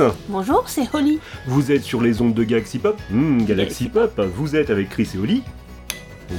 [0.00, 0.20] Bonjour, c'est Chris.
[0.28, 1.18] Bonjour, c'est Holly.
[1.46, 3.00] Vous êtes sur les ondes de Galaxy Pop?
[3.10, 5.42] Hmm, Galaxy Pop, vous êtes avec Chris et Holly.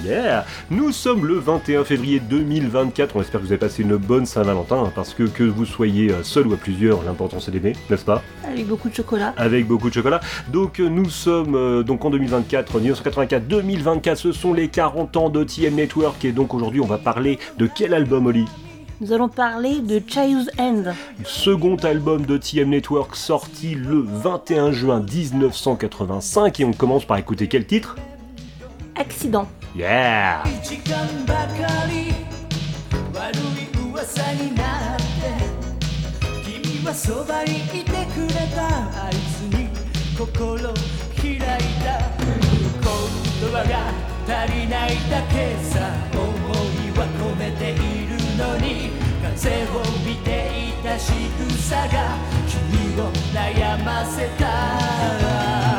[0.06, 4.26] Yeah Nous sommes le 21 février 2024, on espère que vous avez passé une bonne
[4.26, 7.74] Saint-Valentin, hein, parce que que vous soyez euh, seul ou à plusieurs, l'important c'est d'aimer,
[7.90, 8.24] n'est-ce pas?
[8.48, 9.34] Avec beaucoup de chocolat.
[9.38, 10.22] Avec beaucoup de chocolat.
[10.52, 15.44] Donc euh, nous sommes euh, donc en 2024, 1984-2024, ce sont les 40 ans de
[15.44, 18.46] TM Network, et donc aujourd'hui on va parler de quel album Holly?
[19.01, 20.85] Nous allons parler de Child's End.
[21.25, 27.47] Second album de TM Network sorti le 21 juin 1985, et on commence par écouter
[27.47, 27.97] quel titre
[28.95, 29.47] Accident.
[29.77, 32.15] Yeah 時間ばかり
[33.13, 35.03] 悪い噂になって
[36.51, 38.67] 君はそばにいてくれた
[39.05, 39.69] あいつに
[40.17, 40.73] 心
[41.21, 41.39] 開い
[41.85, 41.93] た
[42.81, 43.73] 言葉が
[44.27, 48.00] 足りないだけさ思いは込めている
[48.42, 48.90] 」のに
[49.36, 51.12] 風を見ていた仕
[51.60, 52.18] 草が
[52.48, 55.71] 君を悩ませた。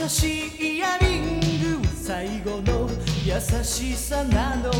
[0.00, 1.40] かしいイヤリン
[1.80, 2.88] グ最後の
[3.22, 4.78] 優しさなのか。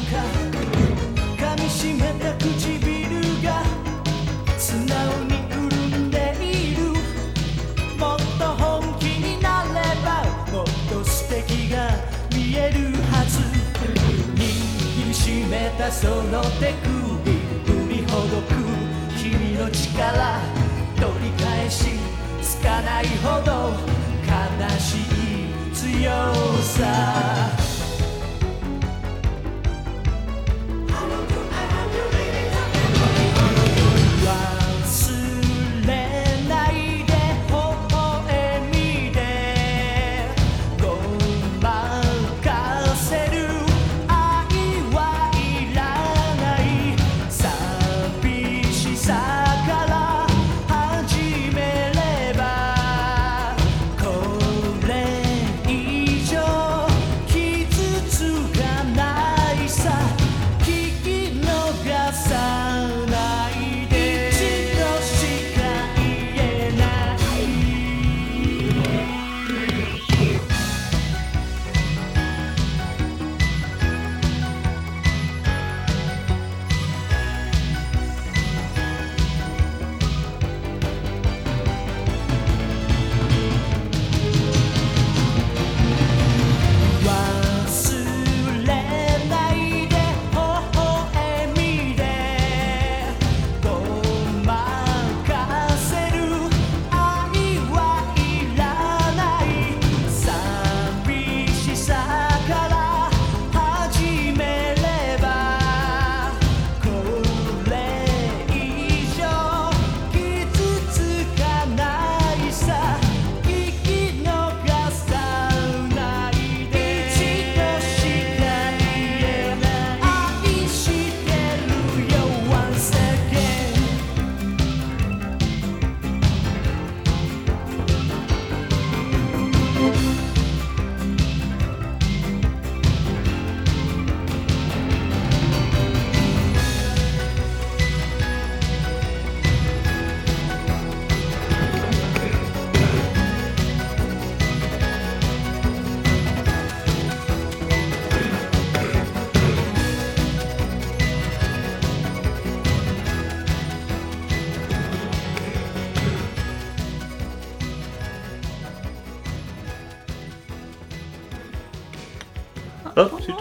[1.36, 3.62] 噛みしめた唇が
[4.56, 6.84] 素直に潤んでいる。
[7.98, 11.90] もっと本気になればもっと素敵が
[12.34, 13.40] 見えるはず。
[14.36, 17.30] 握りしめたその手首
[17.66, 18.54] 振りほどく
[19.18, 20.40] 君の力。
[20.96, 21.90] 取り返し
[22.40, 23.99] つかないほど。
[24.78, 26.10] しい強
[26.62, 27.59] さ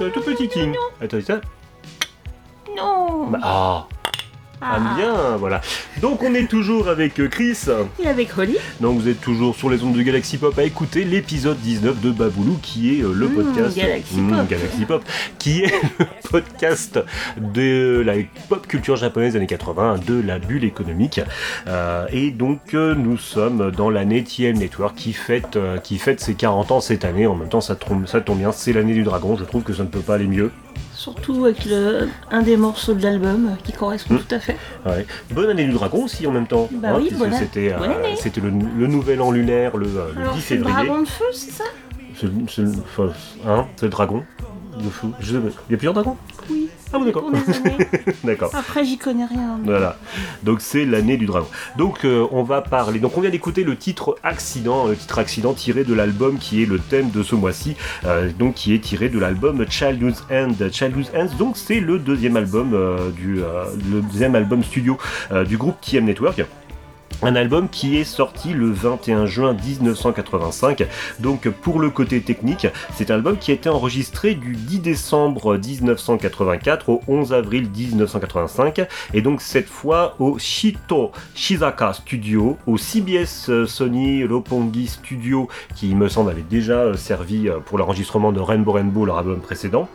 [0.09, 0.73] tout petit king.
[1.01, 1.41] Attends, ça
[2.77, 3.87] Non Bah, Ah,
[4.61, 5.61] ah, bien, voilà.
[6.01, 7.57] Donc on est toujours avec euh, Chris.
[8.03, 11.03] Et avec Holly Donc vous êtes toujours sur les ondes de Galaxy Pop à écouter
[11.05, 14.47] l'épisode 19 de Baboulou qui est euh, le Mmh, podcast Galaxy Mmh, Pop.
[14.49, 15.03] Galaxy Pop
[15.37, 15.73] qui est
[16.29, 16.99] podcast
[17.37, 18.13] de la
[18.47, 21.21] pop culture japonaise des années 80 de la bulle économique
[21.67, 26.19] Euh, et donc euh, nous sommes dans l'année TM Network qui fête euh, qui fête
[26.19, 28.93] ses 40 ans cette année en même temps ça tombe, ça tombe bien c'est l'année
[28.93, 30.51] du dragon je trouve que ça ne peut pas aller mieux
[30.93, 34.19] Surtout avec le, un des morceaux de l'album qui correspond Mmh.
[34.19, 34.57] tout à fait.
[34.85, 35.05] Ouais.
[35.31, 36.67] Bonne année du dragon aussi en même temps.
[36.73, 37.73] Bah oui, puisque bonne- c'était,
[38.17, 40.87] c'était le, le nouvel an lunaire le, le Alors 10 c'est le février.
[40.87, 41.63] dragon de feu, c'est ça?
[42.19, 43.13] C'est, c'est, enfin,
[43.47, 44.25] hein, c'est le dragon
[44.79, 45.11] de fou.
[45.19, 45.49] Je sais pas.
[45.69, 46.17] Il y a plusieurs dragons
[46.49, 46.69] Oui.
[46.91, 47.05] Ah bon
[48.23, 48.51] d'accord.
[48.55, 49.59] Après j'y connais rien.
[49.63, 49.97] Voilà.
[50.43, 51.47] Donc c'est l'année du dragon.
[51.77, 52.99] Donc euh, on va parler.
[52.99, 56.65] Donc on vient d'écouter le titre Accident, le titre Accident tiré de l'album qui est
[56.65, 60.53] le thème de ce mois-ci, euh, donc qui est tiré de l'album Childhood's End.
[60.71, 61.27] Childhood's End.
[61.37, 64.97] Donc c'est le deuxième album euh, du le deuxième album studio
[65.47, 66.43] du groupe TM Network.
[67.21, 70.87] Un album qui est sorti le 21 juin 1985.
[71.19, 75.57] Donc pour le côté technique, c'est un album qui a été enregistré du 10 décembre
[75.57, 83.49] 1984 au 11 avril 1985 et donc cette fois au Shito Shizaka Studio, au CBS
[83.49, 88.39] euh, Sony Roppongi Studio qui me semble avait déjà euh, servi euh, pour l'enregistrement de
[88.39, 89.89] Rainbow Rainbow leur album précédent,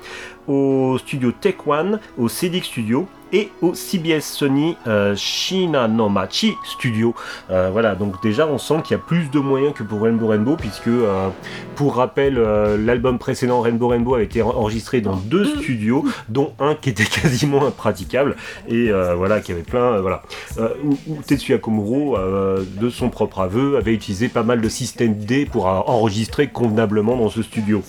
[0.46, 7.14] au studio Tech One, au CDX Studio et au CBS Sony euh, Shinanomachi Studio.
[7.50, 10.28] Euh, voilà, donc déjà on sent qu'il y a plus de moyens que pour Rainbow
[10.28, 11.28] Rainbow, puisque euh,
[11.74, 16.52] pour rappel, euh, l'album précédent Rainbow Rainbow avait été en- enregistré dans deux studios, dont
[16.60, 18.36] un qui était quasiment impraticable,
[18.68, 20.22] et voilà, qui avait plein, voilà,
[20.84, 20.96] où,
[21.26, 26.46] Tetsuya Komuro, de son propre aveu, avait utilisé pas mal de systèmes D pour enregistrer
[26.46, 27.82] convenablement dans ce studio.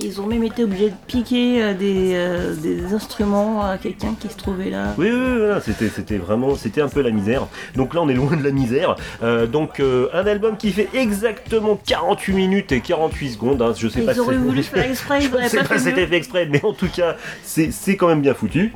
[0.00, 4.28] Ils ont même été obligés de piquer euh, des, euh, des instruments à quelqu'un qui
[4.28, 4.94] se trouvait là.
[4.96, 7.48] Oui, oui, oui, voilà, c'était, c'était vraiment, c'était un peu la misère.
[7.74, 8.94] Donc là, on est loin de la misère.
[9.22, 13.60] Euh, donc euh, un album qui fait exactement 48 minutes et 48 secondes.
[13.62, 13.72] hein.
[13.76, 15.84] Je sais pas Ils auraient si voulu faire exprès, ils auraient sais pas pas si
[15.84, 18.72] fait c'était fait exprès, mais en tout cas, c'est, c'est quand même bien foutu.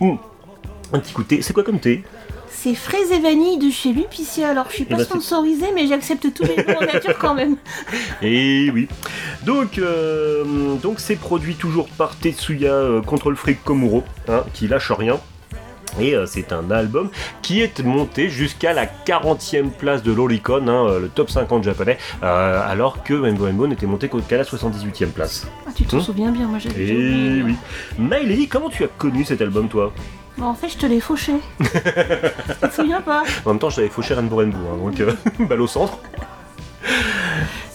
[0.00, 1.42] Un petit coup de thé.
[1.42, 2.02] C'est quoi comme thé?
[2.60, 4.48] C'est fraise et vanille de chez Lupicia.
[4.48, 7.16] Alors je suis Eh pas ben, c'est- sponsorisée, mais j'accepte tous les noms en nature
[7.16, 7.56] quand même.
[8.22, 8.88] Et oui.
[9.44, 14.90] Donc, euh, donc c'est produit toujours par Tetsuya euh, Control Freak Komuro, hein, qui lâche
[14.90, 15.20] rien.
[16.00, 17.10] Et euh, c'est un album
[17.42, 22.60] qui est monté jusqu'à la 40e place de l'Oricon, hein, le top 50 japonais, euh,
[22.68, 25.46] alors que Rainbow Rainbow n'était monté qu'à la 78e place.
[25.66, 26.02] Ah, tu t'en Hum.
[26.02, 27.42] souviens bien, moi j'avais oublié.
[27.44, 27.54] oui.
[27.98, 29.92] Maëlady, comment tu as connu cet album, toi?
[30.40, 31.32] En fait, je te l'ai fauché.
[31.60, 31.68] tu
[32.68, 33.22] te souviens pas?
[33.44, 35.12] En même temps, je t'avais fauché Rainbow Rainbow, hein, donc euh,
[35.46, 35.98] balle au centre.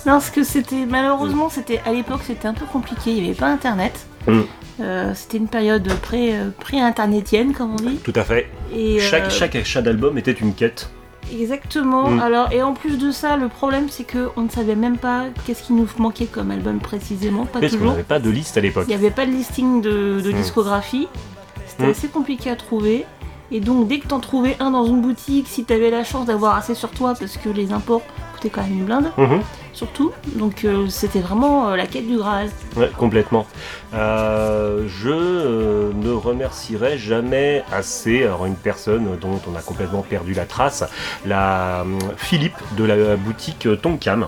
[0.05, 3.11] Non, parce que c'était malheureusement, c'était à l'époque, c'était un peu compliqué.
[3.11, 4.05] Il n'y avait pas Internet.
[4.27, 4.41] Mm.
[4.81, 7.97] Euh, c'était une période pré, euh, pré-internetienne, comme on dit.
[8.03, 8.49] Tout à fait.
[8.75, 10.89] Et, Chaque, euh, chaque achat d'album était une quête.
[11.31, 12.09] Exactement.
[12.09, 12.19] Mm.
[12.19, 15.25] Alors, et en plus de ça, le problème, c'est que on ne savait même pas
[15.45, 17.45] qu'est-ce qui nous manquait comme album précisément.
[17.45, 18.85] Pas Parce qu'on n'avait pas de liste à l'époque.
[18.87, 20.33] Il n'y avait pas de listing de, de Mm.
[20.33, 21.07] discographie.
[21.73, 21.91] C'était Mm.
[21.91, 23.05] assez compliqué à trouver.
[23.51, 26.55] Et donc, dès que t'en trouvais un dans une boutique, si t'avais la chance d'avoir
[26.55, 28.01] assez sur toi, parce que les imports
[28.33, 29.41] coûtaient quand même une blinde, Mhm.
[29.73, 30.11] surtout.
[30.35, 32.49] Donc, euh, c'était vraiment euh, la quête du Graal.
[32.77, 33.45] Ouais, complètement.
[33.93, 40.45] Euh, je ne remercierai jamais assez alors, une personne dont on a complètement perdu la
[40.45, 40.83] trace,
[41.25, 41.85] la
[42.17, 44.27] Philippe de la boutique Tonkam.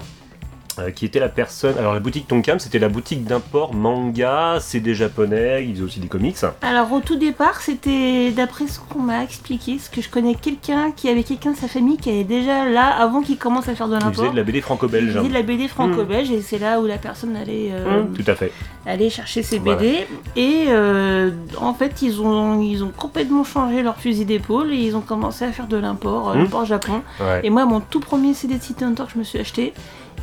[0.80, 1.78] Euh, qui était la personne.
[1.78, 6.08] Alors, la boutique Tonkam, c'était la boutique d'import manga, CD japonais, ils faisaient aussi des
[6.08, 6.38] comics.
[6.62, 10.92] Alors, au tout départ, c'était d'après ce qu'on m'a expliqué, parce que je connais quelqu'un
[10.92, 13.88] qui avait quelqu'un de sa famille qui est déjà là avant qu'il commence à faire
[13.88, 14.32] de l'import.
[14.32, 15.14] de la BD Il franco-belge.
[15.14, 18.30] faisait de la BD franco-belge et c'est là où la personne allait, euh, Mmh, tout
[18.32, 18.52] à fait.
[18.86, 19.80] aller chercher ses Voilà.
[19.82, 20.08] BD.
[20.36, 24.96] Et euh, en fait, ils ont, ils ont complètement changé leur fusil d'épaule et ils
[24.96, 26.40] ont commencé à faire de l'import, Mmh.
[26.40, 27.02] l'import Japon.
[27.20, 27.42] Ouais.
[27.44, 29.74] Et moi, mon tout premier CD de City Hunter que je me suis acheté,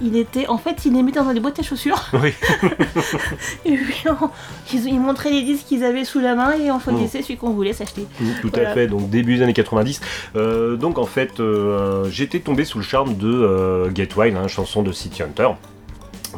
[0.02, 2.02] il était, en fait, il les mettait dans des boîtes à chaussures.
[2.14, 2.32] Oui.
[3.64, 4.28] et puis, on-
[4.72, 7.50] ils, ils montraient les disques qu'ils avaient sous la main et on choisissait celui qu'on
[7.50, 8.06] voulait s'acheter.
[8.20, 8.70] Mm, Tout Voilà.
[8.70, 10.00] à fait, donc début des années 90.
[10.36, 14.48] Euh, donc en fait, euh, j'étais tombé sous le charme de euh, Get Wild, hein,
[14.48, 15.48] chanson de City Hunter.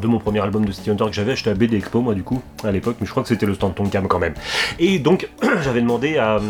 [0.00, 2.24] De mon premier album de City Hunter que j'avais acheté à BD Expo, moi du
[2.24, 4.34] coup, à l'époque, mais je crois que c'était le stand Tonkam quand même.
[4.80, 5.28] Et donc,
[5.62, 6.40] j'avais demandé à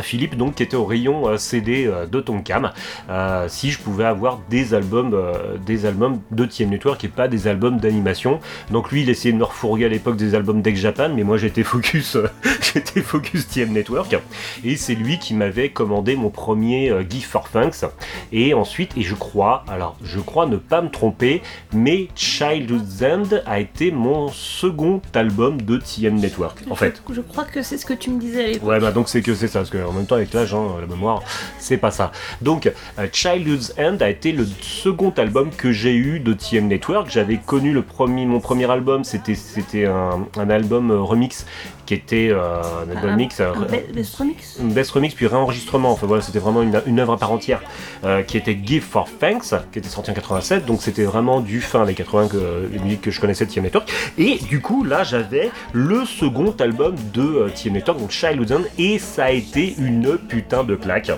[0.00, 2.70] Philippe donc qui était au rayon euh, CD euh, de Tonkam.
[3.10, 7.28] Euh, si je pouvais avoir des albums euh, des albums de TM Network et pas
[7.28, 8.40] des albums d'animation.
[8.70, 11.36] Donc lui il essayait de me refourguer à l'époque des albums d'Ex Japan mais moi
[11.36, 12.28] j'étais focus euh,
[12.72, 14.16] j'étais focus TM Network.
[14.64, 17.84] Et c'est lui qui m'avait commandé mon premier Gift for Thanks.
[18.32, 23.36] Et ensuite et je crois alors je crois ne pas me tromper mais Childhood's End
[23.46, 27.02] a été mon second album de TM Network en fait.
[27.12, 28.68] Je crois que c'est ce que tu me disais à l'époque.
[28.68, 30.86] Ouais, bah donc c'est que c'est ça, parce qu'en même temps, avec l'âge, hein, la
[30.86, 31.22] mémoire,
[31.58, 32.12] c'est pas ça.
[32.40, 32.66] Donc,
[32.98, 37.10] euh, Childhood's End a été le second album que j'ai eu de TM Network.
[37.10, 41.46] J'avais connu le premier, mon premier album, c'était un album euh, remix
[41.92, 43.40] qui était euh, un album Un- mix.
[43.40, 43.52] Un
[43.92, 45.90] best remix une best remix puis réenregistrement.
[45.90, 47.60] Enfin voilà, c'était vraiment une, une œuvre à part entière
[48.04, 50.64] euh, qui était Give for Thanks, qui était sorti en 87.
[50.64, 53.64] Donc c'était vraiment du fin des 80 que les musiques que je connaissais de TM
[53.64, 53.92] Network.
[54.16, 58.98] Et du coup là j'avais le second album de euh, TM Network, donc Childhood et
[58.98, 61.10] ça a été une putain de claque.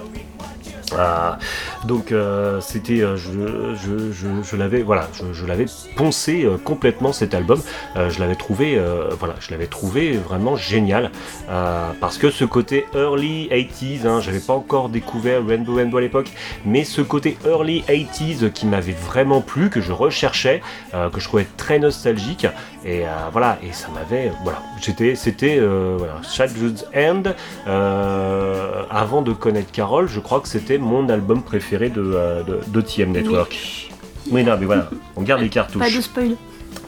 [0.99, 1.39] Ah,
[1.85, 7.61] donc euh, c'était, euh, je, l'avais, voilà, je, l'avais poncé euh, complètement cet album.
[7.97, 11.11] Euh, je l'avais trouvé, euh, voilà, je l'avais trouvé vraiment génial
[11.51, 16.01] euh, parce que ce côté early 80s, hein, j'avais pas encore découvert Rainbow Rainbow à
[16.01, 16.31] l'époque,
[16.65, 20.63] mais ce côté early 80s qui m'avait vraiment plu, que je recherchais,
[20.95, 22.47] euh, que je trouvais très nostalgique,
[22.85, 27.23] et euh, voilà, et ça m'avait, voilà, j'étais, c'était, euh, voilà, Childhood's End.
[27.67, 32.61] euh, avant de connaître Carol, je crois que c'était mon album préféré de, euh, de,
[32.67, 33.91] de TM Network.
[34.31, 36.37] Oui, non, mais voilà, on garde les cartouches Pas de spoil.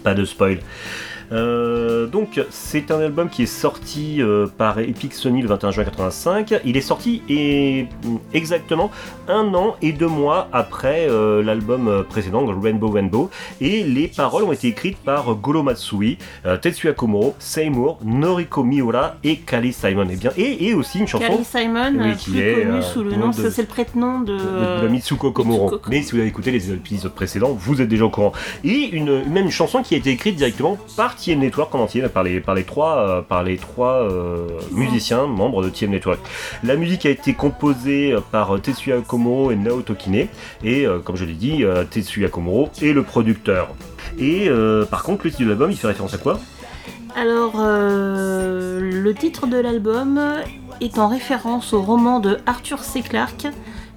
[0.03, 0.61] pas de spoil.
[1.33, 5.85] Euh, donc c'est un album qui est sorti euh, par Epic Sony le 21 juin
[5.85, 6.55] 85.
[6.65, 8.91] Il est sorti et, mm, exactement
[9.29, 13.31] un an et deux mois après euh, l'album précédent, Rainbow Rainbow.
[13.61, 16.19] Et les paroles ont été écrites par Goro Matsui,
[16.63, 20.09] Tetsuya Komuro, Seymour, Noriko Miura et Kali Simon.
[20.09, 23.03] Et, bien, et, et aussi une chanson Carrie Simon, Oui, qui est, connu euh, sous
[23.03, 24.37] le nom c'est le prête-nom de.
[24.37, 25.65] de, de Mitsuko Komuro.
[25.65, 25.91] Mitsuko Komuro.
[25.91, 28.33] Mais si vous avez écouté les épisodes précédents, vous êtes déjà au courant.
[28.65, 32.23] Et une, même une chanson qui a été écrite directement par TM Network en par
[32.23, 36.21] les, par les trois, euh, par les trois euh, musiciens membres de TM Network.
[36.63, 40.29] La musique a été composée euh, par Tetsuya Komuro et Naoto Kine.
[40.65, 43.69] Et comme je l'ai dit, Tetsuya Komuro est le producteur.
[44.19, 44.49] Et
[44.91, 46.39] par contre, le titre de l'album, il fait référence à quoi?
[47.15, 50.21] Alors, le titre de l'album
[50.81, 53.03] est en référence au roman de Arthur C.
[53.03, 53.49] Clarke,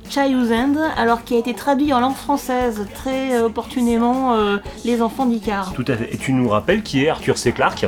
[0.10, 5.02] Child's End, alors qui a été traduit en langue française très euh, opportunément euh, Les
[5.02, 6.14] enfants d'Icare, Tout à fait.
[6.14, 7.52] Et tu nous rappelles qui est Arthur C.
[7.52, 7.86] Clarke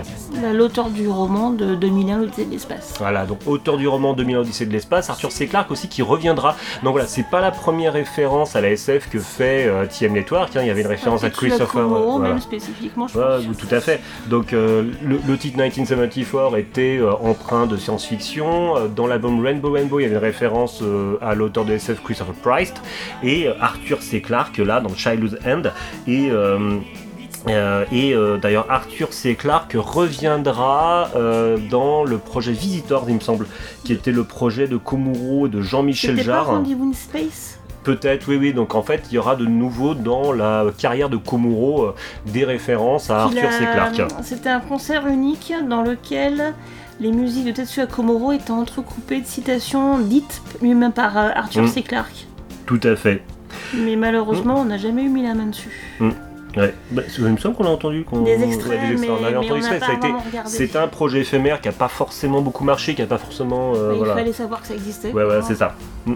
[0.54, 2.96] l'auteur du roman de 2001 l'Odyssée de l'espace.
[3.00, 5.48] Voilà, donc auteur du roman 2000 Odyssée de l'espace, Arthur C.
[5.48, 6.56] Clarke aussi qui reviendra.
[6.84, 10.56] Donc voilà, c'est pas la première référence à la SF que fait euh, TM Network,
[10.56, 11.68] hein, il y avait une référence à Christopher.
[11.68, 12.30] Komuro, euh, voilà.
[12.30, 13.58] même spécifiquement, je Ouais, pense.
[13.58, 14.02] tout à fait.
[14.30, 18.88] Donc euh, le, le titre 1974 était empreint de science-fiction.
[18.96, 20.82] Dans l'album Rainbow Rainbow, il y avait une référence
[21.22, 22.74] à l'auteur de SF Christopher Price
[23.24, 24.22] et euh, Arthur C.
[24.22, 25.64] Clarke là dans Childhood End
[26.08, 26.80] et euh,
[27.48, 29.36] euh, et euh, d'ailleurs Arthur C.
[29.36, 33.48] Clarke reviendra euh, dans le projet Visitors il me semble
[33.84, 38.28] qui était le projet de Komuro et de Jean-Michel pas Jarre Rendez-vous in Space Peut-être,
[38.28, 38.54] oui, oui.
[38.54, 41.96] Donc en fait, il y aura de nouveau dans la carrière de Komuro
[42.28, 43.64] des références à Arthur C.
[43.74, 44.04] Clarke.
[44.22, 46.54] C'était un concert unique dans lequel
[47.02, 51.68] les musiques de Tetsuya Komuro étaient entrecoupées de citations dites lui-même par euh, Arthur Mm.
[51.68, 51.82] C.
[51.82, 52.28] Clarke.
[52.66, 53.22] Tout à fait.
[53.76, 55.70] Mais malheureusement, on n'a jamais eu mis la main dessus.
[56.58, 56.74] Ouais.
[56.92, 58.04] Bah, il me semble qu'on a entendu.
[58.04, 59.00] qu'on- Des ouais, extraits, des extraits.
[59.00, 59.86] mais, On avait entendu on ça.
[59.88, 60.08] a été.
[60.46, 63.74] C'est un projet éphémère qui a pas forcément beaucoup marché, qui a pas forcément.
[63.76, 64.16] euh, Il voilà.
[64.16, 65.12] fallait savoir que ça existait.
[65.12, 65.42] Ouais, ouais, quoi.
[65.44, 65.76] c'est ça.
[66.06, 66.14] Mm.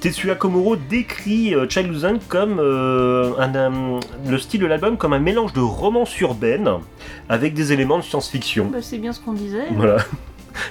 [0.00, 4.00] Tetsuya Komuro décrit euh, End comme euh, un,
[4.30, 6.70] le style de l'album comme un mélange de romance urbaine
[7.28, 8.70] avec des éléments de science-fiction.
[8.72, 9.66] Bah, c'est bien ce qu'on disait.
[9.72, 9.96] Voilà.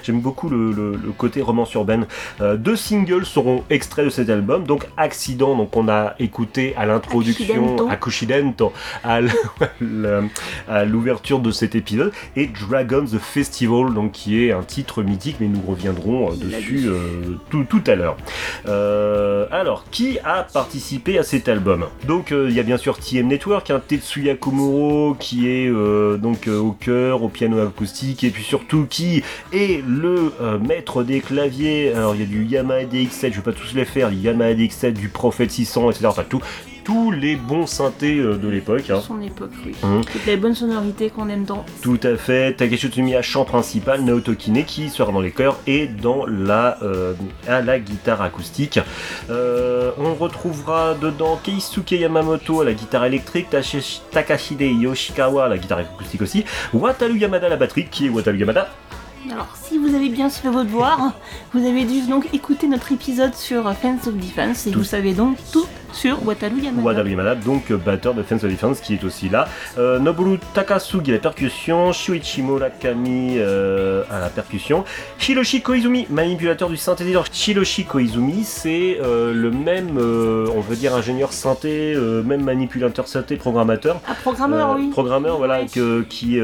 [0.02, 2.06] J'aime beaucoup le, le- le côté romance urbaine.
[2.40, 4.64] Euh, deux singles seront extraits de cet album.
[4.64, 7.76] Donc Accident, donc on a écouté à l'introduction,
[9.02, 9.30] à le-
[10.68, 15.36] à l'ouverture de cet épisode, et Dragon the Festival, donc qui est un titre mythique,
[15.40, 18.16] mais nous reviendrons euh, dessus euh, tout, tout à l'heure.
[18.66, 21.86] Euh, alors, qui a participé à cet album?
[22.06, 25.68] Donc il y a bien sûr TM Network, un Tetsuya Komuro qui est
[26.18, 29.22] donc au cœur, au piano acoustique, et puis surtout qui
[29.52, 31.92] est le euh, maître des claviers.
[31.94, 34.54] Alors il y a du Yamaha DX7, je vais pas tous les faire, du Yamaha
[34.54, 36.06] DX7, du Prophet 600, etc.
[36.08, 36.40] Enfin tout,
[36.84, 38.90] tous les bons synthés euh, de l'époque.
[38.90, 39.00] hein.
[39.00, 39.72] Son époque, oui.
[39.82, 40.04] Mhm.
[40.04, 41.64] Toutes les bonnes sonorités qu'on aime dans.
[41.80, 45.86] Tout à fait, Takeshi Tsumiya chant principal, Naoto Kine qui sera dans les chœurs et
[45.86, 47.14] dans la, euh,
[47.48, 48.78] à la guitare acoustique.
[49.30, 53.46] Euh, on retrouvera dedans Keisuke Yamamoto à la guitare électrique,
[54.10, 58.36] Takashide Yoshikawa à la guitare acoustique aussi, Wataru Yamada à la batterie, qui est Wataru
[58.38, 58.68] Yamada
[59.34, 61.12] Alors, si vous avez bien suivi votre devoir,
[61.54, 64.78] vous avez dû donc écouter notre épisode sur Fans of Defense et Tout.
[64.78, 66.86] vous savez donc tout sur Wataru Yamada.
[66.86, 69.48] Wadaru Yamada, donc euh, batteur de Fans of Defense qui est aussi là.
[69.76, 74.84] Euh, Noboru Takasugi à la percussion, Shuichi Murakami euh, à la percussion,
[75.20, 77.24] Hiroshi Koizumi, manipulateur du synthétiseur.
[77.34, 84.00] Hiroshi Koizumi, c'est euh, le même, on veut dire ingénieur synthé, même manipulateur synthé, programmateur.
[84.06, 84.90] Ah, programmeur, oui.
[84.90, 86.38] Programmeur, voilà, que, qui,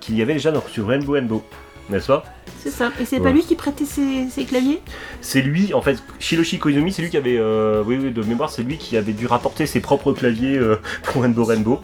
[0.00, 1.42] qu'il y avait déjà sur Rainbow Rainbow.
[1.90, 2.24] N'est-ce pas
[2.62, 2.90] C'est ça.
[3.00, 3.22] Et c'est Ouais.
[3.24, 4.80] pas lui qui prêtait ses, ses claviers
[5.20, 8.50] C'est lui, en fait, Shiroshi Koizumi, c'est lui qui avait, euh, oui, oui, de mémoire,
[8.50, 11.80] c'est lui qui avait dû rapporter ses propres claviers euh, pour Rainbow Rainbow.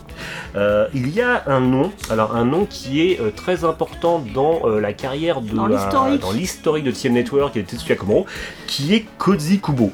[0.57, 4.67] Euh, il y a un nom, alors un nom qui est euh, très important dans
[4.69, 6.21] la carrière de Dans la- l'historique.
[6.21, 8.27] dans l'historique de TM Network et de Tetsuya Komuro,
[8.67, 9.93] qui est Koji Kubo.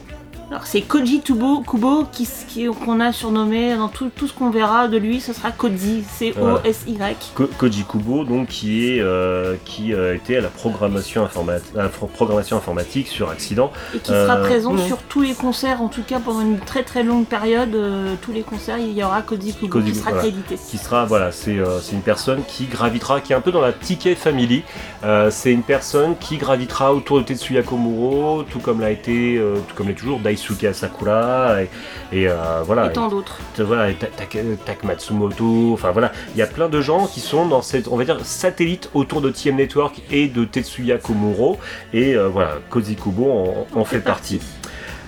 [0.54, 4.50] Alors, c'est Koji Tubo, Kubo qui, qui- qu'on a surnommé dans tout, tout ce qu'on
[4.50, 7.16] verra de lui, ce sera Koji, C-O-S-Y.
[7.34, 11.82] Ko- Koji Kubo, donc qui est euh, qui euh, était à la programmation, informa- à
[11.82, 13.72] la pro- programmation informatique sur Accident.
[13.96, 16.84] Et qui sera Euh, présent sur tous les concerts, en tout cas pendant une très
[16.84, 17.76] très longue période.
[18.22, 20.22] tous les concerts, il y aura Koji Kubo Koji, qui sera voilà.
[20.22, 20.56] crédité.
[20.70, 23.72] qui sera voilà c'est c'est une personne qui gravitera qui est un peu dans la
[23.72, 24.62] Ticket Family
[25.30, 29.88] c'est une personne qui gravitera autour de Tetsuya Komuro tout comme l'a été tout comme
[29.88, 31.70] l'est toujours Daisuke Asakura et,
[32.12, 33.38] et, euh, voilà Et tant d'autres.
[33.58, 34.24] voilà et Ta- Ta-
[34.66, 37.96] Tak Matsumoto enfin voilà il y a plein de gens qui sont dans cette on
[37.96, 41.58] va dire satellite autour de TM Network et de Tetsuya Komuro
[41.92, 43.30] et euh, voilà Koji Kubo
[43.74, 44.40] en, en fait partie.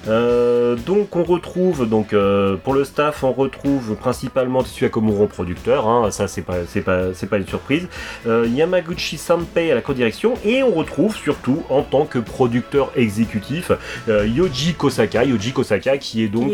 [0.08, 5.88] Euh, donc on retrouve donc euh, pour le staff on retrouve principalement Tetsuya Komuro producteur
[5.88, 7.88] hein, ça c'est pas c'est pas c'est pas une surprise.
[8.26, 13.72] Euh, Yamaguchi Sanpei à la co-direction et on retrouve surtout en tant que producteur exécutif
[14.08, 15.24] Yoji Kosaka.
[15.24, 16.52] Yoji Kosaka qui est donc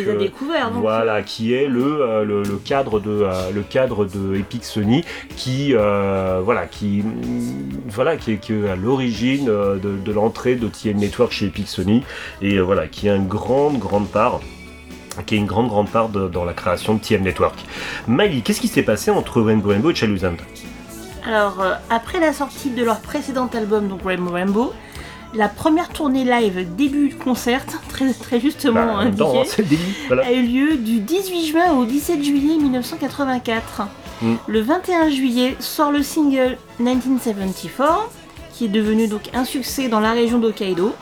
[0.75, 5.05] voilà, qui est le, le, le cadre de le cadre de Epic Sony,
[5.37, 10.69] qui voilà, qui mm, voilà, qui est, qui est à l'origine de, de l'entrée de
[10.69, 12.03] TM Network chez Epic Sony,
[12.41, 14.39] et voilà, qui a une grande grande part
[15.27, 17.57] qui a une grande grande part de- dans la création de TM Network.
[18.07, 20.37] Miley, qu'est-ce qui s'est passé entre Rainbow Rainbow et Chaluzand
[21.27, 24.73] Alors, euh, après la sortie de leur précédent album, donc Rainbow Rainbow,
[25.35, 29.63] la première tournée live début de concert, très, très justement Bah, indiqué, temps, hein, c'est
[29.63, 29.93] le début.
[30.07, 30.25] Voilà.
[30.27, 33.83] a eu lieu du 18 juin au 17 juillet 1984.
[34.23, 34.35] Mm.
[34.47, 38.05] Le 21 juillet sort le single 1974,
[38.55, 40.95] qui est devenu donc un succès dans la région d'Hokkaido.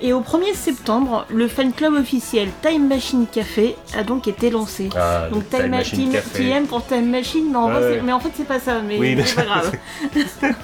[0.00, 4.90] Et au 1er septembre, le fan club officiel Time Machine Café a donc été lancé.
[4.96, 6.12] Ah, Donc Time, Machine.
[6.34, 8.02] TM pour Time Machine, mais en, vrai, ouais.
[8.04, 9.72] mais en fait c'est pas ça, mais, Oui, mais c'est pas grave.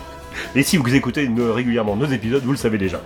[0.55, 3.01] Et si vous écoutez régulièrement nos épisodes, vous le savez déjà.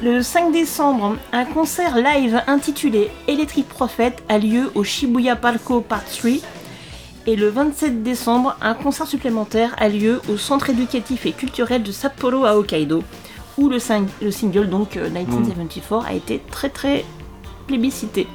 [0.00, 6.04] Le 5 décembre, un concert live intitulé Electric Prophet a lieu au Shibuya Palco Part
[6.04, 6.30] 3.
[7.26, 11.90] Et le 27 décembre, un concert supplémentaire a lieu au centre éducatif et culturel de
[11.90, 13.02] Sapporo à Hokkaido,
[13.58, 17.04] où le, sing- le single donc euh, 1974 a été très très
[17.66, 18.26] plébiscité.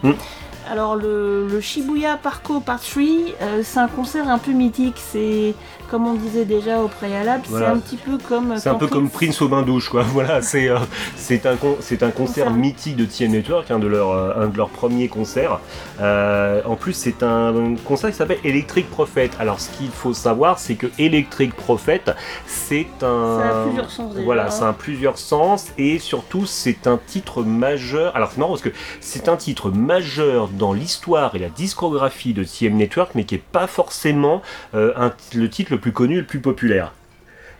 [0.71, 3.03] Alors le, le Shibuya Parco Part 3,
[3.41, 5.53] euh, c'est un concert un peu mythique, c'est
[5.91, 7.67] comme on disait déjà au préalable, Voilà.
[7.67, 8.57] c'est un petit peu comme...
[8.57, 10.01] C'est un peu comme Prince au bain douche, quoi.
[10.13, 10.79] Voilà, c'est euh,
[11.15, 14.47] c'est un con- c'est un concert mythique de TN Network, un de leurs euh, un
[14.47, 15.59] de leurs premiers concerts.
[16.01, 19.29] Euh, en plus, c'est un concert qui s'appelle Electric Prophet.
[19.39, 22.01] Alors, ce qu'il faut savoir, c'est que Electric Prophet,
[22.47, 24.25] c'est un Ça a plusieurs sens, déjà.
[24.25, 28.15] Voilà, ça a plusieurs sens et surtout, c'est un titre majeur.
[28.15, 32.43] Alors, c'est marrant parce que c'est un titre majeur dans l'histoire et la discographie de
[32.43, 34.41] TM Network, mais qui est pas forcément
[34.75, 36.93] euh, un- le titre le plus connu, le plus populaire.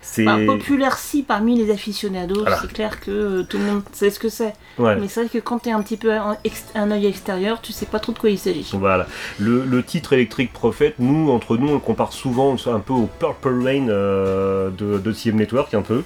[0.06, 2.58] C'est Bah, populaire si parmi les aficionados, Voilà.
[2.60, 4.51] c'est clair que euh, tout le monde sait ce que c'est.
[4.77, 4.97] Ouais.
[4.97, 7.99] Mais c'est vrai que quand t'es un petit peu un, œil extérieur, tu sais pas
[7.99, 8.69] trop de quoi il s'agit.
[8.73, 9.08] Voilà.
[9.39, 13.08] Le, le titre Electric Prophet, nous, entre nous, on le compare souvent un peu au
[13.17, 16.03] Purple Rain euh, de, de TM Network, un peu.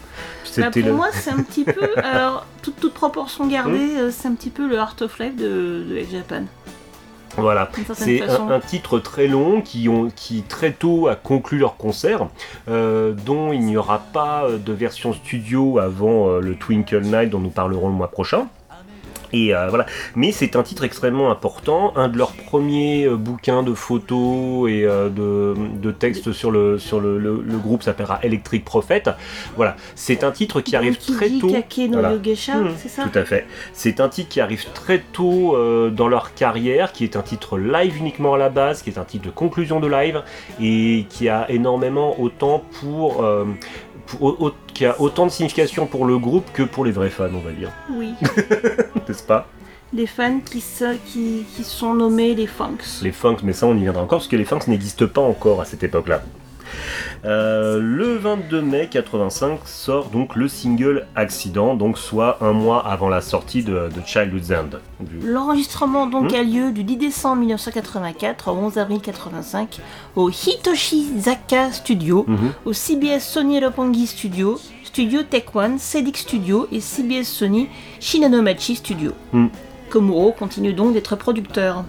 [0.58, 4.28] Bah, pour le- moi, c'est un petit peu, alors toute, toute proportion gardée, euh, c'est
[4.28, 6.44] un petit peu le Heart of Life de, de Japan.
[7.36, 7.70] Voilà.
[7.94, 12.28] C'est un titre très long qui, ont, qui très tôt a conclu leur concert,
[12.70, 17.30] euh, dont il n'y aura pas euh, de version studio avant euh, le Twinkle Night
[17.30, 18.48] dont nous parlerons le mois prochain.
[19.34, 19.86] Et euh, voilà,
[20.16, 24.84] mais c'est un titre extrêmement important, un de leurs premiers euh, bouquins de photos et
[24.86, 29.04] euh, de, de textes sur le sur le, le- le groupe s'appellera Electric Prophet.
[29.56, 31.50] Voilà, c'est un titre qui arrive très tôt.
[32.58, 33.46] Mmh, c'est ça Tout à fait.
[33.74, 35.56] C'est un titre qui arrive très tôt
[35.92, 39.04] dans leur carrière, qui est un titre live uniquement à la base, qui est un
[39.04, 40.22] titre de conclusion de live,
[40.62, 43.26] et qui a énormément autant pour...
[44.08, 47.40] pour- qui a autant de signification pour le groupe que pour les vrais fans, on
[47.40, 47.72] va dire.
[47.92, 48.14] Oui.
[49.08, 49.48] N'est-ce pas?
[49.94, 50.62] Les fans qui,
[51.56, 53.02] qui sont nommés les Funks.
[53.02, 55.62] Les funks, mais ça on y viendra encore, parce que les funks n'existent pas encore
[55.62, 56.24] à cette époque-là.
[57.26, 63.10] Euh, le 22 mai 85 sort donc le single Accident, donc soit un mois avant
[63.10, 64.78] la sortie de, de Childhood's End.
[65.00, 66.36] Du- L'enregistrement donc Hmm.
[66.36, 69.80] a lieu du 10 décembre 1984 au 11 avril 85
[70.16, 72.52] au Hitoshizaka Studio, Mhm.
[72.66, 77.68] au CBS Sony Roppongi Studio, Studio Tech One, Cedic Studio et CBS Sony
[78.00, 79.12] Shinanomachi Studio.
[79.34, 79.48] Hmm.
[79.90, 81.84] Komuro continue donc d'être producteur.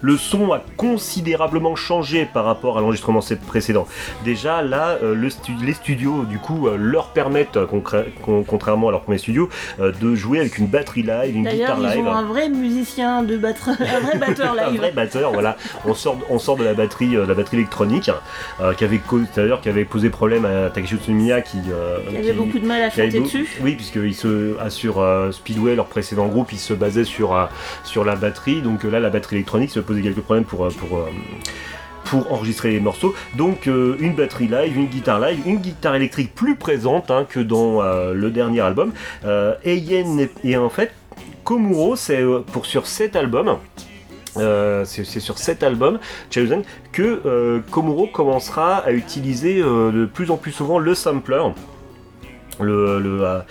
[0.00, 3.86] Le son a considérablement changé par rapport à l'enregistrement précédent.
[4.24, 7.66] Déjà là, euh, le stu- les studios du coup euh, leur permettent, euh,
[8.46, 11.96] contrairement à leur premier studio, de jouer avec une batterie live, une D'ailleurs, guitare ils
[11.98, 12.06] live.
[12.06, 14.80] ont un vrai musicien de battre, un vrai batteur un live.
[14.80, 15.56] vrai batteur, voilà.
[15.84, 18.10] On sort, on sort de la batterie, de la batterie électronique,
[18.60, 19.00] euh, qui avait
[19.34, 22.66] d'ailleurs qui avait posé problème à Takeshi Utsunomiya, qui, euh, Il avait qui- beaucoup de
[22.66, 23.46] mal à qui chanter dessus.
[23.62, 27.48] Oui, puisqu'ils se ah, sur euh, Speedway, leur précédent groupe, ils se basaient sur
[27.84, 28.60] sur la batterie.
[28.62, 31.10] Donc là, la batterie électronique se posait quelques problèmes pour euh, pour euh,
[32.04, 33.14] pour enregistrer les morceaux.
[33.36, 37.40] Donc euh, une batterie live, une guitare live, une guitare électrique plus présente hein, que
[37.40, 38.92] dans le dernier album.
[39.64, 39.82] Et,
[40.44, 40.92] et en fait,
[41.42, 43.56] Komuro, c'est pour sur cet album.
[44.36, 45.98] c'est sur cet album,
[46.30, 51.42] Chosen, que euh, Komuro commencera à utiliser de plus en plus souvent le sampler.
[52.60, 53.42] Euh,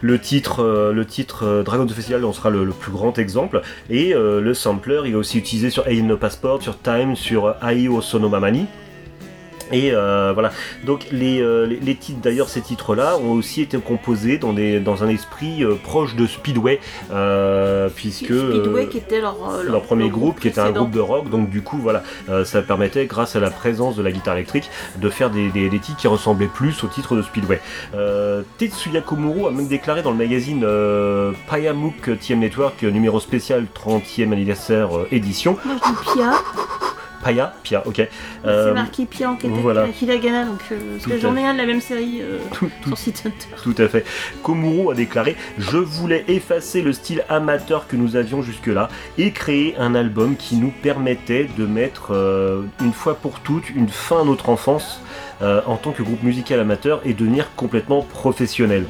[0.00, 3.62] le titre, euh, le titre euh, Dragon of Festival en sera le, plus grand exemple.
[3.90, 7.88] Et le sampler, il est aussi utilisé sur Alien No Passport, sur Time, sur Ai
[8.00, 8.66] Sonomamani.
[9.72, 10.52] Et euh, voilà.
[10.84, 14.80] Donc les, euh, les, les titres, d'ailleurs, ces titres-là ont aussi été composés dans, des,
[14.80, 16.80] dans un esprit euh, proche de Speedway,
[17.12, 20.90] euh, puisque Speedway euh, qui était leur, euh, leur premier groupe, qui était un groupe
[20.90, 21.28] de rock.
[21.30, 24.70] Donc du coup, voilà, euh, ça permettait, grâce à la présence de la guitare électrique,
[24.96, 27.60] de faire des, des, des titres qui ressemblaient plus au titre de Speedway.
[27.94, 33.20] Euh, Tetsuya Komuro a même déclaré dans le magazine euh, Payamuk TM Network, euh, numéro
[33.20, 35.56] spécial 30e anniversaire euh, édition.
[35.64, 35.76] Moi
[37.22, 37.96] Paya, Pia, ok.
[37.96, 38.10] c'est
[38.46, 39.82] Euh, marqué Pia en voilà.
[39.82, 42.98] à Hiragana, donc euh, j'en ai un de la même série euh, tout, tout, sur
[42.98, 43.48] City Hunter.
[43.62, 44.04] Tout à fait.
[44.42, 49.76] Komuro a déclaré Je voulais effacer le style amateur que nous avions jusque-là et créer
[49.78, 54.24] un album qui nous permettait de mettre euh, une fois pour toutes une fin à
[54.24, 55.00] notre enfance
[55.42, 58.86] euh, en tant que groupe musical amateur et devenir complètement professionnel.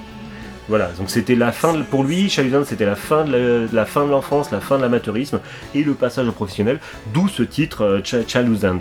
[0.68, 4.04] Voilà, donc c'était la fin de- pour lui, Chaluzan, c'était la fin de la, fin
[4.04, 5.40] de l'enfance, la fin de l'amateurisme
[5.74, 6.78] et le passage au professionnel,
[7.14, 8.80] d'où ce titre euh, Cha- Chaluzan.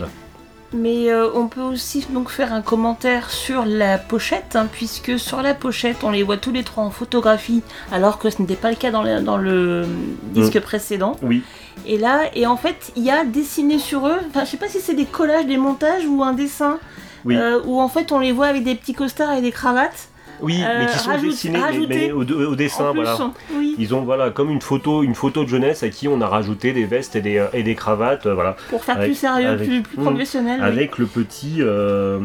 [0.74, 5.40] Mais euh, on peut aussi donc faire un commentaire sur la pochette, hein, puisque sur
[5.40, 8.68] la pochette on les voit tous les trois en photographie, alors que ce n'était pas
[8.68, 9.86] le cas dans, le- dans le
[10.34, 11.16] disque précédent.
[11.22, 11.42] Oui,
[11.86, 14.68] Et là, et en fait, il y a dessiné sur eux, enfin je sais pas
[14.68, 16.78] si c'est des collages, des montages ou un dessin,
[17.24, 17.34] Oui.
[17.34, 20.08] euh, où en fait on les voit avec des petits costards et des cravates.
[20.40, 23.18] Oui, Euh, mais qui sont rajoute- dessinés mais- au, au dessin, plus, voilà.
[23.54, 26.26] oui, Ils ont voilà comme une photo, une photo de jeunesse à qui on a
[26.26, 29.14] rajouté des vestes et des, euh, et des cravates, euh, voilà, pour faire avec- plus
[29.14, 30.02] sérieux, avec- plus, plus Mm.
[30.04, 30.60] professionnel.
[30.60, 30.66] oui.
[30.66, 32.18] avec le petit, euh,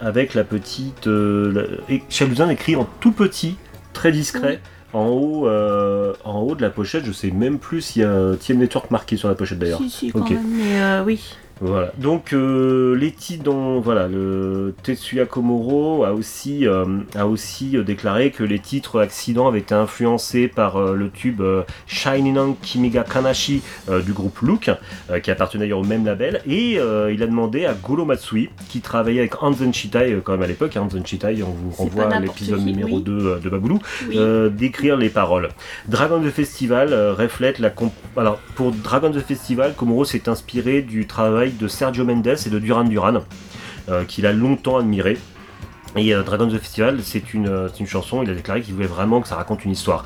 [0.00, 2.02] avec la petite, euh, la- et
[2.50, 3.56] écrit en tout petit,
[3.92, 4.60] très discret.
[4.94, 8.34] En haut, euh, en haut de la pochette, je sais même plus s'il y a
[8.38, 9.78] TM Network marqué sur la pochette d'ailleurs.
[9.78, 10.30] Si, si, quand Ok.
[10.30, 11.34] même, mais euh, oui.
[11.64, 11.92] Voilà.
[11.96, 17.84] Donc euh, les titres dont voilà le Tetsuya Komuro a aussi euh, a aussi euh,
[17.84, 23.04] déclaré que les titres accidents avaient été influencés par euh, le tube euh, Shining Kimiga
[23.04, 24.70] Kanashi euh, du groupe Look
[25.10, 28.50] euh, qui appartenait d'ailleurs au même label et euh, il a demandé à Goro Matsui
[28.68, 32.12] qui travaillait avec Hanzen Shitai euh, quand même à l'époque Hanzen Shitai on vous renvoie
[32.12, 33.02] à l'épisode numéro oui.
[33.04, 34.16] 2 euh, de Baboulou oui.
[34.18, 35.48] euh, d'écrire les paroles.
[35.86, 40.82] Dragon the Festival euh, reflète la comp- alors pour Dragon the Festival, Komuro s'est inspiré
[40.82, 43.22] du travail de Sergio Mendes et de Duran Duran
[43.88, 45.18] euh, qu'il a longtemps admiré.
[45.96, 49.20] Et euh, Dragon the Festival, euh, c'est une chanson, il a déclaré qu'il voulait vraiment
[49.20, 50.04] que ça raconte une histoire.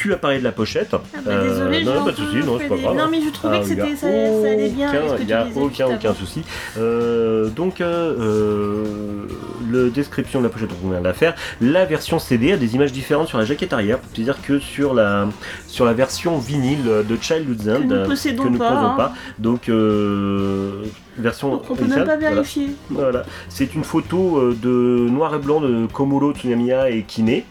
[0.00, 0.94] Tu as parlé de la pochette.
[0.94, 2.96] Ah bah, Euh, désolé, non, pas de souci, non, c'est pas grave.
[2.96, 5.32] Non, mais je trouvais Ah, que il y a c'était, ça, allait bien Il n'y
[5.34, 6.42] a aucun, souci.
[6.78, 9.26] Euh, donc, euh,
[9.70, 11.34] le description de la pochette, on vient de la faire.
[11.60, 13.98] La version CD a des images différentes sur la jaquette arrière.
[14.14, 15.28] C'est-à-dire que sur la,
[15.66, 18.94] sur la version vinyle de Childhood's End, Que nous possédons que nous pas, posons hein.
[18.96, 20.82] pas, donc euh,
[21.18, 22.30] version Donc on peut même pas voilà.
[22.30, 22.68] vérifier.
[22.88, 27.42] Voilà, c'est une photo de noir et blanc de Komuro Tsunamiya et Kine.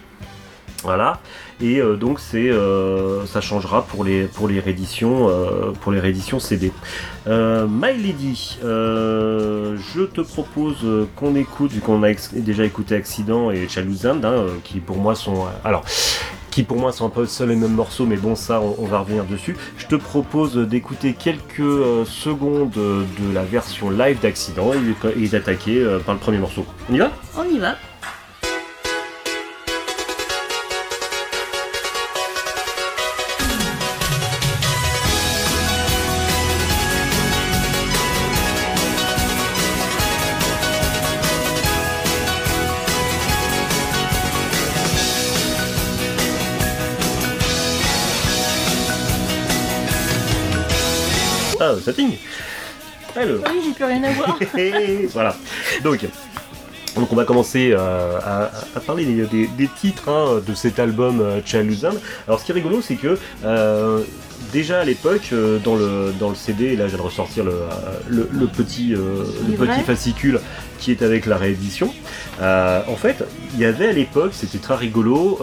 [0.83, 1.19] Voilà,
[1.61, 6.39] et euh, donc euh, ça changera pour les pour les rééditions euh, pour les rééditions
[6.39, 6.71] CD.
[7.27, 14.23] My Lady, je te propose qu'on écoute vu qu'on a déjà écouté Accident et Chaluzand,
[14.23, 15.83] hein, qui pour moi sont alors
[16.49, 18.99] qui pour moi sont un peu seuls les mêmes morceaux, mais bon ça on, va
[18.99, 19.55] revenir dessus.
[19.77, 24.71] Je te propose d'écouter quelques secondes de la version live d'Accident
[25.15, 26.65] et, d'attaquer par le premier morceau.
[26.89, 27.11] On y va?
[27.37, 27.88] On y va.「
[51.77, 52.11] Ah, setting
[53.15, 53.37] Alors.
[53.49, 54.39] Oui, j'ai plus rien à voir.
[55.13, 55.35] Voilà.
[55.83, 56.05] Donc,
[56.95, 60.79] donc on va commencer euh, à, à parler des, des- des titres hein, de cet
[60.79, 61.39] album euh.
[62.27, 64.01] Alors ce qui est rigolo, c'est que euh,
[64.51, 67.53] déjà à l'époque, euh, dans, le, dans le CD, là je viens de ressortir le,
[68.07, 70.39] le, le petit, le petit fascicule
[70.79, 71.93] qui est avec la réédition.
[72.41, 75.39] En fait, il y avait à l'époque, c'était très rigolo,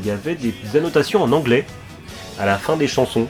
[0.00, 1.64] il y avait des annotations en anglais
[2.38, 3.26] à la fin des chansons.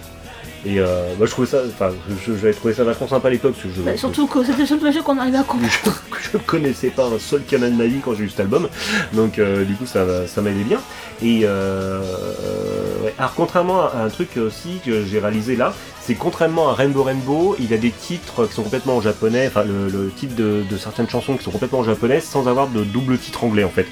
[0.67, 1.91] Et euh, moi je trouvais ça, enfin,
[2.27, 3.55] je- j'avais trouvé ça vachement sympa à l'époque.
[3.85, 5.71] Bah, surtout que c'était le seul projet qu'on arrivait à comprendre.
[6.23, 8.69] je, je connaissais pas un seul canon de ma vie quand j'ai eu cet album,
[9.13, 10.81] donc euh, du coup ça, ça m'aidait bien.
[11.23, 13.15] Et euh, euh, ouais.
[13.19, 15.75] alors contrairement à un truc aussi que j'ai réalisé là,
[16.07, 19.65] c'est contrairement à Rainbow Rainbow, il a des titres qui sont complètement en japonais, enfin
[19.65, 22.85] le, le titre de, de certaines chansons qui sont complètement en japonais sans avoir de
[22.85, 23.87] double titre anglais en fait.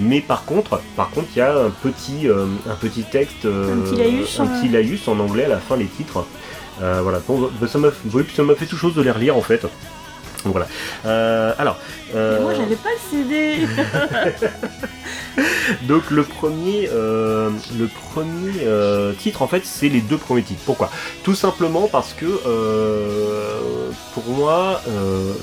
[0.00, 3.74] Mais par contre, par contre, il y a un petit, euh, un petit texte, euh,
[3.74, 4.60] Un petit laïus, un euh.
[4.60, 6.24] petit laïus en anglais à la fin des titres.
[6.80, 7.90] Euh, voilà, Bon, bah, ça m'a,
[8.54, 9.66] fait tout chose de les relire en fait.
[10.44, 10.66] Voilà.
[11.06, 11.78] Euh, alors,
[12.14, 13.66] euh, Moi, j'avais pas le CD.
[15.82, 20.62] donc le premier, euh, le premier euh, titre en fait, c'est les deux premiers titres.
[20.64, 20.90] Pourquoi?
[21.22, 22.26] Tout simplement parce que
[24.14, 24.82] pour moi,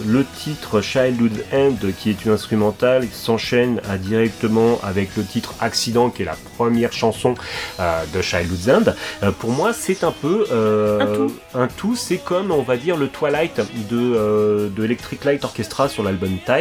[0.05, 6.23] le titre Childhood End, qui est une instrumentale, s'enchaîne directement avec le titre Accident, qui
[6.23, 7.35] est la première chanson
[7.79, 9.31] de Childhood's End.
[9.39, 11.33] pour moi, c'est un peu Un tout.
[11.55, 11.95] un tout.
[11.95, 16.58] C'est comme on va dire le Twilight de, de Electric Light Orchestra sur l'album Time,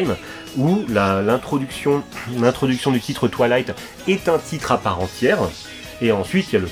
[0.57, 2.03] où l'introduction,
[2.91, 3.73] du titre Twilight
[4.07, 5.39] est un titre à part entière.
[6.01, 6.69] Et ensuite, il y a le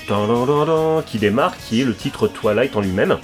[1.07, 3.19] qui démarre, qui est le titre Twilight en lui-même.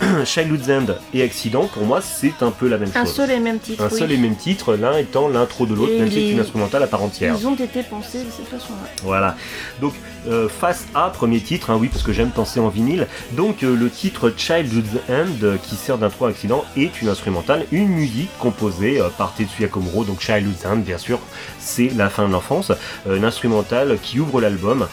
[0.24, 3.14] Childhood's End et Accident, pour moi, c'est un peu la même Un chose.
[3.14, 3.82] seul et même titre.
[3.84, 3.98] Un oui.
[3.98, 6.86] seul et même titre, l'un étant l'intro de l'autre, même si c'est une instrumentale à
[6.86, 7.34] part entière.
[7.38, 8.88] Ils ont été pensés de cette façon-là.
[9.02, 9.36] Voilà.
[9.80, 9.94] Donc,
[10.28, 13.06] euh, face A, premier titre, hein, oui, parce que j'aime penser en vinyle.
[13.32, 17.66] Donc, euh, le titre Childhood's End, euh, qui sert d'intro à accident, est une instrumentale,
[17.72, 20.04] une musique composée par Tetsuya Komuro.
[20.04, 21.18] Donc, Childhood's End, bien sûr,
[21.58, 22.72] c'est la fin de l'enfance.
[23.08, 24.86] Une instrumentale qui ouvre l'album.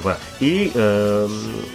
[0.00, 0.18] Voilà.
[0.40, 0.70] Et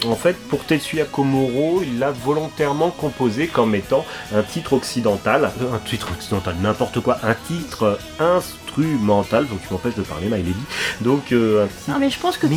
[0.05, 4.03] en fait, pour Tetsuya Komuro, il l'a volontairement composé comme étant
[4.35, 5.49] un titre occidental.
[5.61, 7.17] Euh, un titre occidental, n'importe quoi.
[7.23, 9.47] Un titre instrumental.
[9.47, 10.53] Donc, tu m'empêches de parler, My Lady.
[11.01, 12.55] Donc, euh, un titre Non, mais je pense que tu,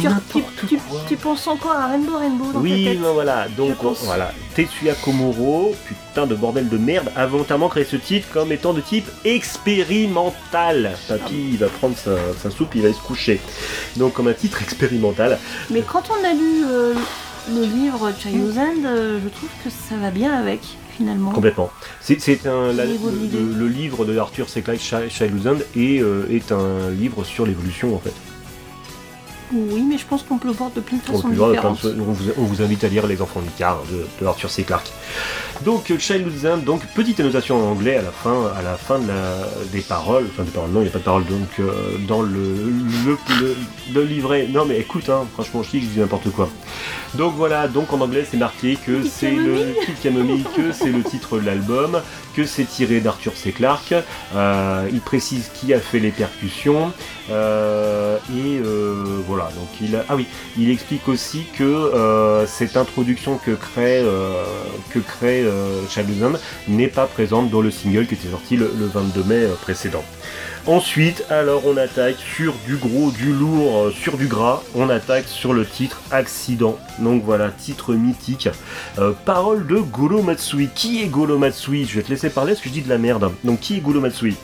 [0.69, 0.79] tu,
[1.09, 3.01] tu- penses encore à Rainbow Rainbow dans ta oui, tête.
[3.01, 3.47] non, voilà.
[3.57, 4.33] Donc, on- voilà.
[4.57, 8.81] Tetsuya Komuro, putain de bordel de merde, a volontairement créé ce titre comme étant de
[8.81, 10.97] type expérimental.
[11.09, 13.41] Papy, il va prendre sa, sa soupe, il va se coucher.
[13.97, 15.39] Donc, comme un titre expérimental.
[15.71, 16.95] Mais quand on a lu euh,
[17.49, 20.61] le livre Childhood's End, je trouve que ça va bien avec,
[20.97, 21.31] finalement.
[21.33, 21.71] Complètement.
[22.01, 23.39] C'est un la- le, l'idée.
[23.39, 24.63] le- le livre de Arthur C.
[24.63, 28.13] Clarke, Chi- Childhood's End, est, euh, est un livre sur l'évolution en fait.
[29.53, 31.85] Oui, mais je pense qu'on peut le voir de plein de On, façons différentes.
[32.39, 34.63] On vous, invite à lire Les Enfants du Car de, de Arthur C.
[34.63, 34.93] Clarke.
[35.65, 39.01] Donc euh, Childhood's End, donc petite annotation en anglais à la fin, à la fin
[39.01, 41.49] de la- des paroles, enfin des paroles, non, il n'y a pas de paroles, donc
[41.59, 43.57] euh, dans le, le, le-
[43.93, 44.47] le livret.
[44.53, 46.49] Non mais écoute, hein, franchement, je dis que je dis n'importe quoi.
[47.15, 51.39] Donc voilà, donc en anglais c'est marqué que c'est le camomille, que c'est le titre
[51.41, 52.01] de l'album,
[52.37, 53.53] que c'est tiré d'Arthur C.
[53.53, 53.95] Clarke.
[54.35, 56.93] Euh, il précise qui a fait les percussions.
[57.31, 59.99] euh, et euh, voilà, donc il.
[60.09, 64.45] Ah oui, il explique aussi que euh, cette introduction que crée, euh,
[64.91, 65.83] que crée euh,
[66.69, 70.05] n'est pas présente dans le single qui était sorti le, le 22 mai précédent.
[70.67, 75.27] Ensuite, alors on attaque sur du gros, du lourd, euh, sur du gras, on attaque
[75.27, 76.79] sur le titre Accident.
[76.99, 78.49] Donc voilà, titre mythique.
[78.99, 80.69] Euh, parole de Golo Matsui.
[80.75, 82.99] Qui est Golo Matsui Je vais te laisser parler parce que je dis de la
[82.99, 83.33] merde.
[83.43, 84.37] Donc qui est Golo Matsui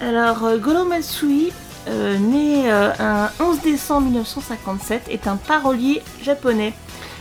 [0.00, 1.52] Alors, euh, Goro Matsui,
[1.86, 6.72] né un 11 décembre 1957, est un parolier japonais,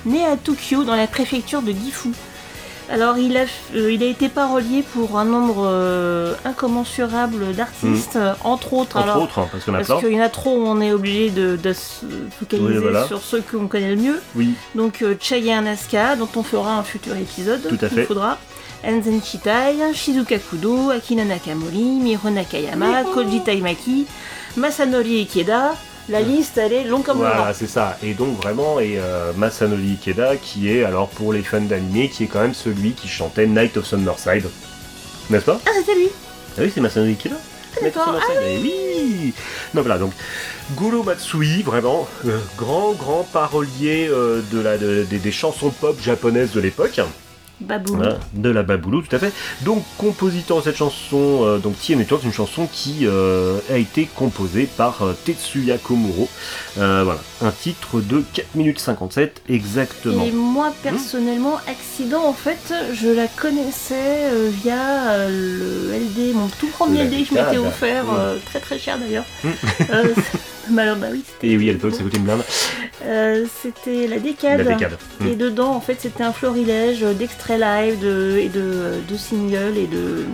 [0.06, 2.10] né à Tokyo dans la préfecture de Gifu.
[2.92, 8.34] Alors, il a, euh, il a été parolier pour un nombre euh, incommensurable d'artistes, euh,
[8.44, 8.98] entre autres.
[8.98, 11.30] Entre alors, autres, hein, parce a parce qu'il y en a trop, on est obligé
[11.30, 12.06] de, de se
[12.40, 13.06] focaliser Oui, voilà.
[13.06, 14.22] sur ceux qu'on connaît le mieux.
[14.36, 18.06] Oui, Donc euh, Cheyenne Asuka, dont on fera un futur épisode, Tout à il fait.
[18.06, 18.38] faudra.
[18.84, 24.08] Enzen Chitai, Shizuka Kudo, Akina Nakamori, Miro Nakayama, Koji Taimaki,
[24.58, 25.74] Masanori Ikeda.
[26.10, 27.98] La liste, elle est longue comme le voilà, c'est ça.
[28.02, 32.24] Et donc vraiment, et euh, Masanori Ikeda, qui est, alors pour les fans d'anime, qui
[32.24, 34.46] est quand même celui qui chantait Night of Summerside.
[35.30, 35.60] N'est-ce pas?
[35.66, 36.08] Ah, c'était lui
[36.58, 37.36] Ah oui, c'est Masanori Ikeda
[37.84, 38.06] Night of d'accord.
[38.24, 39.34] Summerside, eh oui
[39.76, 40.14] Donc voilà, donc
[40.76, 45.96] Goro Matsui, vraiment, euh, grand, grand parolier euh, de la, de- des- des chansons pop
[46.02, 47.00] japonaises de l'époque.
[47.62, 48.04] Baboulou.
[48.34, 49.34] De la Baboulou, tout à fait.
[49.62, 54.08] Donc, compositeur de cette chanson, euh, donc Network, c'est une chanson qui euh, a été
[54.16, 56.30] composée par euh, Tetsuya Komuro.
[56.78, 60.24] Euh, voilà, un titre de 4 minutes 57 exactement.
[60.24, 63.96] Et moi personnellement, Accident, en fait, je la connaissais
[64.32, 68.18] euh, via euh, le LD, mon tout premier LD que je m'étais offert, mm.
[68.18, 69.26] euh, très très cher d'ailleurs.
[69.92, 70.14] Euh,
[70.70, 72.44] Malheur, bah oui, c'était- Et oui, à l'époque, ça coûtait une blinde.
[73.62, 74.62] C'était la décade.
[74.62, 74.98] La décade.
[75.20, 75.28] Mm.
[75.28, 79.88] Et dedans, en fait, c'était un florilège d'extraits live de, et de, de singles et
[79.88, 80.26] de,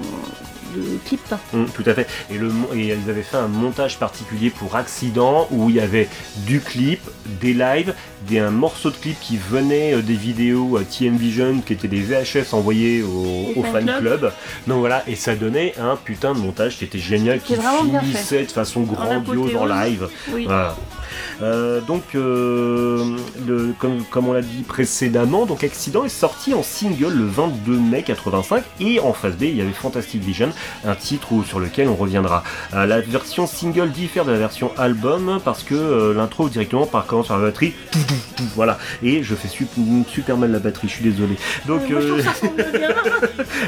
[0.76, 1.34] de clips.
[1.54, 2.08] Mm, tout à fait.
[2.30, 6.08] Et, le, et ils avaient fait un montage particulier pour Accident où il y avait
[6.38, 7.02] du clip,
[7.42, 7.94] des lives,
[8.28, 12.02] des, un morceau de clip qui venait euh, des vidéos TM Vision qui étaient des
[12.02, 14.32] VHS envoyés au, fan club.
[14.68, 17.56] Donc voilà, et ça donnait un putain de montage qui était génial, qui
[18.02, 20.08] finissait de façon grandiose en live.
[20.32, 20.46] Oui.
[20.46, 20.76] Voilà.
[21.42, 26.64] Euh, donc, euh, le- comme, comme on l'a dit précédemment, donc Accident est sorti en
[26.64, 30.50] single le 22 mai 85 et en phase B il y avait Fantastic Vision,
[30.86, 32.44] un titre sur lequel on reviendra.
[32.74, 37.28] Euh, la version single diffère de la version album parce que l'intro directement par commence
[37.28, 38.15] par la batterie, tout, tout, tout,
[38.56, 38.78] voilà.
[39.04, 39.70] Et je fais sup-
[40.08, 41.36] super mal la batterie, je suis désolé.
[41.68, 42.22] Donc euh,
[42.58, 42.90] bien.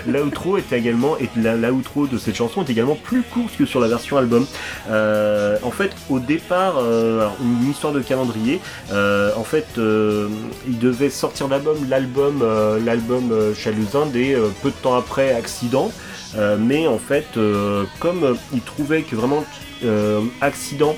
[0.23, 3.88] l'outro est également la, l'outro de cette chanson est également plus courte que sur la
[3.88, 4.45] version album.
[4.89, 8.60] Euh, en fait, au départ, euh, une histoire de calendrier.
[8.91, 10.27] euh, en fait, euh,
[10.67, 15.33] il devait sortir l'album, l'album, euh, l'album euh, Chaluzinde et euh, peu de temps après
[15.33, 15.91] Accident.
[16.38, 19.45] Euh, mais en fait, euh, comme euh, il trouvait que vraiment
[19.86, 20.95] euh, Accident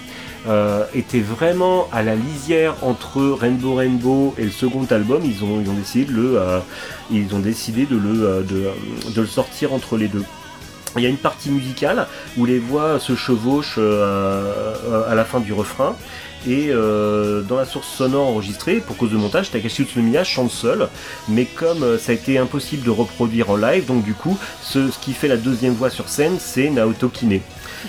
[0.47, 5.61] euh, était vraiment à la lisière entre Rainbow Rainbow et le second album, ils ont,
[7.39, 8.71] décidé de le, euh, euh,
[9.17, 10.23] euh, sortir entre les deux.
[10.97, 15.39] Il y a une partie musicale où les voix se chevauchent euh, à la fin
[15.39, 15.95] du refrain.
[16.47, 20.87] Et euh, dans la source sonore enregistrée, pour cause de montage, Takashi Utsunomiya chante seul,
[21.27, 24.89] mais comme euh, ça a été impossible de reproduire en live, donc du coup, ce
[25.01, 27.41] qui fait la deuxième voix sur scène, c'est Naoto Kine.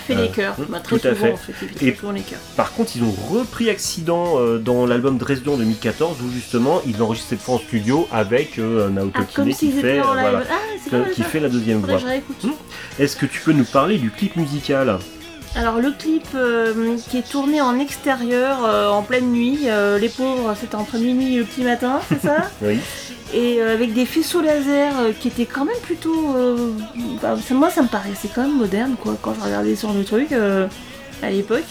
[0.07, 0.55] Fait Euh, les chœurs.
[0.69, 1.53] Bah, très tout souvent, fait.
[1.53, 2.39] Fait Et- souvent les chœurs.
[2.55, 7.01] Par contre, ils ont repris Accident euh, dans l'album Dresden en 2014, où justement, ils
[7.01, 10.43] enregistrent cette fois en studio avec euh, Naoto Ah, Kine qui, fait, euh, voilà,
[10.93, 11.97] Ah, qui fait la deuxième voix.
[12.43, 12.51] Hmm.
[12.99, 14.99] Est-ce que tu peux nous parler du clip musical?
[15.55, 20.07] Alors le clip euh, qui est tourné en extérieur euh, en pleine nuit, euh, les
[20.07, 22.79] pauvres c'était entre minuit et le petit matin, c'est ça Oui.
[23.33, 26.35] Et avec des faisceaux laser qui étaient quand même plutôt...
[27.21, 30.33] bah, moi ça me paraissait quand même moderne quoi quand je regardais sur le truc
[30.33, 31.63] à l'époque.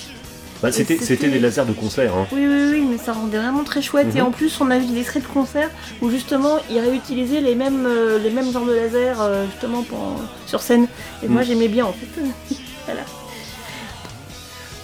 [0.62, 0.96] Bah, C'était
[1.28, 2.14] des lasers de concert.
[2.16, 2.26] Hein.
[2.32, 4.26] Oui oui oui mais ça rendait vraiment très chouette et Mhm.
[4.28, 5.68] en plus on a vu des extraits de concert
[6.00, 7.86] où justement ils réutilisaient les mêmes,
[8.22, 9.98] les mêmes genres de laser euh, justement pour,
[10.46, 10.86] sur scène
[11.22, 11.46] et moi Mhm.
[11.46, 12.22] j'aimais bien en fait.
[12.86, 13.02] voilà.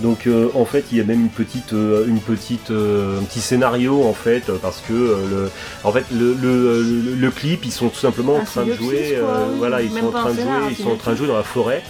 [0.00, 3.22] Donc euh, en fait il y a même une petite, euh, une petite, euh, un
[3.24, 5.50] petit scénario en fait euh, parce que euh, le,
[5.84, 6.82] en fait le, le,
[7.18, 9.22] le- clip ils sont tout simplement en Un train de jouer, euh,
[9.58, 11.42] voilà ils sont en train de jouer, ils sont en train de jouer dans la
[11.42, 11.82] forêt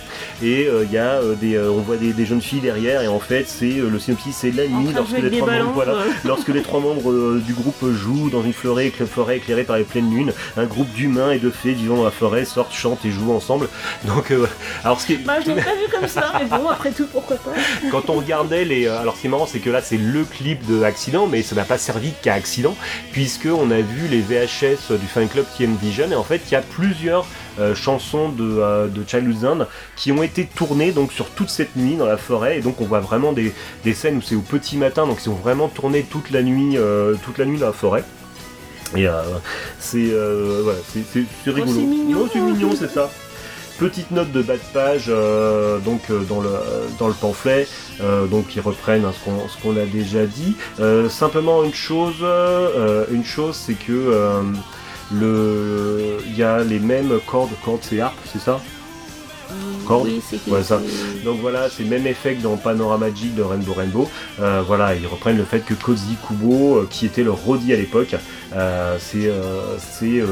[0.42, 3.02] et euh, il y a euh, des, euh, on voit des, des jeunes filles derrière
[3.02, 5.72] et en fait c'est euh, le synopsis c'est la En nuit lorsque les trois membres,
[5.74, 5.92] voilà,
[6.24, 9.84] lorsque les trois membres du groupe jouent dans une forêt, écla- forêt éclairée par les
[9.84, 13.10] pleines lunes, un groupe d'humains et de fées vivant dans la forêt sortent, chantent et
[13.10, 13.68] jouent ensemble.
[14.04, 14.46] Donc, euh,
[14.84, 17.06] alors ce qui est- Bah, je l'ai pas vu comme ça, mais bon, après tout,
[17.12, 17.50] pourquoi pas.
[18.02, 20.24] quand on regardait les, euh, alors ce qui est marrant, c'est que là c'est le
[20.24, 22.74] clip de Accident, mais ça n'a pas servi qu'à Accident,
[23.12, 26.52] puisque on a vu les VHS du fan club TN Vision, et en fait il
[26.52, 27.26] y a plusieurs
[27.58, 31.96] euh, chansons de, euh, de Childhood qui ont été tournées donc sur toute cette nuit
[31.96, 33.54] dans la forêt, et donc on voit vraiment des,
[33.84, 36.76] des scènes où c'est au petit matin, donc ils ont vraiment tourné toute la nuit,
[36.76, 38.04] euh, toute la nuit dans la forêt.
[38.94, 39.22] Et euh,
[39.80, 41.72] c'est euh, voilà, c'est- c'est- c'est rigolo.
[41.74, 42.22] c'est mignon.
[42.22, 43.10] Ouais, c'est mignon, c'est ça.
[43.78, 46.50] Petite note de bas de page euh, donc euh, dans le
[46.98, 47.68] dans le pamphlet
[48.00, 50.56] euh, donc qui reprennent hein, ce qu'on a déjà dit.
[51.10, 52.24] Simplement une chose
[53.10, 54.42] une chose c'est que
[55.12, 58.60] le il y a les mêmes cordes cordes c'est harpe c'est ça?
[59.86, 60.06] Cordes?
[60.06, 60.80] Oui, Ouais, ça.
[61.24, 64.10] donc voilà, c'est le même effet que dans Panorama Magic de Rainbow Rainbow.
[64.40, 67.76] Euh, voilà, ils reprennent le fait que Koji Kubo, euh, qui était le Roddy à
[67.76, 68.16] l'époque,
[68.54, 69.30] euh, c'est
[69.78, 70.22] c'est,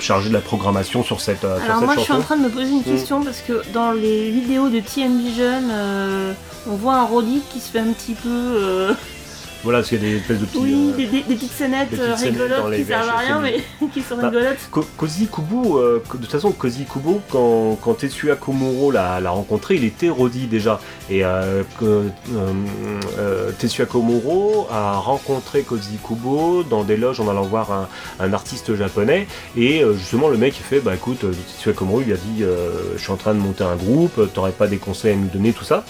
[0.00, 2.36] chargé de la programmation sur cette, euh, sur Alors cette moi je suis en train
[2.36, 6.32] de me poser une question parce que dans les vidéos de TM Vision, euh,
[6.68, 8.94] on voit un Roddy qui se fait un petit peu...
[9.64, 10.58] Voilà, parce qu'il y a des espèces de petits.
[10.58, 13.40] oui, euh, des, des- des petites scénettes des euh, petites rigolotes qui servent à rien
[13.40, 13.56] mais
[13.92, 14.58] qui sont Bah, rigolotes.
[14.70, 19.74] Ko- Koji Kubo, euh, de toute façon, Koji Kubo, quand, quand Tetsuya Komuro l'a rencontré,
[19.74, 20.80] il était Roddy déjà.
[21.10, 22.02] Et euh, euh,
[23.18, 27.88] euh, Tetsuya Komuro a rencontré Koji Kubo dans des loges en allant voir un,
[28.20, 29.26] un artiste japonais.
[29.56, 31.20] Et euh, justement, le mec, il fait Bah écoute,
[31.56, 34.52] Tetsuya Komuro, il a dit euh, Je suis en train de monter un groupe, t'aurais
[34.52, 35.84] pas des conseils à nous donner, tout ça.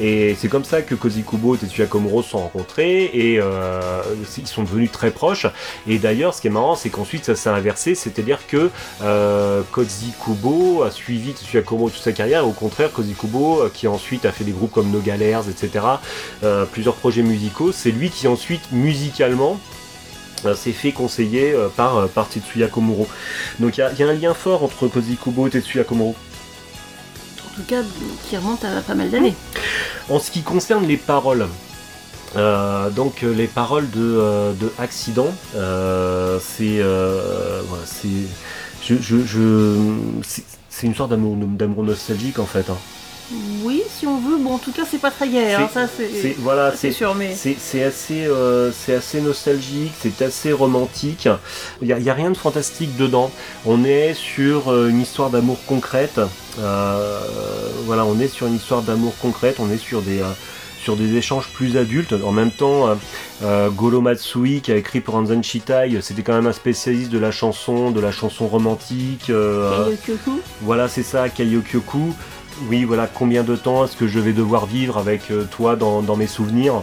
[0.00, 4.02] Et c'est comme ça que Koji Kubo et Tetsuya Komuro se sont rencontrés et euh,
[4.38, 5.46] ils sont devenus très proches.
[5.86, 8.70] Et d'ailleurs, ce qui est marrant, c'est qu'ensuite ça s'est inversé, c'est-à-dire que
[9.02, 13.60] euh, Koji Kubo a suivi Tetsuya Komuro toute sa carrière, et au contraire, Koji Kubo,
[13.62, 15.84] euh, qui ensuite a fait des groupes comme No Galères, etc.,
[16.42, 19.60] euh, plusieurs projets musicaux, c'est lui qui ensuite, musicalement,
[20.56, 23.06] s'est fait conseiller par, par Tetsuya Komuro.
[23.60, 26.14] Donc il y a- un lien fort entre Koji Kubo et Tetsuya Komuro.
[27.56, 27.82] Tout cas,
[28.28, 29.34] qui remonte à pas mal d'années.
[30.08, 31.46] En ce qui concerne les paroles,
[32.36, 36.82] euh, donc euh, les paroles de, de Accident, c'est
[37.86, 39.76] c'est je,
[40.82, 42.68] une sorte d'amour d'amour nostalgique en fait.
[42.70, 42.76] hein.
[43.62, 44.36] Oui, si on veut.
[44.36, 45.54] Bon, en tout cas, c'est pas très gay.
[45.54, 47.14] hein, C'est- ça, c'est voilà, c'est c'est sûr.
[47.14, 51.28] Mais c'est c'est assez, euh, c'est assez nostalgique, c'est assez romantique.
[51.80, 53.30] Il n'y a, il y a rien de fantastique dedans.
[53.64, 56.20] On est sur euh, une histoire d'amour concrète.
[56.60, 57.20] Euh,
[57.86, 59.56] voilà, on est sur une histoire d'amour concrète.
[59.58, 60.20] On est sur des,
[60.82, 62.14] sur des échanges plus adultes.
[62.24, 62.96] En même temps,
[63.42, 67.18] euh, Goro Matsui, qui a écrit pour Anzan Shitai, c'était quand même un spécialiste de
[67.18, 69.30] la chanson, de la chanson romantique.
[69.30, 69.70] euh,
[70.60, 72.14] voilà, c'est ça, Kaiokyoku.
[72.62, 76.16] Oui, voilà, combien de temps est-ce que je vais devoir vivre avec euh, toi dans,
[76.16, 76.82] mes souvenirs?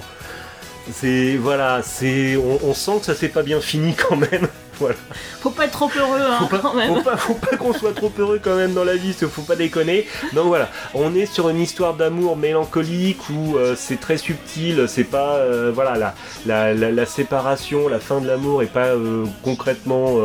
[0.91, 4.47] C'est, voilà, c'est, on, on sent que ça s'est pas bien fini quand même.
[4.82, 4.95] Voilà.
[5.41, 6.93] faut pas être trop heureux, hein, Faut pas, quand même.
[6.95, 9.55] faut pas, faut pas qu'on soit trop heureux quand même dans la vie, faut pas
[9.55, 10.07] déconner.
[10.34, 15.03] Donc voilà, on est sur une histoire d'amour mélancolique où euh, c'est très subtil, c'est
[15.03, 16.15] pas, euh, voilà, la,
[16.45, 20.17] la, la, la séparation, la fin de l'amour est pas euh, concrètement,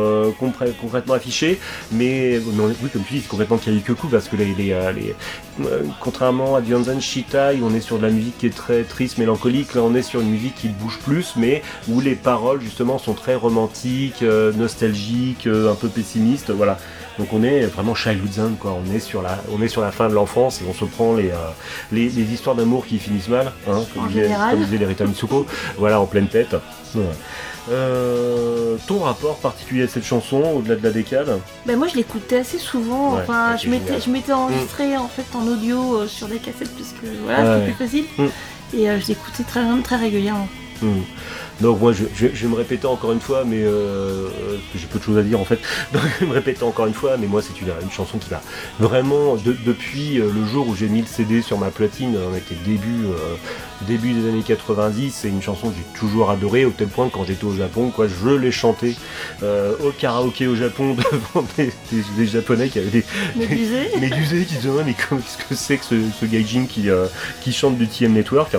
[1.13, 1.59] affichée,
[1.91, 5.15] mais, oui, comme tu dis, c'est complètement Kaikuku parce que les, les, les-
[5.99, 9.73] contrairement à Dianzan Shitai, on est sur de la musique qui est très triste, mélancolique.
[9.73, 13.13] Là, on est sur une musique qui bouge plus, mais où les paroles justement sont
[13.13, 16.51] très romantiques, euh, nostalgiques, euh, un peu pessimistes.
[16.51, 16.77] Voilà.
[17.17, 18.77] Donc on est vraiment childhood zen, quoi.
[18.79, 21.15] On est sur la, on est sur la fin de l'enfance et on se prend
[21.15, 21.35] les, euh,
[21.91, 25.45] les, les histoires d'amour qui finissent mal, hein, comme, disait, comme disait les Rita Mitsuko.
[25.77, 26.55] voilà, en pleine tête.
[27.69, 32.37] Euh, ton rapport particulier à cette chanson, au-delà de la décade Ben moi je l'écoutais
[32.39, 36.07] assez souvent, Ouais, enfin ouais, je m'étais je m'étais enregistré en fait en audio euh,
[36.07, 37.73] sur des cassettes parce que voilà Ouais, c'était ouais.
[37.73, 38.77] plus facile Mm.
[38.77, 40.47] et euh, je l'écoutais très très régulièrement.
[40.81, 41.01] Hmm.
[41.61, 44.27] Donc moi je, je- je vais me répéter encore une fois, mais euh,
[44.75, 45.59] j'ai peu de choses à dire en fait.
[45.93, 48.29] Donc je vais me répéter encore une fois, mais moi c'est une, une chanson qui
[48.29, 48.41] m'a
[48.79, 52.35] vraiment de- depuis euh, le jour où j'ai mis le CD sur ma platine, on
[52.35, 53.35] était début euh,
[53.87, 57.13] début des années 90, c'est une chanson que j'ai toujours adorée au tel point que
[57.13, 58.95] quand j'étais au Japon, quoi, je l'ai chantée
[59.43, 63.03] euh, au karaoké au Japon devant des, des- des japonais qui avaient des,
[63.35, 67.07] Médusé médusés qui se demandaient mais qu'est-ce que c'est que ce, ce gaijin qui, euh,
[67.41, 68.55] qui chante du TM Network?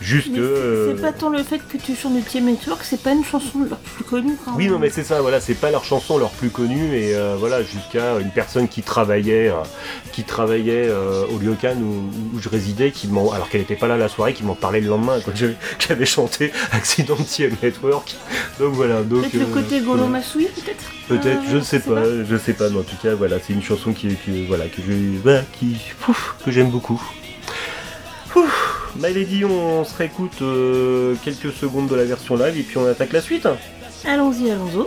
[0.00, 0.42] Juste Mais que.
[0.96, 3.24] c'est- euh, pas tant le fait que tu chantes du TM Network, c'est pas une
[3.24, 4.72] chanson leur plus connue quand Oui, même.
[4.72, 7.62] non, mais c'est ça, voilà, c'est pas leur chanson leur plus connue, et euh, voilà,
[7.62, 9.56] jusqu'à une personne qui travaillait, euh,
[10.12, 13.88] qui travaillait euh, au Ryokan où, où je résidais, qui m'en, alors qu'elle était pas
[13.88, 15.32] là la soirée, qui m'en parlait le lendemain, quand
[15.88, 18.16] j'avais, chanté Accident de TM Network.
[18.58, 19.20] Donc voilà, donc.
[19.30, 20.06] Peut-être le côté Golo.
[20.06, 20.84] Masui, peut-être?
[21.08, 23.62] Peut-être, je ne sais pas, je sais pas, mais en tout cas, voilà, c'est une
[23.62, 24.92] chanson qui, qui voilà, que je,
[25.22, 27.02] voilà, qui, pouf, que j'aime beaucoup.
[28.30, 28.69] Pouf.
[29.00, 32.86] My Lady, on se réécoute euh, quelques secondes de la version live et puis on
[32.86, 33.48] attaque la suite.
[34.04, 34.84] Allons-y, allons-y.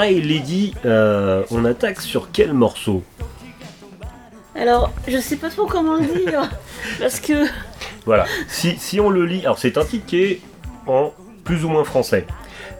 [0.00, 3.02] My Lady, euh, on attaque sur quel morceau
[4.56, 6.48] Alors, je sais pas trop comment le dire,
[7.00, 7.46] parce que
[8.06, 10.40] Voilà, si, si on le lit, alors c'est un titre qui est
[10.86, 11.12] en
[11.44, 12.26] plus ou moins français.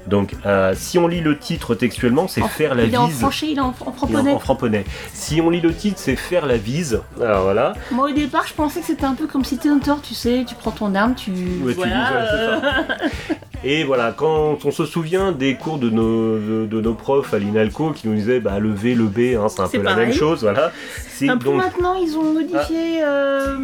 [0.07, 3.07] Donc, euh, si on lit le titre textuellement, c'est En- faire la il est en
[3.07, 3.23] vise.
[3.43, 4.33] il est en, en Il est en- framponnet.
[4.33, 4.85] en framponnet.
[5.13, 7.03] Si on lit le titre, c'est faire la vise.
[7.21, 7.75] Alors voilà.
[7.91, 10.55] Moi au départ, je pensais que c'était un peu comme City Hunter, tu sais, tu
[10.55, 11.31] prends ton arme, tu.
[11.33, 12.61] Ouais, tu voilà, euh,
[13.29, 13.35] ça.
[13.63, 17.39] Et voilà, quand on se souvient des cours de nos, de, de nos profs à
[17.39, 20.15] l'INALCO qui nous disaient bah, le V, le B, hein, c'est un peu la même
[20.15, 20.73] chose, voilà.
[21.11, 23.03] C'est Un peu donc maintenant, ils ont modifié.
[23.05, 23.57] euh,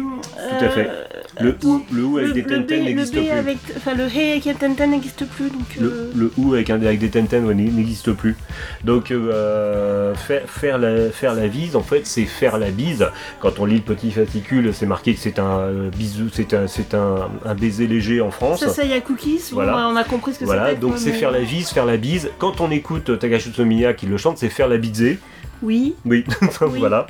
[0.59, 0.87] Tout à fait.
[0.87, 1.03] euh,
[1.41, 3.29] le OU, le OU avec le, des tenten n'existe plus.
[3.31, 5.65] avec, enfin le Hey avec un Tenten n'existe plus, donc.
[5.79, 8.35] Le, euh, le OU avec, avec des tenten ouais, n'existe plus.
[8.83, 13.07] Donc euh, faire, faire, la, faire la vise, en fait, c'est faire la bise.
[13.39, 17.29] Quand on lit le petit fascicule, c'est marqué que c'est un bisou, c'est un, un,
[17.49, 18.59] un baiser léger en France.
[18.59, 19.86] Ça, ça y a Cookies, Voilà.
[19.87, 20.79] On a compris ce que Voilà, c'était.
[20.81, 22.29] donc c'est mais- faire la vise, faire la bise.
[22.39, 25.17] Quand on écoute Takashitsu Miya qui le chante, c'est faire la bise.
[25.63, 26.23] Oui, Oui,
[26.61, 26.79] Oui.
[26.79, 27.07] voilà.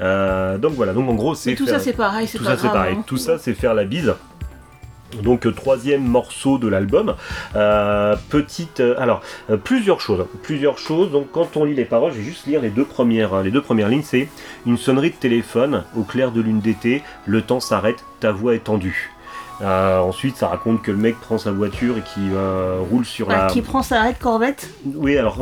[0.00, 2.62] Euh, donc voilà, donc en gros c'est tout faire- ça c'est pareil, tout pas ça
[2.62, 2.96] c'est pareil.
[2.98, 3.04] hein.
[3.06, 4.14] Tout ça c'est faire la bise.
[5.22, 7.14] Donc euh, troisième morceau de l'album.
[7.54, 11.12] Euh, petite, euh, alors euh, plusieurs choses, plusieurs choses.
[11.12, 13.52] Donc quand on lit les paroles, je vais juste lire les deux premières, euh, les
[13.52, 14.02] deux premières lignes.
[14.02, 14.28] C'est
[14.66, 17.02] une sonnerie de téléphone au clair de lune d'été.
[17.26, 19.12] Le temps s'arrête, ta voix est tendue.
[19.62, 23.28] Euh, ensuite, ça raconte que le mec prend sa voiture et qui euh, roule sur
[23.30, 23.46] Ah, la.
[23.46, 25.38] Qui prend sa arrête Corvette Oui, alors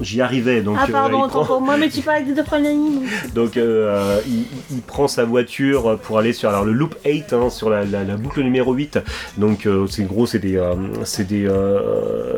[0.00, 0.60] j'y arrivais.
[0.62, 3.02] Donc, Ah euh, pardon, prend- pour moi, mais tu parles avec des deux premières lignes.
[3.34, 7.68] donc- il, il prend sa voiture pour aller sur alors, le loop 8, hein, sur
[7.70, 8.98] la, la- la boucle numéro 8.
[9.36, 10.62] Donc c'est gros, c'est des,
[11.04, 11.48] c'est des,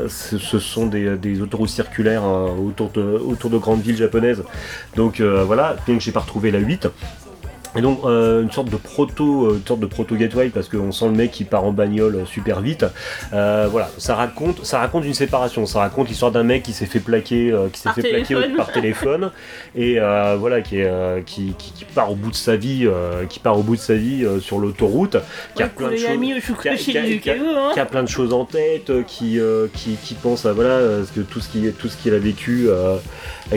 [0.08, 4.42] ce sont des, des autoroutes circulaires autour, de, autour de grandes villes japonaises.
[4.96, 6.88] Donc voilà, donc j'ai pas retrouvé la 8.
[7.76, 10.90] Et donc euh, une sorte de proto, euh, une sorte de proto gateway parce qu'on
[10.90, 12.86] sent le mec qui part en bagnole euh, super vite.
[13.32, 15.66] Euh, voilà, ça raconte, ça raconte une séparation.
[15.66, 18.34] Ça raconte l'histoire d'un mec qui s'est fait plaquer, euh, qui s'est Par fait plaquer
[18.34, 18.56] téléphone.
[18.56, 19.30] par téléphone
[19.76, 22.86] et euh, voilà qui, est, euh, qui, qui- qui part au bout de sa vie,
[22.86, 25.16] euh, qui part au bout de sa vie euh, sur l'autoroute,
[25.54, 25.66] qui a
[26.70, 26.76] Ouais,
[27.74, 31.12] qui a- plein de choses en tête, qui, euh, qui, qui pense à voilà ce
[31.12, 32.96] que tout ce qui tout ce qu'il a vécu, euh,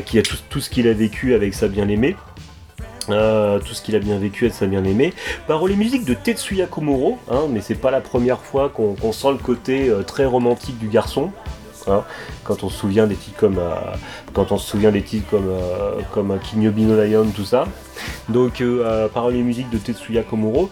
[0.05, 2.15] qui a tout, tout ce qu'il a vécu avec sa bien-aimée.
[3.09, 5.13] Euh, tout ce qu'il a bien vécu avec sa bien-aimée.
[5.47, 9.31] Paroles et musique de Tetsuya Komuro, hein, mais c'est pas la première fois qu'on sent
[9.31, 11.31] le côté euh, très romantique du garçon.
[11.87, 12.03] hein.
[12.43, 13.73] quand on se souvient des titres comme euh,
[14.33, 17.65] quand on souvient des titres comme euh, comme Lion tout ça
[18.29, 18.63] donc
[19.13, 20.69] paroles et musique de Tetsuya Komuro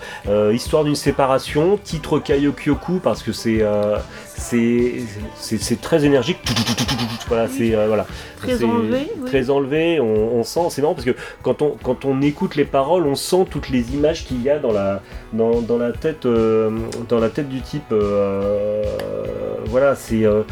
[0.51, 3.63] histoire d'une séparation titre Kayokyoku parce que c'est
[4.39, 6.37] c'est très énergique.
[7.27, 8.07] Voilà c'est euh, voilà.
[8.37, 9.25] Très enlevé, oui.
[9.29, 12.63] très enlevé on, on sent c'est marrant parce que quand on quand on écoute les
[12.63, 15.01] paroles on sent toutes les images qu'il y a dans la
[15.33, 16.71] dans, dans la tête euh,
[17.09, 18.83] dans la tête du type euh,
[19.65, 20.43] voilà c'est euh,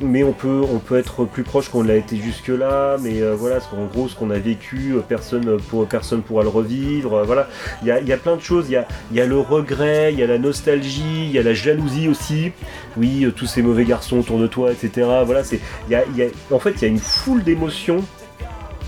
[0.00, 3.34] mais on peut on peut être plus proche qu'on l'a été jusque là mais euh,
[3.36, 7.48] voilà ce qu'en gros ce qu'on a vécu personne pour personne pourra le revivre voilà.
[7.82, 9.26] Il y a, il y a plein de choses il y a, il y a
[9.26, 12.50] le regret il y a la nostalgie il y a la jalousie aussi
[12.96, 16.02] oui euh, tous ces mauvais garçons autour de toi etc voilà c'est y a,
[16.50, 18.04] en fait il y a une foule d'émotions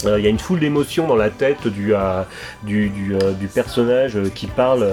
[0.07, 2.23] euh, il y a une foule d'émotions dans la tête du, euh,
[2.63, 4.89] du, du, personnage qui parle,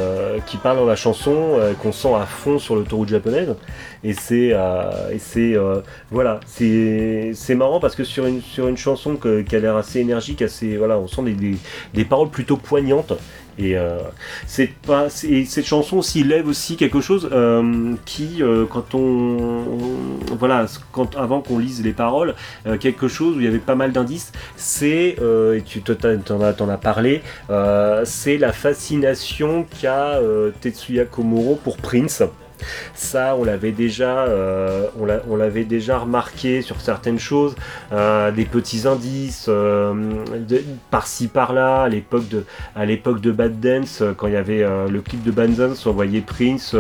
[0.46, 3.56] qui parle dans la chanson, qu'on sent à fond sur l'autoroute japonaise.
[4.04, 5.82] Et c'est, euh, euh,
[6.12, 10.42] voilà, c'est, marrant parce que sur une, sur une chanson qui a l'air assez énergique,
[10.42, 11.58] assez, voilà, on sent des,
[11.94, 13.14] des, paroles plutôt poignantes.
[13.60, 13.98] Et euh,
[14.46, 17.28] c'est pas, et cette chanson aussi lève aussi quelque chose
[18.06, 19.64] qui, quand on,
[20.38, 20.68] voilà,
[21.16, 22.36] avant qu'on lise les paroles,
[22.80, 26.54] quelque chose où il y avait pas mal d'indices, c'est, et tu te- t'en as,
[26.54, 27.24] t'en as parlé,
[28.04, 30.20] c'est la fascination qu'a
[30.62, 32.22] Tetsuya Komuro pour Prince.
[32.96, 37.56] Ça, on l'avait déjà, euh, on l'a- on l'avait déjà remarqué sur certaines choses,
[37.92, 39.94] euh, des petits indices euh,
[40.48, 41.84] de- par-ci par-là.
[41.84, 42.46] À l'époque de,
[42.76, 45.92] à l'époque de Bad Dance, quand il y avait le clip de Bad Dance, on
[45.92, 46.76] voyait Prince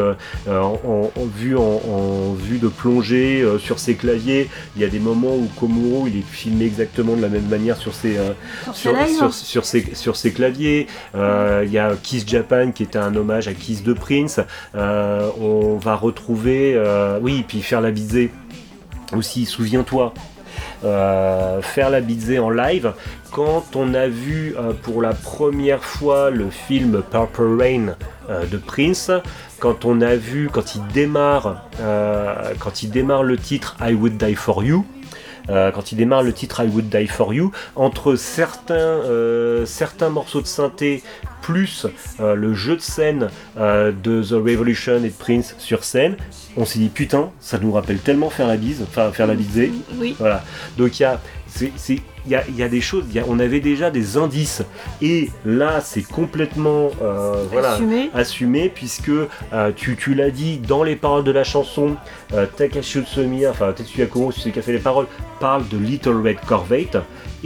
[0.47, 4.49] en, en- en vue en, en vue de plongée sur ses claviers.
[4.75, 7.77] Il y a des moments où Komuro il est filmé exactement de la même manière
[7.77, 8.15] sur ses
[8.63, 9.17] Sur sur, ses lives.
[9.17, 10.87] sur, sur ses, sur ses claviers.
[11.15, 14.39] Il y a Kiss Japan qui était un hommage à Kiss de Prince.
[15.75, 18.31] Va retrouver, euh, oui, puis faire la bisée
[19.15, 20.13] aussi, souviens-toi.
[20.83, 22.93] Euh, faire la bisée en live
[23.31, 27.95] quand on a vu euh, pour la première fois le film Purple Rain
[28.51, 29.11] de Prince
[29.59, 31.63] quand on a vu quand il démarre
[32.59, 34.85] quand il démarre le titre I Would Die For You
[35.49, 40.09] euh, quand il démarre le titre I Would Die For You, entre certains, euh, certains
[40.09, 41.03] morceaux de synthé
[41.41, 41.87] plus
[42.19, 46.17] euh, le jeu de scène euh, de The Revolution et de Prince sur scène,
[46.57, 49.71] on s'est dit putain, ça nous rappelle tellement faire la bise, enfin faire la bisée.
[49.97, 50.15] Oui.
[50.19, 50.43] Voilà.
[50.77, 51.21] Donc il y a,
[51.75, 53.89] c'est- il y a, il y a des choses, il y a- on avait déjà
[53.89, 54.61] des indices.
[55.01, 58.09] Et là, c'est complètement euh, voilà, Assumé.
[58.13, 61.95] assumé, puisque euh, tu, tu l'as dit dans les paroles de la chanson,
[62.33, 65.07] euh, Takashi Utsumiya, enfin Tetsuya celui qui a fait les paroles,
[65.39, 66.97] parle de Little Red Corvette.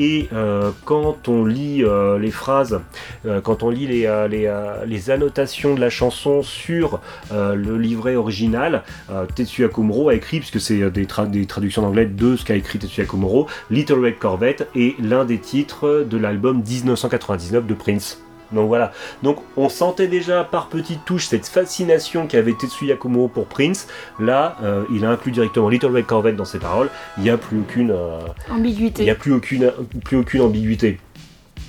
[0.04, 2.80] Et euh, quand on lit euh, les phrases,
[3.28, 8.16] euh, quand on lit les, euh, euh, annotations de la chanson sur euh, le livret
[8.16, 8.82] original,
[9.12, 12.80] euh, Tetsuya Komuro a écrit, puisque c'est euh, des traductions d'anglais de ce qu'a écrit
[12.80, 18.24] Tetsuya Komuro, Little Red Corvette est l'un des titres de l'album 1999 de Prince.
[18.52, 18.92] Donc voilà,
[19.24, 23.88] donc on sentait déjà par petites touches cette fascination qu'avait Tetsuya Komuro pour Prince.
[24.20, 26.90] Là, euh, il a inclus directement Little Red Corvette dans ses paroles.
[27.18, 29.04] Il n'y a plus aucune, euh, il Ambiguïté.
[29.04, 29.72] n'y a plus aucune,
[30.04, 31.00] plus aucune ambiguïté.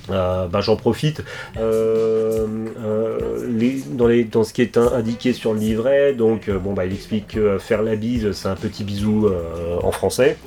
[0.09, 1.23] Euh, bah, J'en profite.
[1.57, 2.45] Euh,
[2.85, 6.73] euh, les- dans, les, dans ce qui est in- indiqué sur le livret, donc bon
[6.73, 9.29] bah il explique que faire la bise, c'est un petit bisou
[9.81, 10.37] en français.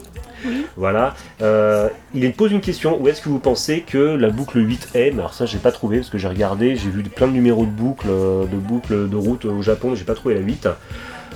[0.44, 0.66] Oui.
[0.76, 1.14] Voilà.
[1.42, 3.00] Euh, il pose une question.
[3.00, 6.10] Où est-ce que vous pensez que la boucle 8M Alors ça, j'ai pas trouvé parce
[6.10, 9.44] que j'ai regardé, j'ai vu plein de numéros de boucles, euh, de boucles de route
[9.44, 10.68] au Japon, mais j'ai pas trouvé la 8.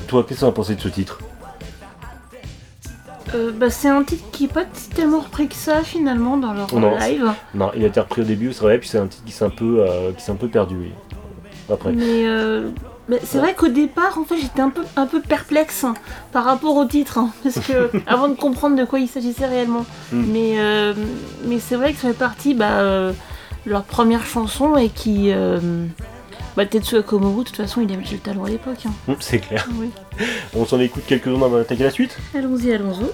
[0.07, 1.19] Toi, qu'est-ce que tu as pensé de ce titre?
[3.35, 6.75] Euh, bah, c'est un titre qui est pas tellement repris que ça finalement dans leur
[6.75, 7.27] Non, live.
[7.55, 9.45] Non, il a été repris au début, c'est vrai, puis c'est un titre qui s'est
[9.45, 10.77] un peu, euh, qui s'est un peu perdu.
[10.77, 10.93] oui.
[11.73, 11.93] Après.
[11.93, 12.71] Mais euh,
[13.25, 15.95] c'est vrai qu'au départ, en fait, j'étais un peu, un peu perplexe hein,
[16.33, 19.85] par rapport au titre, hein, parce que avant de comprendre de quoi il s'agissait réellement.
[20.13, 20.25] Mm.
[20.33, 20.95] Mais, euh,
[21.45, 23.13] mais c'est vrai que ça fait partie bah, euh,
[23.67, 25.31] leur première chanson et qui.
[25.33, 25.59] Euh,
[26.57, 28.85] bah, Tetsuya Komuro, de toute façon, il avait le talent à l'époque.
[28.87, 28.93] hein.
[29.09, 29.69] Hum, c'est clair.
[29.79, 29.91] Oui.
[30.55, 32.17] On s'en écoute quelques-uns avant d'attaquer la suite?
[32.35, 33.07] Allons-y, allons-y.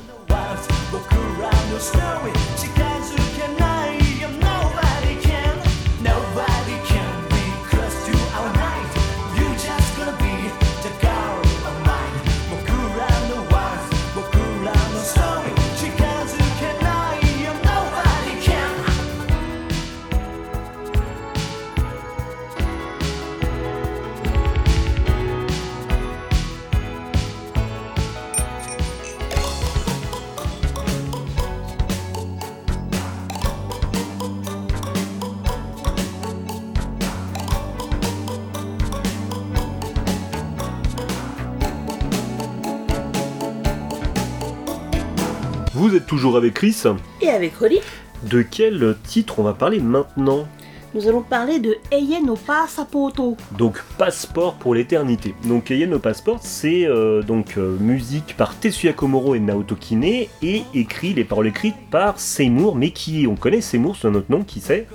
[45.87, 46.83] Vous êtes toujours avec Chris.
[47.21, 47.79] Et avec Rolly,
[48.25, 50.49] De quel titre on va parler maintenant?
[50.95, 53.37] Nous allons parler de Eien no Passapoto.
[53.57, 55.37] Donc Passeport pour l'éternité.
[55.45, 60.03] Donc Eien no Passport, c'est euh, donc euh, musique par Tetsuya Komuro et Naoto Kine
[60.43, 64.27] et écrit les paroles écrites par Seymour, mais qui on connaît Seymour sous un autre
[64.29, 64.89] nom, qui c'est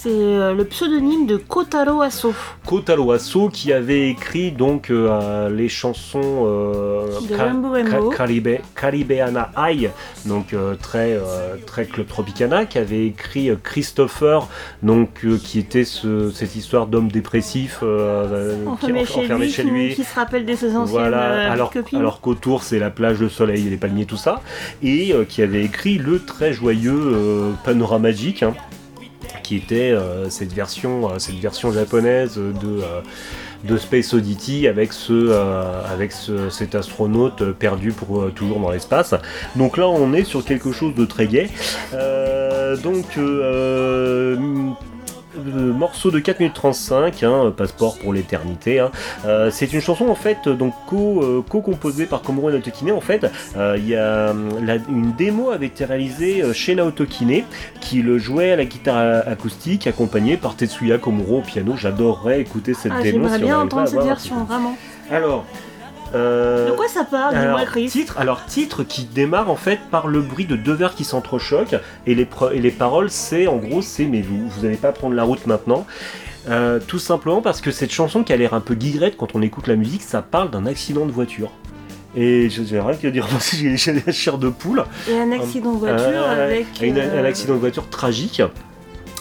[0.00, 2.32] C'est euh, le pseudonyme de Kotaro Aso.
[2.64, 7.34] Kotaro Aso qui avait écrit donc euh, les chansons euh, De
[9.56, 9.90] High,
[10.24, 11.18] donc euh, très
[11.66, 14.46] très club Tropicana, qui avait écrit Christopher,
[14.84, 19.94] donc qui était ce- cette histoire d'homme dépressif qui- chez, enfermé lui, chez lui.
[19.96, 21.98] Qui, se rappelle de ses anciennes Voilà, alors, copines.
[21.98, 24.42] alors qu'autour c'est la plage, le soleil et les palmiers, tout ça,
[24.80, 28.54] et qui avait écrit le très joyeux Panorama Magic, hein,
[29.42, 33.00] qui était euh, cette version, euh, cette version japonaise de euh,
[33.64, 35.32] de Space Oddity avec ce
[35.90, 39.14] avec ce- cet astronaute perdu pour toujours dans l'espace.
[39.56, 41.48] Donc là on est sur quelque chose de très gai.
[42.84, 43.06] Donc
[45.46, 48.80] euh, morceau de 4 minutes 35, hein, passeport pour l'éternité.
[48.80, 48.90] hein.
[49.26, 52.92] Euh, c'est une chanson en fait donc co, euh, co-composée par Komuro Naoto Kine.
[52.92, 53.26] En fait,
[53.56, 54.32] Euh, il y a
[54.62, 57.44] la- une démo avait été réalisée chez Naoto Kine
[57.80, 61.74] qui le jouait à la guitare acoustique, accompagné par Tetsuya Komuro au piano.
[61.76, 63.18] J'adorerais écouter cette Ah, démo.
[63.24, 64.76] j'aimerais si bien entendre cette version, vraiment.
[65.10, 65.44] Alors.
[66.14, 70.06] Euh, De quoi ça parle, alors, Chris titre, alors titre qui démarre en fait par
[70.06, 73.82] le bruit de deux verres qui s'entrechoquent et les, et les paroles c'est en gros
[73.82, 75.86] c'est mais vous vous n'allez pas prendre la route maintenant
[76.48, 79.42] Euh, tout simplement parce que cette chanson qui a l'air un peu guigrette quand on
[79.42, 81.50] écoute la musique ça parle d'un accident de voiture
[82.16, 85.30] et je j'ai rien que dire parce que j'ai la chair de poule Et un
[85.32, 86.66] accident de voiture Euh, avec.
[86.80, 88.40] une- un accident de voiture tragique.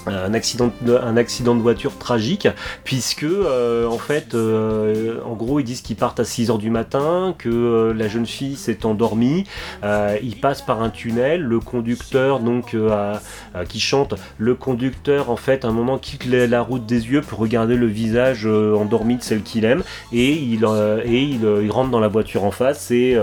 [0.08, 2.48] Un accident, de, un accident de voiture tragique,
[2.84, 7.36] puisque euh, en fait, euh, en gros, ils disent qu'ils partent à 6h du matin,
[7.38, 9.44] que euh, la jeune fille s'est endormie,
[9.84, 13.16] euh, ils passent par un tunnel, le conducteur, donc, euh,
[13.68, 17.22] qui chante, le conducteur, en fait, à un moment quitte la, la route des yeux
[17.22, 19.84] pour regarder le visage endormi de celle qu'il aime,
[20.14, 20.66] et il,
[21.06, 23.18] et il, il rentre dans la voiture en face, et,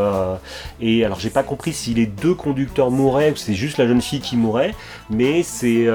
[0.81, 4.03] et alors j'ai pas compris si les deux conducteurs mouraient ou c'est juste la jeune
[4.03, 4.75] fille qui mourait,
[5.11, 5.87] mais c'est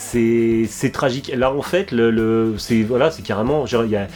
[0.00, 1.30] c'est c'est tragique.
[1.36, 3.66] Là, en fait, le, le- c'est voilà, c'est carrément.
[3.66, 4.08] genre, y a-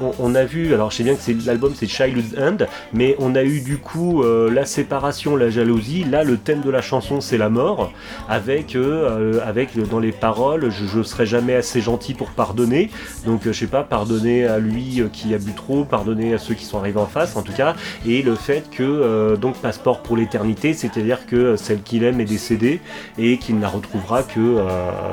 [0.00, 0.74] on, on a vu.
[0.74, 2.58] Alors, je sais bien que c'est l'album, c'est Childhood's End,
[2.92, 6.04] mais on a eu du coup euh, la séparation, la jalousie.
[6.04, 7.90] Là, le thème de la chanson, c'est la mort,
[8.28, 12.90] avec euh, euh, avec dans les paroles, je, je serai jamais assez gentil pour pardonner.
[13.24, 16.38] Donc, euh, je sais pas, pardonner à lui euh, qui a bu trop, pardonner à
[16.38, 17.74] ceux qui sont arrivés en face, en tout cas,
[18.06, 22.24] et le fait que euh, donc passeport pour l'éternité, c'est-à-dire que celle qu'il aime est
[22.26, 22.80] décédée
[23.18, 24.40] et qu'il ne la retrouvera que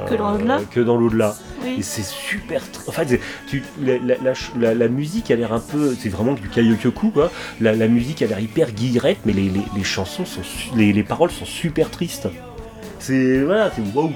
[0.10, 0.60] Que dans l'au-delà.
[0.72, 1.36] que dans l'au-delà.
[1.64, 1.76] Oui.
[1.80, 2.62] Et c'est super.
[2.88, 5.96] En fait, tu, la, la- musique a l'air un peu.
[6.00, 7.32] C'est vraiment du karaoke quoi.
[7.62, 10.42] La, musique a l'air hyper guillerette, mais les, les- les chansons sont.
[10.76, 12.28] Les, les paroles sont super tristes.
[13.00, 13.42] C'est.
[13.44, 14.12] Voilà, c'est waouh!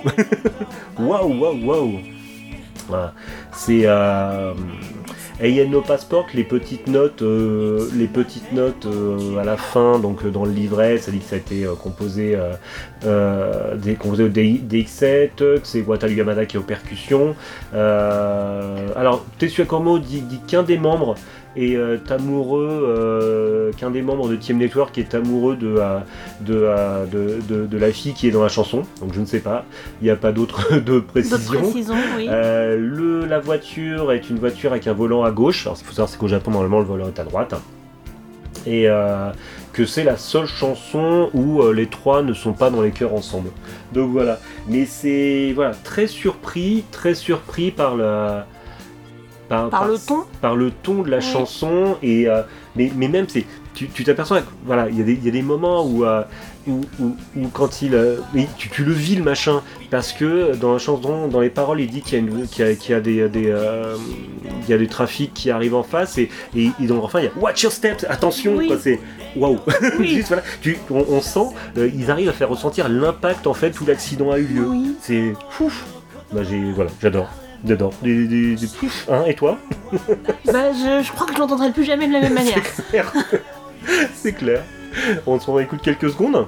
[1.00, 2.00] Waouh, waouh, waouh!
[2.88, 3.14] Voilà.
[3.54, 3.82] C'est.
[3.86, 4.54] Euh,
[5.44, 9.44] et il y a No Passport, les petites notes, euh, les petites notes euh, à
[9.44, 12.38] la fin, donc euh, dans le livret, ça dit que ça a été composé,
[13.04, 17.36] des, composé au DX- DX7, que c'est Wataru Yamada qui est aux percussions.
[17.74, 19.66] Alors, Tetsuya
[20.02, 21.16] dit qu'un des membres
[21.56, 26.00] est euh, amoureux, euh, qu'un des membres de Team Network est amoureux de, euh,
[26.42, 29.40] de, de, de- de la fille qui est dans la chanson, donc je ne sais
[29.42, 29.66] pas,
[30.02, 31.60] il n'y a pas d'autres de D'autres précision.
[31.62, 32.28] précisions, oui.
[32.30, 35.66] Euh, le, la voiture est une voiture avec un volant à gauche.
[35.68, 37.54] Alors, il faut savoir c'est qu'au Japon, normalement, le volant est à droite.
[38.68, 38.88] Et
[39.74, 43.14] que c'est la seule chanson où euh, les trois ne sont pas dans les chœurs
[43.14, 43.50] ensemble.
[43.94, 44.40] Donc voilà.
[44.68, 48.46] Mais c'est voilà, très surpris, très surpris par la.
[49.70, 50.24] Par le ton.
[50.42, 51.24] par le ton de la Oui.
[51.24, 52.42] chanson et euh,
[52.76, 55.32] mais, mais même c'est tu t'aperçois que, voilà il y, a des- il y a
[55.32, 56.24] des moments où euh,
[56.68, 58.18] où, où- où quand il euh,
[58.58, 61.90] tu, tu le vis le machin parce que dans la chanson dans les paroles il
[61.90, 63.96] dit qu'il y a, une, qu'il y a, qu'il y a des, des euh,
[64.64, 67.22] il y a des trafics qui arrivent en face et, et, et dans le refrain
[67.22, 68.68] il y a watch your steps attention Oui.
[68.68, 69.00] quoi, c'est
[69.36, 69.58] waouh
[70.00, 70.22] Oui.
[70.28, 70.44] Voilà,
[70.92, 71.48] on, on sent
[71.78, 74.68] ils arrivent à faire ressentir l'impact en fait où l'accident a eu lieu
[75.02, 75.86] c'est ouf
[76.34, 77.30] bah j'ai voilà j'adore
[77.64, 77.76] des,
[78.28, 79.58] des, des pouf hein et toi
[80.46, 82.62] Bah, je, je crois que je l'entendrai plus jamais de la même manière.
[84.16, 84.62] C'est clair.
[85.26, 86.48] On s'en écoute quelques secondes.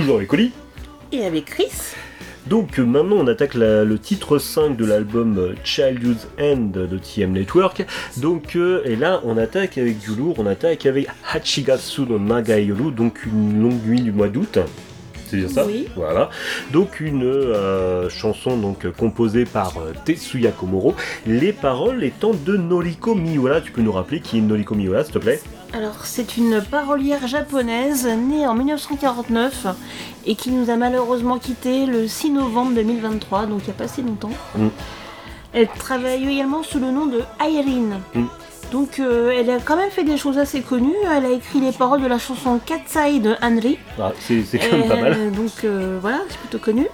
[0.00, 0.52] Toujours les colis.
[1.12, 1.68] Et avec Chris
[2.46, 6.96] Donc euh, maintenant on attaque la- le titre 5 de l'album euh, Childhood's End de
[6.98, 7.84] TM Network.
[8.16, 12.64] Donc euh, et là on attaque avec du lourd, on attaque avec Hachigatsu no Nagai
[12.64, 14.58] Yoru, donc une longue nuit du mois d'août.
[15.30, 15.86] C'est bien ça Oui.
[15.94, 16.28] Voilà.
[16.72, 23.14] Donc une euh, chanson donc composée par euh, Tetsuya Komuro, les paroles étant de Noriko
[23.14, 23.60] Miura.
[23.60, 25.40] Tu peux nous rappeler qui est Noriko Miura s'il te plaît?
[25.72, 29.68] Alors, c'est une parolière japonaise née en 1949
[30.26, 33.86] et qui nous a malheureusement quitté le 6 novembre 2023, donc il n'y a pas
[33.86, 34.32] si longtemps.
[34.56, 34.66] Mm.
[35.52, 38.00] Elle travaille également sous le nom de Irene.
[38.14, 38.24] Mm.
[38.72, 40.94] Donc, euh, elle a quand même fait des choses assez connues.
[41.16, 43.78] Elle a écrit les paroles de la chanson Katsai de Henry.
[43.98, 45.12] Ah, C'est quand même pas mal.
[45.18, 46.86] Euh, Donc euh, voilà, c'est plutôt connu.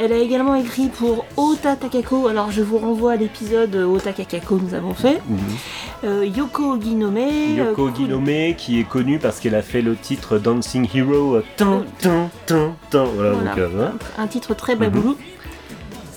[0.00, 4.58] Elle a également écrit pour Ota Takako, alors je vous renvoie à l'épisode Ota Takako
[4.58, 5.20] que nous avons fait.
[5.28, 6.24] Mhm.
[6.36, 7.16] Yoko Oginome.
[7.16, 11.92] euh, Yoko Ginome qui est connue parce qu'elle a fait le titre Dancing Hero voilà,
[12.92, 13.54] Voilà.
[13.56, 15.16] donc un titre très baboulou.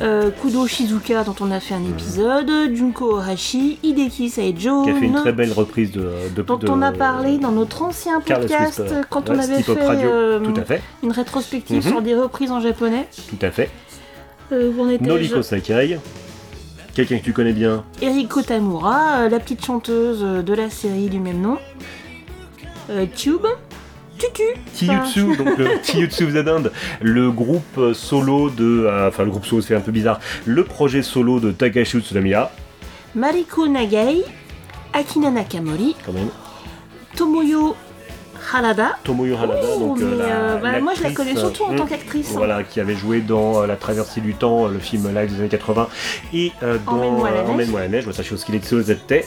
[0.01, 4.95] Euh, Kudo Shizuka dont on a fait un épisode, Junko Ohashi, Hideki Saijo, qui a
[4.95, 8.19] fait une très belle reprise de, de dont de- on a parlé dans notre ancien
[8.19, 8.81] podcast
[9.11, 10.09] quand Ouais, on avait fait Radio.
[10.09, 11.91] euh, tout à fait une rétrospective Mhm.
[11.91, 13.07] sur des reprises en japonais.
[13.29, 13.69] tout à fait
[14.51, 15.99] Euh, on était Noriko Sakai
[16.95, 21.19] quelqu'un que tu connais bien Eriko Tamura, euh, la petite chanteuse de la série du
[21.19, 21.57] même nom.
[22.89, 23.45] Euh, Tube,
[24.21, 24.43] Tutu,
[24.73, 26.63] Tiyutsu donc of the End,
[27.01, 30.63] le groupe euh, solo de euh, enfin le groupe solo c'est un peu bizarre le
[30.63, 32.51] projet solo de Takashi Utsunomiya
[33.15, 34.23] Mariko Nagai,
[34.93, 36.29] Akina Nakamori, quand même
[37.15, 37.75] Tomoyo
[38.53, 38.97] Harada.
[39.03, 41.77] Tomoyo Hanada Oh, donc euh, la- euh, bah, moi je la connais surtout en euh,
[41.77, 42.31] tant qu'actrice.
[42.31, 45.39] Voilà, qui avait joué dans euh, La Traversée du Temps, euh, le film live des
[45.39, 45.87] années 80,
[46.33, 47.49] et euh, dans Emmène-moi la euh, neige.
[47.51, 49.25] Emmène-moi la neige, Watashi Skilletsu Zette.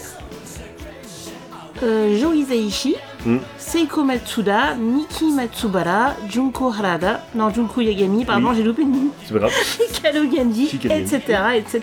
[1.83, 2.95] Euh, Jo Isaichi,
[3.27, 3.39] Hmm.
[3.57, 8.57] Seiko Matsuda, Miki Matsubara, Junko Harada, non Junko Yagami, pardon Oui.
[8.59, 9.53] j'ai loupé nom, C'est pas grave.
[9.97, 11.15] Hikaru Genji, Hikaru Genji.
[11.15, 11.81] etc., etc.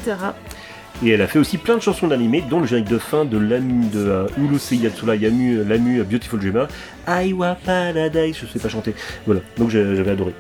[1.03, 3.39] Et elle a fait aussi plein de chansons d'animé, dont le générique de fin de
[3.39, 6.67] l'AMU de euh, Urusei Yatsura Yamu, l'AMU Beautiful Dreamer.
[7.07, 8.93] Aiwa Paradise, je sais pas chanter.
[9.25, 10.35] Voilà, donc j'avais adoré.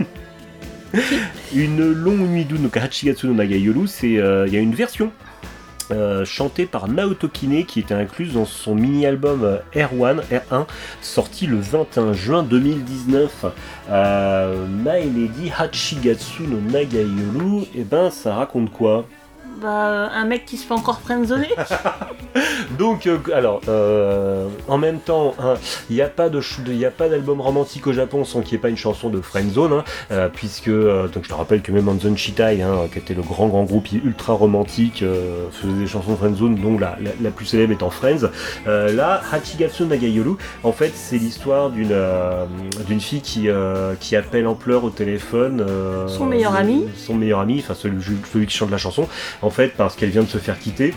[1.54, 5.12] une longue nuit d'U no Kahachigatsu no Nagayolu, c'est euh, il y a une version
[5.90, 10.66] euh, chantée par Naoto Kine qui était incluse dans son mini-album euh, R1, R1
[11.00, 13.46] sorti le 21 juin 2019.
[13.90, 19.06] Euh, My Lady Hachigatsu no Nagayolu, et ben ça raconte quoi?
[19.66, 21.48] Bah, un mec qui se fait encore friendzoner
[22.78, 25.54] Donc, euh, alors, euh, en même temps, hein,
[25.90, 29.08] il n'y a pas d'album romantique au Japon sans qu'il n'y ait pas une chanson
[29.08, 32.98] de Friendzone, hein, euh, puisque, donc je te rappelle que même Anzon Shitai, hein, qui
[32.98, 35.04] était le grand grand groupe ultra romantique,
[35.52, 38.30] faisait des chansons de Friendzone, dont la, la, la plus célèbre étant Friends.
[38.66, 41.96] Là, Hachigatsu Nagayolu, en fait, c'est l'histoire d'une
[42.86, 43.48] d'une fille qui,
[44.00, 45.64] qui appelle en pleurs au téléphone
[46.08, 46.86] Son meilleur ami.
[46.96, 48.02] son meilleur ami, enfin celui,
[48.32, 49.08] celui qui chante la chanson,
[49.42, 50.92] en fait, parce qu'elle vient de se faire quitter.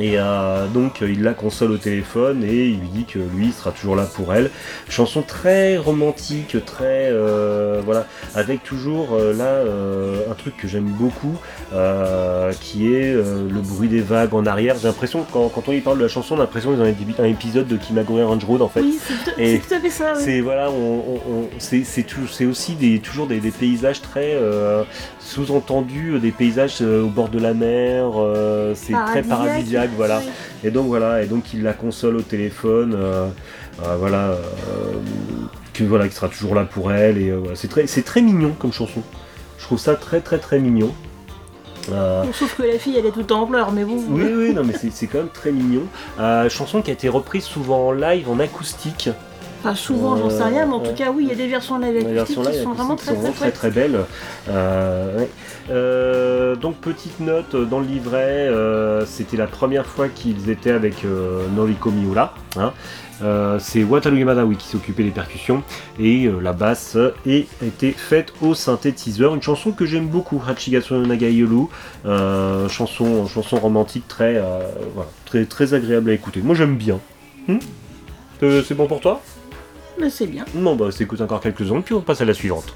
[0.00, 3.70] Et euh, donc il la console au téléphone et il lui dit que lui sera
[3.70, 4.50] toujours là pour elle.
[4.88, 8.04] Chanson très romantique, très euh, voilà,
[8.34, 9.62] avec toujours euh, là
[10.28, 11.36] un truc que j'aime beaucoup,
[12.60, 14.74] qui est le bruit des vagues en arrière.
[14.80, 16.84] J'ai l'impression quand, quand on y parle de la chanson, on a l'impression qu'ils ont
[17.20, 18.80] un, un épisode de Kimagure Range Road en fait.
[18.80, 20.22] Oui, c'est tout, à fait ça, oui.
[20.24, 24.32] C'est voilà, on, on- on- c'est aussi des, toujours des, des paysages très
[25.24, 28.12] euh, sous-entendus, des paysages euh, au bord de la mer.
[28.16, 30.22] euh, c'est très paradisiaque, voilà.
[30.62, 33.28] Et donc voilà, et donc il la console au téléphone, euh,
[33.84, 34.36] euh, voilà, euh,
[35.72, 37.18] que voilà, qui sera toujours là pour elle.
[37.18, 39.02] Et euh, voilà, c'est très, c'est très mignon comme chanson.
[39.58, 40.92] Je trouve ça très très très mignon.
[41.92, 44.02] Euh, Sauf que la fille, elle est tout le temps en pleurs, mais bon.
[44.08, 45.82] oui, oui, non, mais c'est c'est quand même très mignon.
[46.18, 49.10] Euh, chanson qui a été reprise souvent en live, en acoustique.
[49.64, 51.46] Enfin, souvent, j'en sais rien, mais en Euh, tout cas, oui, il y a des
[51.46, 54.00] versions live versions qui sont vraiment très très très très belles.
[54.50, 55.24] Euh.
[55.70, 58.50] Euh, donc petite note dans le livret,
[59.06, 60.96] c'était la première fois qu'ils étaient avec
[61.56, 62.34] Noriko Miura.
[62.58, 62.72] hein.
[63.22, 65.62] Euh, c'est Wataru Yamada oui, qui s'occupait des percussions
[66.00, 69.34] et euh, la basse est, était faite au synthétiseur.
[69.34, 71.68] Une chanson que j'aime beaucoup, Hachigatsu no Nagayolu,
[72.68, 74.42] chanson, chanson romantique très,
[74.94, 76.42] voilà, très, très agréable à écouter.
[76.42, 77.00] Moi j'aime bien.
[77.48, 77.58] Hmm?
[78.40, 79.22] C'est bon pour toi?
[79.98, 80.44] Mais c'est bien.
[80.54, 82.74] Bon bah s'écoute encore quelques secondes puis on passe à la suivante.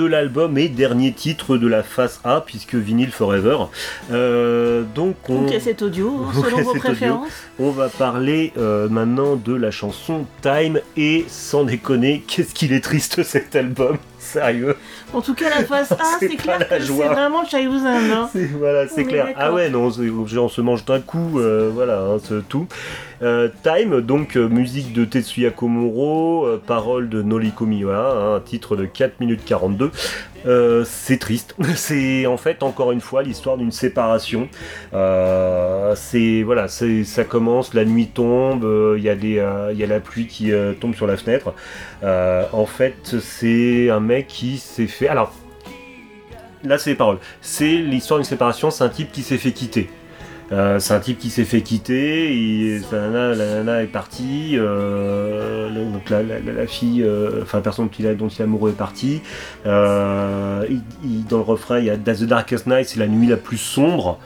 [0.00, 3.56] De l'album et dernier titre de la face A puisque Vinyl Forever.
[4.10, 6.80] Euh, donc on, Donc, cassette audio, hein, selon Ouais, vos cassette audio.
[6.80, 7.28] préférences.
[7.58, 12.80] on va parler euh, maintenant de la chanson Time et sans déconner, qu'est-ce qu'il est
[12.82, 14.76] triste cet album, sérieux.
[15.12, 17.82] En tout cas, la face A, C'est c'est pas clair la que c'est vraiment Childhood
[17.86, 18.30] hein.
[18.58, 19.28] Voilà, c'est clair.
[19.36, 22.66] Ah ouais, non, on se mange d'un coup, euh, voilà, hein, c'est tout.
[23.22, 28.76] Euh, Time, donc euh, musique de Tetsuya Komuro, parole de Noriko Miura, hein, un titre
[28.76, 29.90] de 4 minutes 42.
[30.46, 31.54] Euh, c'est triste.
[31.74, 34.48] C'est en fait encore une fois l'histoire d'une séparation.
[34.92, 39.38] C'est voilà, ça commence, la nuit tombe, il y y
[39.84, 40.50] a la pluie qui
[40.80, 41.52] tombe sur la fenêtre.
[42.02, 44.99] En fait, c'est un mec qui s'est fait.
[45.08, 45.32] Alors,
[46.64, 47.18] là, c'est les paroles.
[47.40, 48.70] C'est l'histoire d'une séparation.
[48.70, 49.90] C'est un type qui s'est fait quitter.
[50.52, 56.10] Euh, c'est un type qui s'est fait quitter, et la nana est partie, euh, donc
[56.10, 59.22] la, la- fille, euh, enfin la personne dont il, a- dont est amoureux est partie.
[59.64, 63.58] Dans le refrain, il y a That's the Darkest Night, c'est la nuit la plus
[63.58, 64.18] sombre.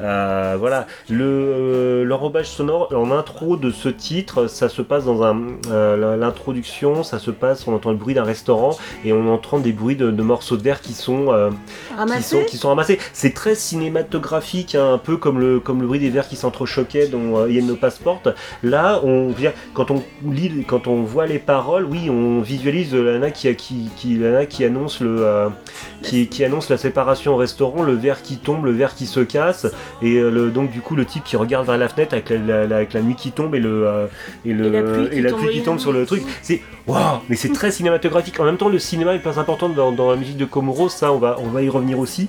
[0.00, 5.22] Euh, voilà, le euh, l'enrobage sonore en intro de ce titre, ça se passe dans
[5.22, 5.40] un
[5.70, 9.72] euh, l'introduction, ça se passe, on entend le bruit d'un restaurant et on entend des
[9.72, 11.50] bruits de, de morceaux d'air qui sont euh,
[12.16, 12.98] qui sont, qui sont ramassés.
[13.12, 17.08] C'est très cinématographique, hein, un peu comme le, comme le bruit des verres qui s'entrechoquaient
[17.08, 18.22] dans euh, no Passport.
[18.62, 23.30] Là, on, dire, quand on lit, quand on voit les paroles, oui, on visualise Lana
[23.30, 25.48] qui, qui, qui, Lana qui annonce le, euh,
[26.02, 29.20] qui, qui, annonce la séparation au restaurant, le verre qui tombe, le verre qui se
[29.20, 29.66] casse,
[30.02, 32.62] et euh, le, donc du coup le type qui regarde vers la fenêtre avec la,
[32.62, 34.08] avec la nuit qui tombe et le
[34.44, 36.22] et le et la pluie qui, tombe, sur le truc.
[36.42, 38.38] C'est waouh, mais c'est très cinématographique.
[38.40, 41.12] En même temps, le cinéma est pas important dans, dans la musique de Komuro, ça
[41.12, 42.28] on va on va y revenir aussi.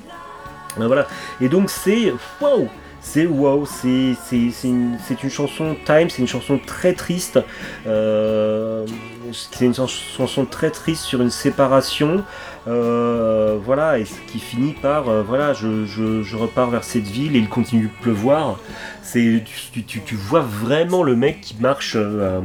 [0.77, 1.07] Ben voilà.
[1.41, 2.67] Et donc c'est waouh
[3.01, 4.15] c'est wow, c'est
[4.63, 7.39] une, une, chanson time, c'est une chanson très triste.
[7.87, 8.85] Euh,
[9.31, 12.23] c'est une chanson très triste sur une séparation.
[12.69, 17.39] Euh, voilà, et qui finit par euh, voilà, je, je, repars vers cette ville et
[17.39, 18.59] il continue de pleuvoir
[19.01, 22.41] c'est tu, tu, vois vraiment le mec qui marche, euh,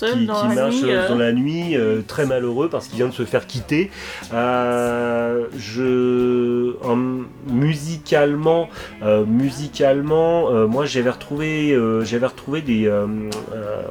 [0.00, 1.76] qui, dans, la marche nuit, dans la nuit,
[2.08, 3.92] très malheureux parce qu'il vient de se faire quitter.
[4.32, 6.74] Je,
[7.46, 8.68] musicalement,
[9.28, 12.92] musicalement, moi j'avais retrouvé, j'avais retrouvé des,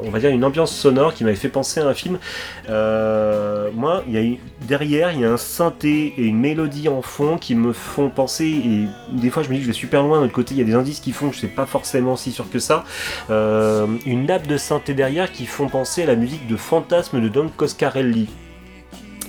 [0.04, 2.20] on va dire une ambiance sonore qui m'avait fait penser à un film.
[2.68, 5.38] moi, il y a derrière, il y a un
[5.86, 9.59] et une mélodie en fond qui me font penser et des fois je me dis
[9.59, 10.17] que je vais super loin.
[10.17, 12.15] De l'autre côté, il y a des indices qui font que je sais pas forcément
[12.15, 12.84] si sûr que ça.
[13.30, 17.28] Euh, une nappe de synthé derrière qui font penser à la musique de Fantasme de
[17.28, 18.30] Don Coscarelli.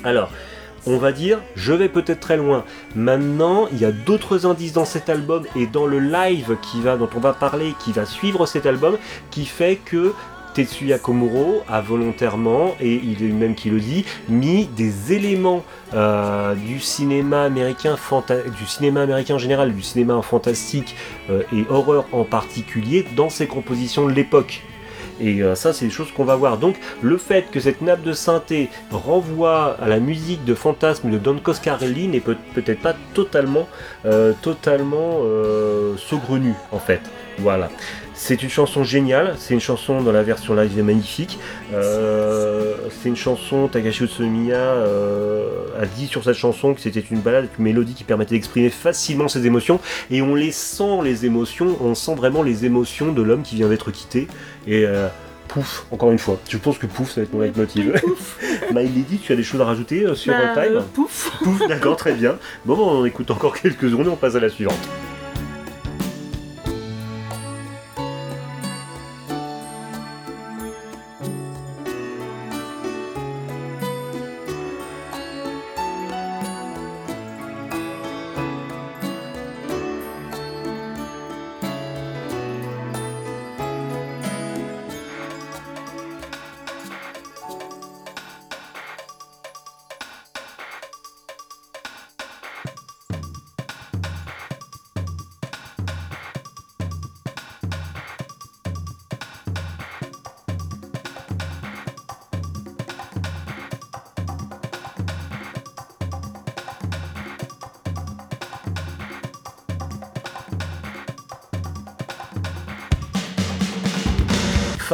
[0.04, 0.30] Alors,
[0.86, 2.64] on va dire, je vais peut-être très loin.
[2.94, 6.96] Maintenant, il y a d'autres indices dans cet album et dans le live qui va,
[6.96, 8.96] dont on va parler, qui va suivre cet album,
[9.30, 10.14] qui fait que
[10.54, 16.54] Tetsuya Komuro a volontairement, et il est lui-même qui le dit, mis des éléments euh,
[16.54, 17.96] du cinéma américain,
[18.58, 20.96] du cinéma américain en général, du cinéma fantastique
[21.30, 24.62] euh, et horreur en particulier dans ses compositions de l'époque.
[25.20, 26.58] Et euh, ça, c'est des choses qu'on va voir.
[26.58, 31.18] Donc, le fait que cette nappe de synthé renvoie à la musique de Fantasme de
[31.18, 33.66] Don Coscarelli n'est peut-être pas totalement,
[34.42, 35.20] totalement
[35.96, 37.00] saugrenu, en fait.
[37.38, 37.68] Voilà.
[38.20, 41.38] C'est une chanson géniale, c'est une chanson dans la version live est magnifique.
[41.72, 45.48] Euh, c'est une chanson, Takashi Utsumiya euh,
[45.80, 49.28] a dit sur cette chanson que c'était une balade une mélodie qui permettait d'exprimer facilement
[49.28, 49.78] ses émotions.
[50.10, 53.68] Et on les sent, les émotions, on sent vraiment les émotions de l'homme qui vient
[53.68, 54.26] d'être quitté.
[54.66, 55.06] Et euh,
[55.46, 58.02] pouf, encore une fois, je pense que pouf, ça va être mon leitmotiv.
[58.74, 62.36] dit tu as des choses à rajouter sur bah, Time Pouf Pouf, d'accord, très bien.
[62.64, 64.88] Bon, bon, on écoute encore quelques secondes et on passe à la suivante.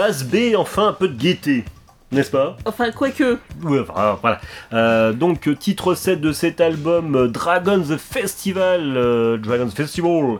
[0.04, 1.64] Phase B, enfin un peu de gaieté.
[2.12, 2.58] N'est-ce pas?
[2.66, 3.38] Enfin, quoique.
[3.62, 4.38] Ouais, enfin, voilà.
[4.74, 10.36] Euh, donc, titre 7 de cet album, euh, Dragon's Festival, euh, Dragon's Festival,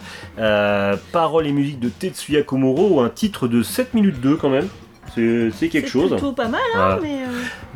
[1.12, 4.68] paroles et musique de Tetsuya Komuro, un titre de 7 minutes 2 quand même.
[5.14, 6.10] C'est quelque chose.
[6.10, 7.24] C'est plutôt pas mal, hein, mais.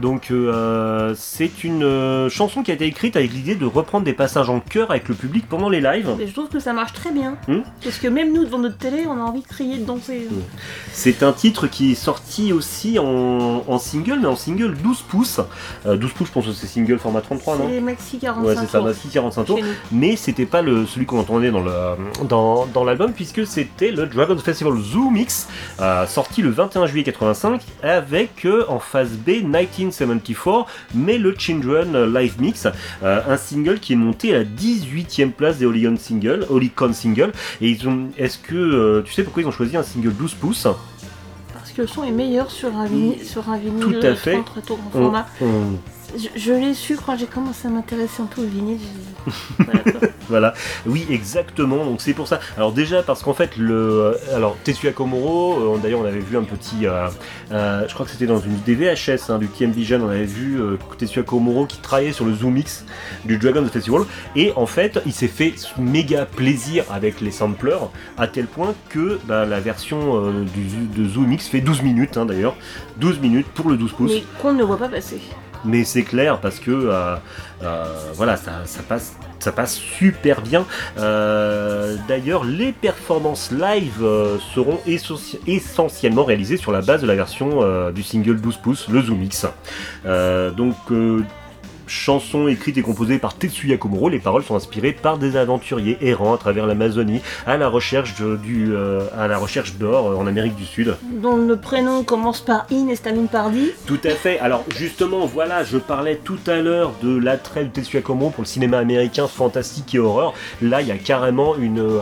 [0.00, 4.12] Donc euh, c'est une euh, chanson qui a été écrite avec l'idée de reprendre des
[4.12, 6.08] passages en chœur avec le public pendant les lives.
[6.16, 7.36] Mais je trouve que ça marche très bien.
[7.48, 10.28] Hmm Parce que même nous devant notre télé, on a envie de crier, de danser.
[10.30, 10.40] Hmm.
[10.92, 15.40] C'est un titre qui est sorti aussi en, single, mais en single 12 pouces.
[15.84, 18.56] 12 euh, pouces, je pense que c'est single format 33, non C'est maxi 45 Ouais,
[18.56, 19.60] c'est ça, maxi 45 tours.
[19.90, 24.38] Mais c'était pas le, celui qu'on entendait dans l'album, dans, l'album puisque c'était le Dragon
[24.38, 25.48] Festival Zoo Mix,
[26.06, 27.04] sorti le 21 juillet
[27.34, 30.64] 85, avec en phase B 19 1974,
[30.94, 32.66] mais le Children Live Mix,
[33.02, 37.32] euh, un single qui est monté à la 18e place des Olicon Single, Olicon Single.
[37.60, 40.34] Et ils ont, est-ce que euh, tu sais pourquoi ils ont choisi un single 12
[40.34, 40.68] pouces?
[41.52, 44.38] Parce que le son est meilleur sur un vinyle, sur un vinyle Tout à fait.
[44.92, 45.26] format.
[46.16, 48.78] Je, l'ai su quand j'ai commencé à m'intéresser un peu au vinyle.
[50.28, 50.54] voilà,
[50.86, 51.84] oui, exactement.
[51.84, 52.40] Donc c'est pour ça.
[52.56, 56.38] Alors déjà parce qu'en fait le, euh, alors Tetsuya Komuro, euh, d'ailleurs on avait vu
[56.38, 57.08] un petit, euh,
[57.86, 60.58] je crois que c'était dans une DVHS hein, du TM Vision, on avait vu
[60.96, 62.86] Tetsuya Komuro qui travaillait sur le Zoom Mix
[63.26, 64.02] du Dragon Festival,
[64.34, 69.20] et en fait il s'est fait méga plaisir avec les samplers à tel point que
[69.26, 72.56] bah, la version du, de Zoom Mix fait 12 minutes hein, d'ailleurs,
[72.96, 74.12] 12 minutes pour le 12 pouces.
[74.12, 75.20] Mais qu'on ne voit pas passer
[75.64, 77.16] mais c'est clair parce que euh,
[77.62, 77.84] euh,
[78.14, 80.66] voilà ça, passe ça passe super bien.
[80.98, 84.04] Euh, d'ailleurs, les performances live
[84.54, 84.80] seront
[85.46, 89.46] essentiellement réalisées sur la base de la version du single 12 pouces, le Zoom X.
[90.06, 90.76] Euh, donc,
[91.88, 96.34] chanson écrite et composée par Tetsuya Komuro, les paroles sont inspirées par des aventuriers errants
[96.34, 100.54] à travers l'Amazonie à la recherche du, euh, à la recherche d'or euh, en Amérique
[100.54, 100.96] du Sud.
[101.22, 103.70] Dont le prénom commence par in et se termine par di.
[103.86, 104.38] Tout à fait.
[104.38, 108.48] Alors justement, voilà, je parlais tout à l'heure de l'attrait de Tetsuya Komuro pour le
[108.48, 110.34] cinéma américain fantastique et horreur.
[110.62, 112.00] Là, il y a carrément une, euh,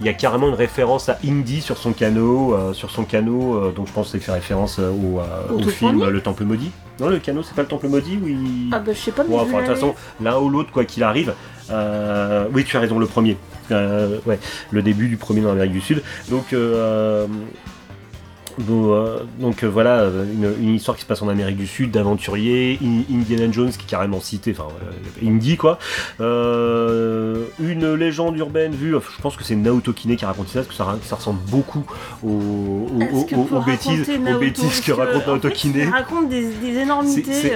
[0.00, 3.72] il y a carrément une référence à Indy sur son canot, sur son canot.
[3.72, 5.20] donc je pense que c'est fait référence au,
[5.52, 6.70] Au film Le Temple maudit.
[6.98, 8.68] Non, le canot, c'est pas le Temple maudit où il...
[8.72, 10.84] Ah bah je sais pas, mais Bon, enfin, de toute façon, l'un ou l'autre, quoi
[10.84, 11.34] qu'il arrive.
[11.70, 13.36] euh, oui, tu as raison, le premier.
[13.70, 14.38] Euh, ouais,
[14.70, 16.02] le début du premier dans l'Amérique du Sud.
[16.30, 17.26] Donc, euh,
[18.60, 21.90] euh, donc euh, voilà, euh, une, une histoire qui se passe en Amérique du Sud,
[21.90, 25.78] d'aventuriers, In- Indiana Jones qui est carrément cité, enfin, euh, Indy quoi.
[27.60, 30.68] Une légende urbaine vue, je pense que c'est Naoto Kine qui a raconté ça, parce
[30.68, 30.74] que
[31.06, 31.84] ça, ressemble beaucoup
[32.22, 35.72] aux, aux- aux- aux- bêtises, Naoto, que raconte Naoto Kine.
[35.76, 36.46] Il raconte des,
[36.78, 37.52] énormités.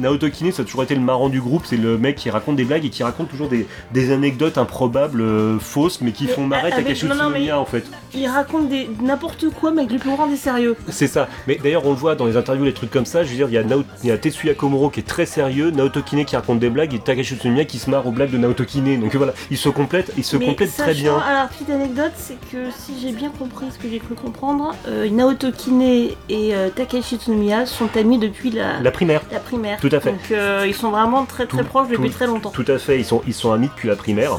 [0.00, 2.56] Naoto Kine, ça a toujours été le marrant du groupe, c'est le mec qui raconte
[2.56, 5.24] des blagues et qui raconte toujours des, des anecdotes improbables,
[5.60, 7.84] fausses, mais qui Mais font marrer Takashi Utsunomiya en fait.
[8.14, 10.76] Il raconte des n'importe quoi, mais avec le plus grand des sérieux.
[10.88, 11.28] C'est ça.
[11.46, 13.22] Mais d'ailleurs, on le voit dans les interviews, les trucs comme ça.
[13.24, 15.26] Je veux dire, il y a, Nao- il y a Tetsuya Komuro qui est très
[15.26, 18.30] sérieux, Naoto Kine qui raconte des blagues et Takashi Utsunomiya qui se marre aux blagues
[18.30, 19.00] de Naoto Kine.
[19.00, 21.16] Donc voilà, ils se complètent, ils se mais complètent très bien.
[21.18, 25.08] Alors, petite anecdote, c'est que si j'ai bien compris ce que j'ai cru comprendre, euh,
[25.10, 26.16] Naoto Kine et
[26.54, 26.68] euh,
[27.00, 29.22] Tsunomiya sont amis depuis la, La primaire.
[29.32, 29.78] la primaire.
[29.80, 30.10] Tout à fait.
[30.10, 32.50] Donc euh, ils sont vraiment très très Tout- proches depuis tout- très longtemps.
[32.50, 34.38] Tout à fait, ils sont, ils sont amis depuis la primaire.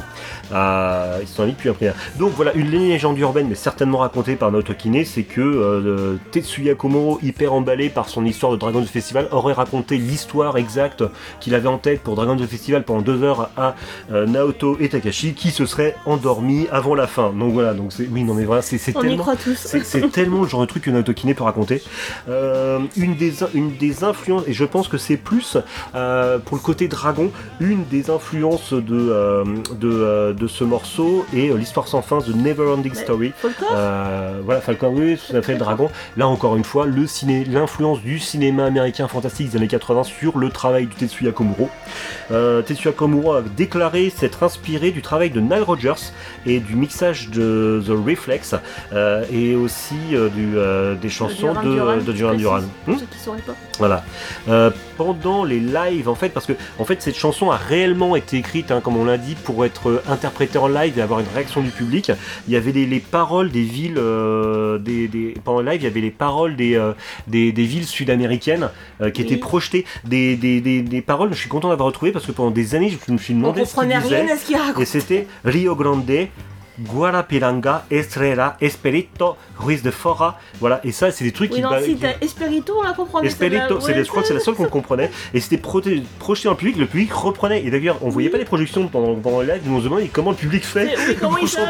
[0.54, 1.96] Euh, ils sont amis depuis primaire.
[2.18, 6.76] Donc voilà, une légende urbaine, mais certainement racontée par Naoto Kine, c'est que euh, Tetsuya
[6.76, 11.04] Komuro, hyper emballé par son histoire de Dragon's Festival, aurait raconté l'histoire exacte
[11.40, 13.76] qu'il avait en tête pour Dragon's Festival pendant deux heures à
[14.12, 17.32] euh, Naoto et Takashi, qui se seraient endormis avant la fin.
[17.32, 19.26] Donc voilà, donc c'est oui, non mais voilà, c'est tellement.
[19.56, 21.82] C'est c'est tellement le genre de truc que Naoto Kine peut raconter.
[22.30, 25.58] Euh, une, des, une des influences, et je pense que c'est plus
[25.94, 29.44] pour le côté dragon, une des influences de,
[29.76, 33.32] de, de ce morceau est euh, l'histoire sans fin, The Neverending Story.
[33.38, 35.90] Folklore Euh, voilà, Falcon, oui, tout à fait, le dragon.
[36.18, 40.40] Là, encore une fois, le ciné, l'influence du cinéma américain fantastique des années 80 sur
[40.40, 41.70] le travail du Tetsuya Komuro.
[42.32, 46.12] Euh, Tetsuya Komuro a déclaré s'être inspiré du travail de Nile Rodgers
[46.46, 48.56] et du mixage de The Reflex
[48.94, 52.62] euh, et aussi euh, du, euh, des chansons Duran de, Duran, de Duran je Duran.
[52.88, 53.54] Hmm ceux qui pas.
[53.78, 54.04] voilà.
[54.98, 58.72] Pendant les lives, en fait, parce que en fait cette chanson a réellement été écrite,
[58.72, 61.62] hein, comme on l'a dit, pour être euh, interprétée en live et avoir une réaction
[61.62, 62.12] du public.
[62.48, 65.84] Il y avait les, les paroles des villes, euh, des, des- pendant le live, il
[65.84, 66.94] y avait les paroles des, euh,
[67.28, 68.70] des, des villes sud-américaines
[69.02, 69.40] euh, qui étaient Oui.
[69.40, 71.34] projetées, des, des, paroles.
[71.34, 73.66] Je suis content d'avoir retrouvé parce que pendant des années, je me suis On demandé
[73.66, 74.32] ce qu'ils comprenait rien disaient.
[74.32, 74.82] à ce qu'il raconte.
[74.82, 76.06] Et c'était Rio Grande,
[76.82, 80.40] Guarapiranga, Estrella, Esperito, Ruiz de Fora.
[80.60, 81.62] Voilà, et ça, c'est des trucs Oui, qui.
[81.62, 83.28] non, ba- si t'as Esperito, on la comprenait.
[83.28, 86.02] Esperito, c'est Ouais, je crois que c'est la seule qu'on comprenait, et c'était projeté
[86.50, 89.48] le public, le public reprenait, et d'ailleurs on voyait pas les projections pendant, pendant le
[89.48, 90.94] live, on se demandait comment le public fait?
[91.08, 91.70] Mais comment ils ça.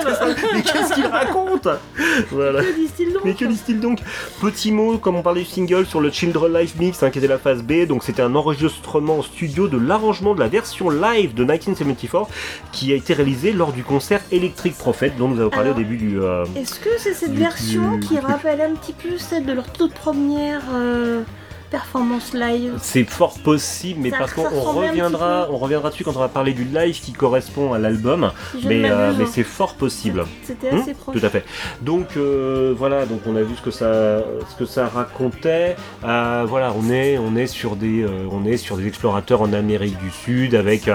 [0.54, 1.68] Mais qu'est-ce qu'il raconte
[2.32, 2.62] Voilà.
[2.64, 3.22] Que disent-ils donc?
[3.26, 4.00] Mais que disent-ils donc?
[4.42, 7.28] Petit mot, comme on parlait du single sur le Children Live Mix, hein, qui était
[7.28, 11.34] la phase B, donc c'était un enregistrement en studio de l'arrangement de la version live
[11.34, 12.28] de 1974
[12.72, 14.74] qui a été réalisé lors du concert Electric
[15.10, 16.20] Dont nous avons parlé Alors, au début du.
[16.20, 19.54] euh, Est-ce que c'est cette Du- version du- qui rappelle un petit peu celle de
[19.54, 21.24] leur toute première euh,
[21.72, 26.20] performance live C'est fort possible, mais Ça- parce qu'on reviendra, on reviendra dessus quand on
[26.20, 30.26] va parler du live qui correspond à l'album, Si mais, euh, mais c'est fort possible.
[30.44, 31.18] C'était Hmm, assez proche.
[31.20, 31.46] Tout à fait.
[31.82, 34.20] Donc euh, voilà, donc on a vu ce que ça,
[34.50, 35.76] ce que ça racontait.
[36.04, 39.98] Euh, voilà, on est, on est sur des, on est sur des explorateurs en Amérique
[39.98, 40.90] du Sud avec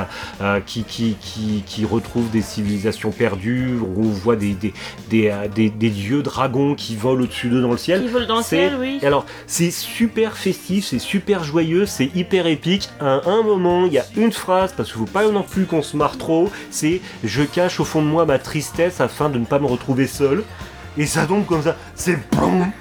[0.66, 3.78] qui, qui, qui, qui retrouvent des civilisations perdues.
[3.96, 4.74] On voit des, des,
[5.08, 8.02] des, des- des dieux dragons qui volent au-dessus d'eux dans le ciel.
[8.02, 8.98] Qui volent dans le ciel, oui.
[9.02, 12.90] Alors, c'est super festif, c'est super joyeux, c'est hyper épique.
[13.00, 15.82] À un moment, il y a une phrase, parce qu'il faut pas non plus qu'on
[15.82, 19.44] se marre trop, c'est «Je cache au fond de moi ma tristesse afin de ne
[19.44, 20.42] pas me retrouver seul».
[20.98, 22.72] Et ça tombe comme ça, c'est boum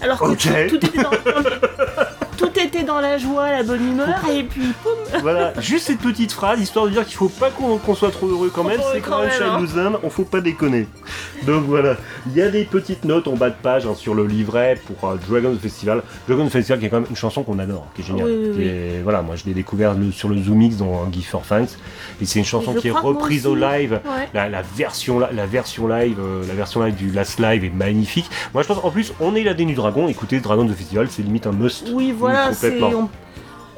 [0.00, 1.10] Alors que tout, tout était dans,
[2.36, 6.32] tout était dans la joie, la bonne humeur, et puis poum Voilà, juste cette petite
[6.32, 9.10] phrase, histoire de dire qu'il faut pas qu'on soit trop heureux quand même, c'est quand
[9.12, 9.58] quand même Child hein.
[9.60, 10.86] Nous Aime, on faut pas déconner.
[11.46, 11.96] Donc voilà,
[12.26, 15.10] il y a des petites notes en bas de page hein, sur le livret pour
[15.10, 16.02] euh, Dragon Festival.
[16.28, 18.26] Dragon Festival qui est quand même une chanson qu'on adore, qui est géniale.
[18.26, 18.66] Oui, oui, qui oui.
[18.68, 21.70] est- voilà, moi je l'ai découvert le- sur le Zoom X dans Give for Thanks,
[22.20, 24.00] et c'est une chanson qui est reprise au live.
[24.04, 24.28] Ouais.
[24.34, 27.70] La, la version, la, la version live, euh, la version live du Last Live est
[27.74, 28.28] magnifique.
[28.54, 30.06] Moi je pense, en plus, on est la du Dragon.
[30.08, 31.88] Écoutez, Dragon Festival, c'est limite un must.
[31.92, 32.70] Oui, voilà, c'est.
[32.78, 32.98] complètement.
[33.04, 33.08] on-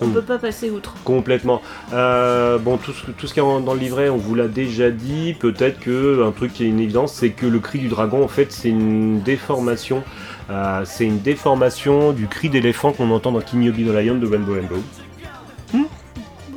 [0.00, 0.12] On Mm.
[0.12, 0.94] peut pas passer outre.
[1.02, 1.60] Complètement.
[1.92, 4.46] Euh, bon, tout ce, tout ce qu'il y a dans le livret, on vous l'a
[4.46, 5.34] déjà dit.
[5.40, 8.28] Peut-être que un truc qui est une évidence, c'est que le cri du dragon, en
[8.28, 10.04] fait, c'est une déformation.
[10.50, 14.26] Euh, c'est une déformation du cri d'éléphant qu'on entend dans King Yobi the Lion de
[14.28, 14.76] Rainbow Rainbow.
[15.72, 15.86] Moi,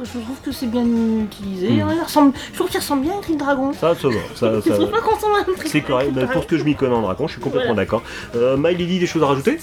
[0.03, 0.85] Je trouve que c'est bien
[1.23, 1.69] utilisé.
[1.69, 1.79] Mm.
[1.81, 3.73] hein, il ressemble- Je trouve qu'il ressemble bien à un cri de dragon.
[3.73, 4.13] Ça, ça va.
[4.35, 6.13] Ça, Je ça- trouve pas qu'on ressemble à un cri- c'est correct.
[6.13, 6.31] dragon.
[6.33, 7.83] pour ce que je m'y connais en dragon, je suis complètement Voilà.
[7.85, 8.03] d'accord.
[8.35, 9.57] Euh, My des choses à rajouter?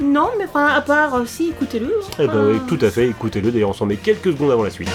[0.00, 1.92] Non, mais enfin, à part, euh, si, écoutez-le.
[2.18, 3.08] Eh ben, oui, tout à fait.
[3.08, 3.50] Écoutez-le.
[3.52, 4.90] D'ailleurs, on s'en met quelques secondes avant la suite.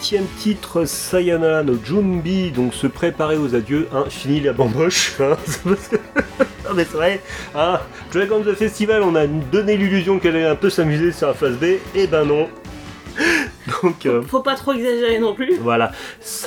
[0.00, 5.20] Huitième titre, Sayonara no Junbi, donc se préparer aux adieux, hein, fini la bamboche.
[5.20, 5.36] Hein,
[5.66, 7.20] non mais c'est vrai,
[7.54, 11.34] ah, Dragon the Festival, on a donné l'illusion qu'elle allait un peu s'amuser sur la
[11.34, 11.64] phase B,
[11.94, 12.48] et ben non.
[13.82, 15.58] Donc euh, Faut pas trop exagérer non plus.
[15.60, 15.92] voilà,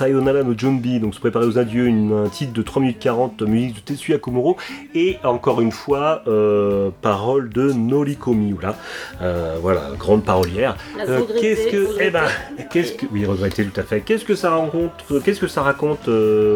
[0.03, 3.41] Sayonara no Junbi, donc se préparer aux adieux, une- un titre de 3 minutes 40,
[3.43, 4.57] musique de Tetsuya Komuro,
[4.93, 8.75] et encore une fois, euh, parole de Noriko Miura,
[9.21, 10.75] Euh, voilà, grande parolière.
[10.99, 12.23] Euh, qu'est-ce que, eh ben,
[12.71, 14.01] qu'est-ce que, oui, regretté tout à fait.
[14.01, 14.91] Qu'est-ce que ça raconte,
[15.23, 16.09] qu'est-ce que ça raconte,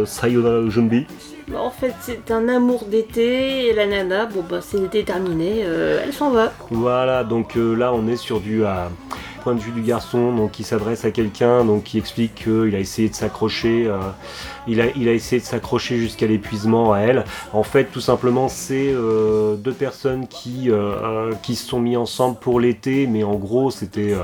[0.06, 1.06] Sayonara no Junbi
[1.50, 5.62] Bah, en fait, c'est un amour d'été et la nana, bon bah c'est l'été terminé,
[5.64, 6.52] euh, elle s'en va.
[6.72, 8.88] Voilà, donc euh, là on est sur du euh,
[9.44, 12.80] point de vue du garçon, donc qui s'adresse à quelqu'un, donc qui explique qu'il a
[12.80, 13.90] essayé de s'accrocher,
[14.68, 17.24] il, a, il a essayé de s'accrocher jusqu'à l'épuisement à elle.
[17.54, 23.24] En fait, tout simplement, c'est deux personnes qui, se sont mis ensemble pour l'été, mais
[23.24, 24.16] en gros, c'était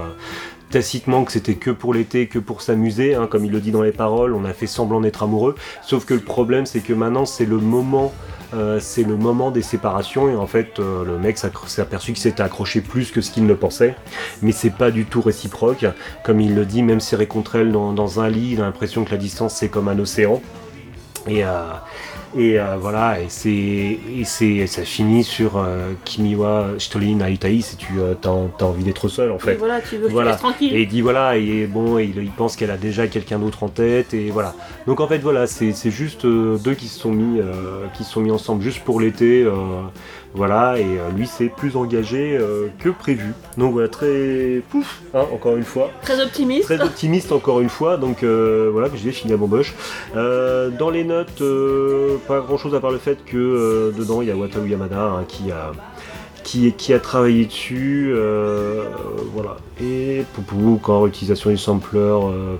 [0.74, 3.84] tacitement que c'était que pour l'été, que pour s'amuser, hein, comme il le dit dans
[3.84, 5.54] les paroles, on a fait semblant d'être amoureux.
[5.84, 8.12] Sauf que le problème, c'est que maintenant, c'est le moment
[8.56, 12.22] euh, c'est le moment des séparations et en fait euh, le mec s'est aperçu qu'il
[12.22, 13.96] s'était accroché plus que ce qu'il ne pensait.
[14.44, 15.86] Mais c'est pas du tout réciproque.
[16.24, 19.06] Comme il le dit même serré contre elle dans, dans un lit il a l'impression
[19.06, 20.40] que la distance c'est comme un océan.
[21.28, 21.72] Et, euh,
[22.36, 27.78] et euh, voilà et c'est et c'est ça finit sur euh, Kimiwa Shitoli Naitai si
[27.78, 28.32] tu euh, t'as,
[28.66, 30.36] envie d'être seul en Et fait voilà, tu veux Voilà.
[30.36, 30.74] tranquille.
[30.74, 33.70] et il dit voilà, et bon, il, il pense qu'elle a déjà quelqu'un d'autre en
[33.70, 34.56] tête, et voilà.
[34.88, 37.40] Donc en fait voilà, c'est c'est juste euh, deux qui se sont mis,
[37.96, 39.52] qui se sont mis ensemble juste pour l'été, euh,
[40.34, 40.80] voilà.
[40.80, 43.34] Et euh, lui c'est plus engagé euh, que prévu.
[43.58, 46.66] Donc voilà, très pouf, hein, encore une fois, Très optimiste.
[46.66, 47.98] très optimiste encore une fois.
[47.98, 48.96] Donc euh, voilà, que
[49.38, 49.74] mon boche.
[50.16, 51.42] Euh, dans les notes,
[52.28, 55.26] pas grand chose à part le fait que dedans il y a Wataru Yamada hein,
[55.28, 55.72] qui a
[56.44, 58.84] qui, qui a travaillé dessus, euh,
[59.34, 59.56] voilà.
[59.82, 62.58] Et Poupou, encore utilisation du sampler, euh,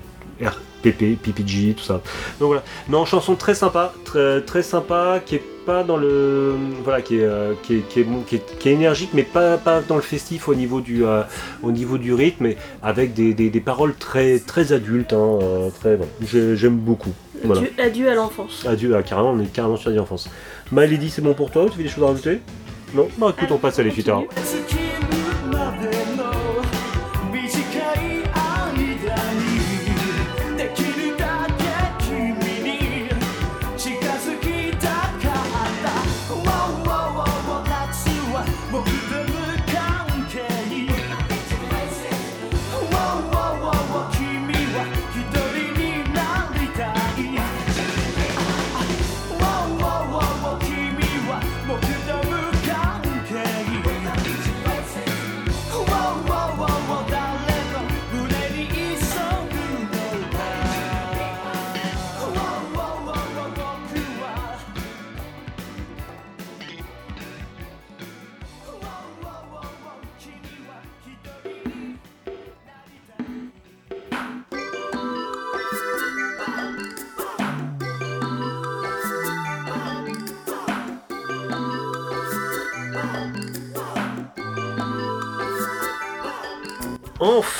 [0.84, 1.94] RPP, PPG, tout ça.
[2.40, 2.62] Donc voilà.
[2.88, 7.22] Non, chanson très sympa, très, très sympa, qui est pas dans le, voilà, qui est,
[7.24, 10.02] euh, qui est, qui est, qui est- qui est énergique, mais pas, pas dans le
[10.02, 11.22] festif au niveau du, euh,
[11.62, 15.70] au niveau du rythme, et avec des, des, des paroles très, très adultes, hein, euh,
[15.80, 17.12] très, bon, j'ai- j'aime beaucoup.
[17.44, 17.62] Voilà.
[17.62, 18.64] Adieu, adieu à l'enfance.
[18.68, 20.28] Adieu, ah, carrément, on est carrément sur la enfance.
[20.70, 22.40] My Lady, c'est bon pour toi ou tu fais des choses à rajouter?
[22.94, 23.08] Non?
[23.18, 23.90] Bah écoute, on passe à les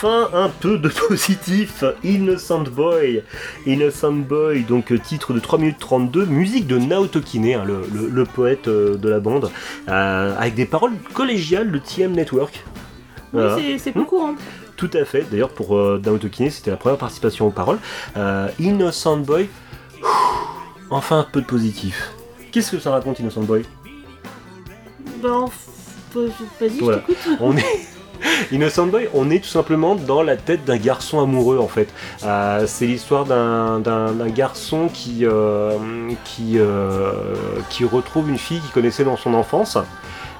[0.04, 3.22] Enfin un peu de positif, Innocent Boy.
[3.66, 7.86] Innocent Boy, donc euh, titre de 3 minutes 32, musique de Naoto Kine, hein, le,
[7.92, 9.50] le- le poète euh, de la bande,
[9.88, 12.64] euh, avec des paroles collégiales de TM Network.
[13.32, 13.56] Oui, Voilà.
[13.78, 14.04] c'est- peu Hmm.
[14.06, 14.34] courant.
[14.76, 15.24] Tout à fait.
[15.30, 17.78] D'ailleurs, pour euh, Naoto Kine, c'était la première participation aux paroles.
[18.58, 19.48] Innocent Boy,
[20.90, 22.10] enfin un peu de positif.
[22.52, 23.62] Qu'est-ce que ça raconte, Innocent Boy?
[25.22, 25.46] Ben,
[26.14, 27.16] vas-y, je t'écoute.
[27.40, 27.64] On est.
[28.52, 31.88] Innocent Boy, on est tout simplement dans la tête d'un garçon amoureux en fait.
[32.24, 35.78] Euh, c'est l'histoire d'un, garçon qui, euh,
[36.54, 37.12] euh,
[37.70, 39.78] qui retrouve une fille qu'il connaissait dans son enfance.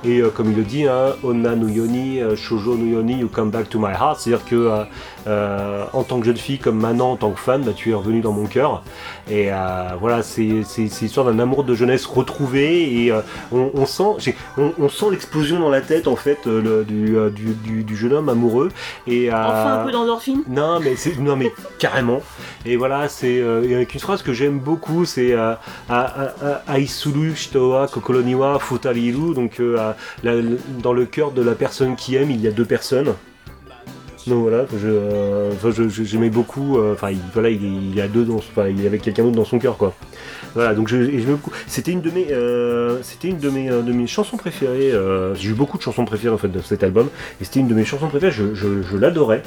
[0.07, 4.21] Et comme il le dit, hein, Onna yoni, shoujo you come back to my heart.
[4.21, 4.85] C'est-à-dire que
[5.27, 7.95] euh, en tant que jeune fille, comme maintenant en tant que fan, bah, tu es
[7.95, 8.83] revenu dans mon cœur.
[9.31, 9.57] Et euh,
[10.01, 10.43] voilà, c'est,
[10.79, 13.05] l'histoire d'un amour de jeunesse retrouvé.
[13.05, 13.21] Et euh,
[13.53, 17.17] on, on sent, j'ai- on, on sent l'explosion dans la tête en fait le- du,
[17.35, 18.71] du, du- du jeune homme amoureux.
[19.07, 20.43] Et, Enfin, un peu d'endorphine?
[20.49, 22.21] non mais c'est non mais carrément
[22.67, 26.29] et voilà c'est avec une phrase que j'aime beaucoup c'est A- A-
[26.69, 29.61] A- Aisuru shitoa kokoro ni wa futariru donc
[30.23, 30.35] la-
[30.83, 33.15] dans le cœur de la personne qui aime il y a deux personnes
[34.27, 37.63] donc voilà je euh, je- j'aimais beaucoup euh, enfin il, voilà il,
[37.97, 39.95] il deux dans enfin, il est avec quelqu'un d'autre dans son cœur quoi.
[40.55, 43.71] Voilà donc je, et j'aimais beaucoup c'était une de mes euh, c'était une de mes
[43.71, 44.93] euh, de mes chansons préférées
[45.35, 47.09] j'ai eu beaucoup de chansons préférées en fait de cet album
[47.41, 49.43] et c'était une de mes chansons préférées je, je- l'adorais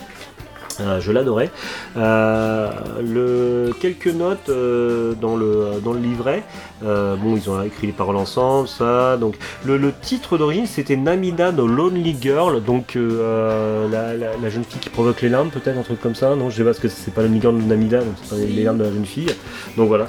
[1.00, 1.50] je l'adorais.
[1.96, 6.44] Euh, quelques notes euh, dans, le, livret.
[6.84, 9.18] Euh, bon, ils ont écrit les paroles ensemble, ça.
[9.18, 9.36] Donc,
[9.66, 12.64] le, titre d'origine, c'était Namida no Lonely Girl.
[12.64, 16.36] Donc, la, jeune fille qui provoque les larmes, peut-être, un truc comme ça.
[16.36, 18.42] Non, je sais pas, parce que c'est pas Lonely Girl de Namida, donc c'est pas
[18.42, 19.34] les larmes de la jeune fille.
[19.76, 20.08] Donc, voilà.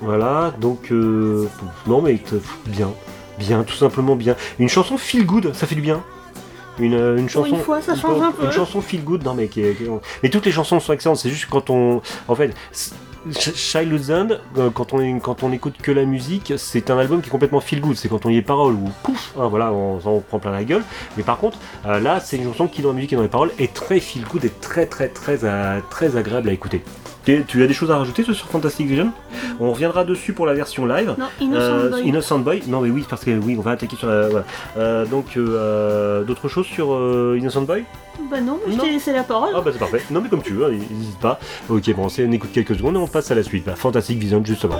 [0.00, 0.90] Voilà, donc,
[1.86, 2.18] non, mais
[2.66, 2.90] bien.
[3.38, 4.36] Bien, tout simplement bien.
[4.60, 6.04] Une chanson feel good, ça fait du bien.
[6.78, 7.48] Une, une chanson.
[7.56, 8.44] une fois, ça change un peu.
[8.46, 9.90] Une chanson feel good, non mais qui est- qui est-
[10.22, 11.18] mais toutes les chansons sont excellentes.
[11.18, 12.52] C'est juste quand on, en fait,
[13.30, 14.28] Childhood's End,
[14.58, 17.60] euh, quand on quand on écoute que la musique, c'est un album qui est complètement
[17.60, 17.96] feel good.
[17.96, 20.64] C'est quand on y est paroles ou pouf, hein, voilà, on, on prend plein la
[20.64, 20.82] gueule.
[21.16, 21.56] Mais par contre,
[21.86, 23.98] euh, là, c'est une chanson qui dans la musique et dans les paroles est très
[24.00, 26.82] feel good et très très très euh, très agréable à écouter.
[27.24, 29.10] Tu tu as des choses à rajouter sur Fantastic Vision?
[29.60, 31.14] On reviendra dessus pour la version live.
[31.18, 32.02] Non, Innocent Euh, Boy.
[32.08, 32.62] Innocent Boy?
[32.66, 34.44] Non mais oui parce que oui on va attaquer sur la voilà.
[34.76, 37.84] Euh, donc euh, d'autres choses sur euh, Innocent Boy?
[38.30, 39.50] Bah non, je t'ai laissé la parole.
[39.54, 40.02] Ah bah c'est parfait.
[40.10, 41.38] Non mais comme tu veux, hein, n'hésite pas.
[41.68, 43.64] Ok bon c'est on écoute quelques secondes et on passe à la suite.
[43.64, 44.76] Bah, Fantastic Vision justement.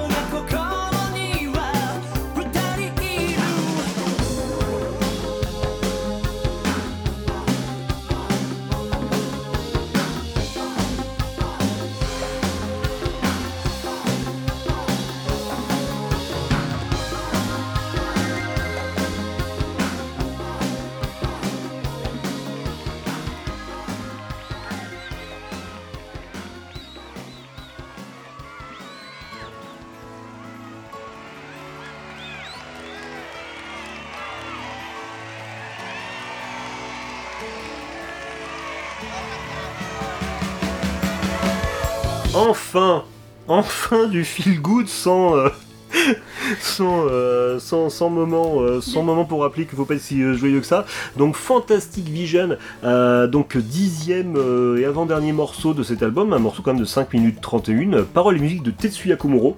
[42.75, 43.05] Enfin,
[43.47, 45.37] enfin du feel good sans.
[45.37, 45.49] euh,
[46.61, 50.21] Sans, euh, sans, sans moment, euh, sans moment pour rappeler qu'il faut pas être si
[50.35, 50.85] joyeux que ça.
[51.17, 54.37] Donc Fantastic Vision, donc dixième
[54.77, 58.39] et avant-dernier morceau de cet album, un morceau quand même de 5 minutes 31, paroles
[58.39, 59.57] et musique de Tetsuya Komuro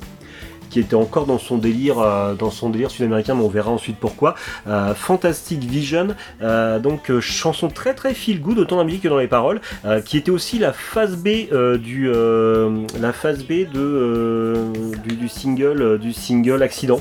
[0.76, 3.96] qui était encore dans son délire, euh, dans son délire sud-américain, mais on verra ensuite
[3.96, 4.34] pourquoi.
[4.66, 6.08] Euh, Fantastic Vision,
[6.42, 9.62] euh, donc chanson très très feel good, autant dans la musique que dans les paroles,
[10.04, 11.48] qui était aussi la phase B
[11.78, 17.00] du, la phase B du, single, du single Accident.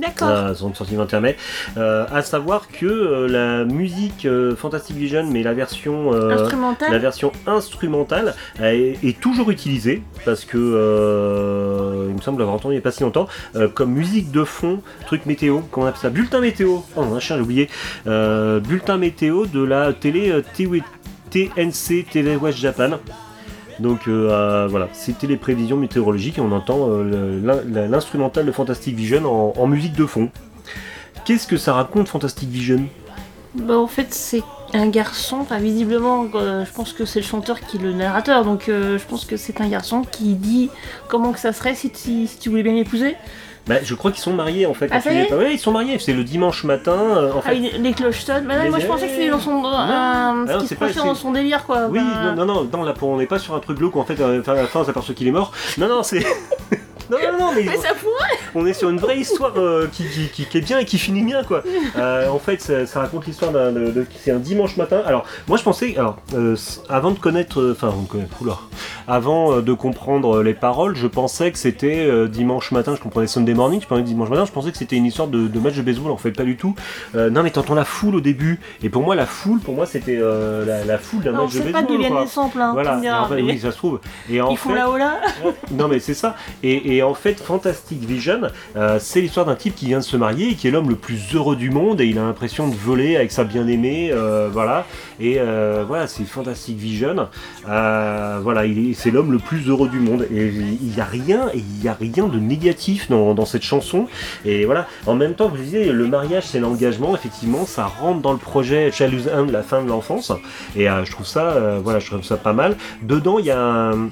[0.00, 0.56] D'accord.
[0.56, 1.36] Sont sortis le 21 mai.
[1.76, 6.92] À savoir que euh, la musique euh, Fantastic Vision, mais la version euh, Instrumental.
[6.92, 10.58] la version instrumentale est, est toujours utilisée parce que
[12.08, 13.28] il me semble l'avoir entendu il n'y a pas si longtemps
[13.74, 16.78] comme musique de fond, truc météo, comment on appelle ça Bulletin météo.
[16.96, 17.70] Oh mon chien, j'ai oublié.
[18.04, 20.32] Bulletin météo de la télé
[21.30, 22.98] TNC Télé West Japan.
[23.80, 28.94] Donc euh, euh, voilà, c'était les prévisions météorologiques et on entend euh, l'instrumental de Fantastic
[28.94, 30.30] Vision en, musique de fond.
[31.24, 32.82] Qu'est-ce que ça raconte Fantastic Vision?
[33.54, 34.42] Bah, en fait, c'est
[34.74, 35.38] un garçon.
[35.40, 38.44] Enfin, visiblement, je pense que c'est le chanteur qui est le narrateur.
[38.44, 40.70] Donc, je pense que c'est un garçon qui dit
[41.08, 43.16] comment que ça serait si, tu- si tu voulais bien l'épouser.
[43.66, 44.88] Bah, Je crois qu'ils sont mariés en fait.
[44.90, 46.92] Ah, ça y est pas- Ouais, ils sont mariés, c'est le dimanche matin.
[46.92, 47.56] euh, en Ah, fait.
[47.58, 48.46] oui, les cloches sonnent.
[48.46, 49.64] Bah, non, Les- moi, je pensais que c'était dans son.
[49.64, 51.86] un- Ah non, se pas- dans son délire, quoi.
[51.88, 53.96] Oui, Bah, non, non, non, non, là pour- on n'est pas sur un truc glauque
[53.96, 55.52] en fait, euh, à la fin on s'aperçoit qu'il est mort.
[55.78, 56.24] Non, non, c'est.
[57.10, 60.04] Non, non, non, mais, Mais ça pourrait on est sur une vraie histoire euh, qui,
[60.08, 61.62] qui- qui- qui est bien et qui finit bien, quoi.
[61.98, 63.72] Euh, en fait, ça, ça raconte l'histoire d'un.
[63.72, 65.02] de- de- c'est un dimanche matin.
[65.06, 65.94] Alors, moi, je pensais.
[65.98, 66.56] Alors, euh,
[66.88, 67.70] avant de connaître.
[67.72, 68.26] Enfin, on connaît.
[69.06, 72.94] Avant de comprendre les paroles, je pensais que c'était dimanche matin.
[72.96, 73.80] Je comprenais Sunday morning.
[73.80, 74.44] Je parlais dimanche matin.
[74.46, 76.10] Je pensais que c'était une histoire de, de match de baseball.
[76.12, 76.74] En fait, pas du tout.
[77.14, 78.60] Non, mais t'entends la foule au début.
[78.82, 81.72] Et pour moi, la foule, pour moi, c'était la, la foule d'un match de c'est
[81.72, 81.98] baseball.
[81.98, 82.20] pas quoi.
[82.22, 84.00] les samples, hein, tu Voilà, en fait, mais oui, ça se trouve.
[84.30, 85.20] Et en Ils font fait, là-haut là
[85.72, 86.36] non mais c'est ça.
[86.62, 88.42] Et, et en fait, Fantastic Vision,
[88.76, 90.96] euh, c'est l'histoire d'un type qui vient de se marier et qui est l'homme le
[90.96, 94.86] plus heureux du monde et il a l'impression de voler avec sa bien-aimée, euh, voilà.
[95.20, 97.28] Et euh, voilà, c'est Fantastic Vision.
[97.64, 101.50] Voilà, il est- c'est l'homme le plus heureux du monde et il n'y a rien,
[101.54, 104.06] il y a rien de négatif dans, cette chanson.
[104.44, 107.14] Et voilà, en même temps, vous disiez, le mariage c'est l'engagement.
[107.14, 110.32] Effectivement, ça rentre dans le projet Childhood End, la fin de l'enfance.
[110.76, 112.76] Et je trouve ça, voilà, je trouve ça pas mal.
[113.02, 114.08] Dedans, il y a un,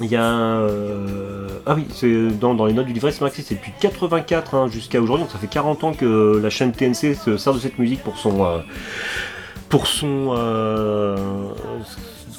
[0.00, 3.20] il y a un, euh, Ah oui, c'est dans, dans les notes du livret, c'est
[3.20, 6.72] marqué, c'est depuis 84 hein, jusqu'à aujourd'hui, donc ça fait 40 ans que la chaîne
[6.72, 8.44] TNC se sert de cette musique pour son.
[8.44, 8.58] euh,
[9.68, 10.34] pour son.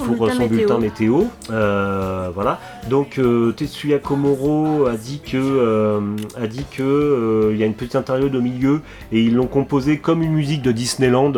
[0.00, 1.22] Son pour bulletin son bulletin météo.
[1.50, 2.58] Euh, voilà.
[2.88, 6.00] Donc euh, Tetsuya Komoro a dit que euh,
[6.42, 8.80] a dit que il y a une petite interlude au milieu
[9.12, 11.32] et ils l'ont composé comme une musique de Disneyland,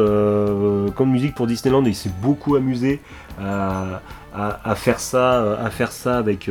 [0.97, 3.01] comme musique pour Disneyland et il s'est beaucoup amusé
[3.41, 4.01] à,
[4.35, 6.51] à- à faire ça, à faire ça avec,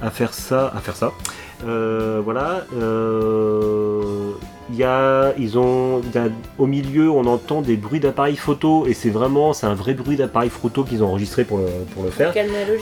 [0.00, 1.12] à faire ça, à faire ça.
[1.64, 2.64] Voilà.
[4.70, 6.28] Il y a, ils ont, il y a-
[6.58, 10.16] au milieu, on entend des bruits d'appareils photo et c'est vraiment, c'est un vrai bruit
[10.16, 12.32] d'appareil photo qu'ils ont enregistré pour le, pour le faire.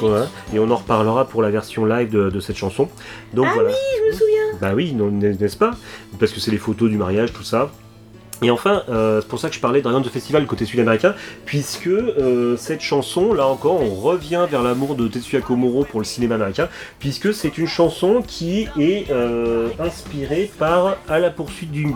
[0.08, 0.26] Voilà.
[0.54, 2.88] Et on en reparlera pour la version live de, de cette chanson.
[3.34, 3.70] Donc Ah voilà.
[3.70, 4.58] Je me souviens.
[4.60, 5.72] Bah oui, n'est-ce pas?
[6.18, 7.70] Parce que c'est les photos du mariage, tout ça.
[8.42, 11.14] Et enfin, euh, c'est pour ça que je parlais de the Festival côté sud-américain,
[11.46, 16.04] puisque euh, cette chanson, là encore, on revient vers l'amour de Tetsuya Komoro pour le
[16.04, 21.88] cinéma américain, puisque c'est une chanson qui est euh, inspirée par à la, poursuite du,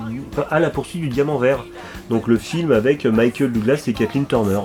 [0.51, 1.65] à la poursuite du diamant vert.
[2.09, 4.61] Donc le film avec Michael Douglas et Kathleen Turner,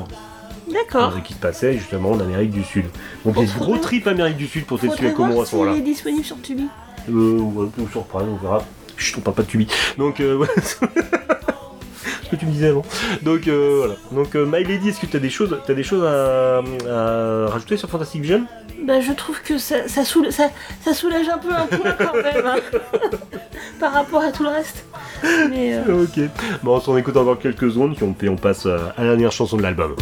[0.72, 1.22] D'accord.
[1.24, 2.86] qui se passait justement en Amérique du Sud.
[3.26, 5.74] Donc Oh, des trop gros trip Amérique du Sud pour Tetsuya Komoro à ce moment-là.
[5.74, 6.68] s'il est disponible sur Tubi.
[7.10, 8.64] Euh, ouais, on surprend, on verra.
[8.96, 9.68] Chut, on parle pas de Tubi.
[9.98, 10.46] Donc, euh.
[10.64, 10.76] Ce
[12.34, 12.84] que tu me disais avant.
[13.22, 13.96] Donc, euh, voilà.
[14.12, 17.48] Donc, euh, My Lady, est-ce que tu as des choses, as des choses à, à
[17.50, 18.46] rajouter sur Fantastic Vision?
[18.86, 20.50] Bah, je trouve que ça, ça, soula- ça,
[20.84, 22.46] ça soulage un peu un peu quand même.
[22.46, 22.56] hein.
[23.80, 24.84] Par rapport à tout le reste.
[25.50, 26.20] Mais euh, Ok.
[26.64, 29.32] Bon, on s'en écoute encore quelques secondes, puis on, on passe euh, à la dernière
[29.32, 29.96] chanson de l'album.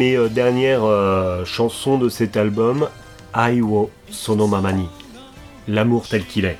[0.00, 2.88] Et euh, dernière euh, chanson de cet album,
[3.36, 4.88] Aiwo Sono Mamani.
[5.68, 6.58] L'amour tel qu'il est.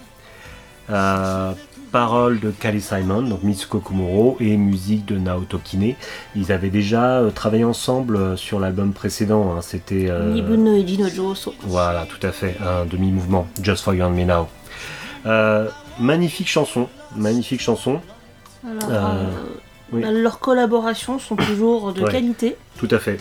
[0.90, 1.52] Euh,
[1.92, 5.94] paroles de Kali Simon, donc Mitsuko Kumuro, et musique de Naoto Kine.
[6.34, 9.54] Ils avaient déjà euh, travaillé ensemble euh, sur l'album précédent.
[9.56, 10.10] hein, C'était.
[10.10, 10.84] euh, Nibuno et
[11.62, 14.48] voilà, tout à fait, un demi-mouvement, Just for You and Me Now.
[16.00, 18.00] Magnifique chanson, magnifique chanson,
[18.66, 19.14] Alors,
[19.94, 20.02] oui.
[20.02, 22.10] bah, leurs collaborations sont toujours de Ouais.
[22.10, 22.56] qualité.
[22.78, 23.18] tout à fait.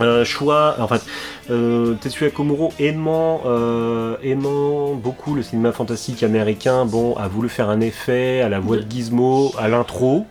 [0.00, 1.02] Euh, choix, en fait,
[1.50, 7.68] euh, Tetsuya Komuro aimant, euh, aimant beaucoup le cinéma fantastique américain, bon, a voulu faire
[7.68, 10.24] un effet à la voix de Gizmo, à l'intro,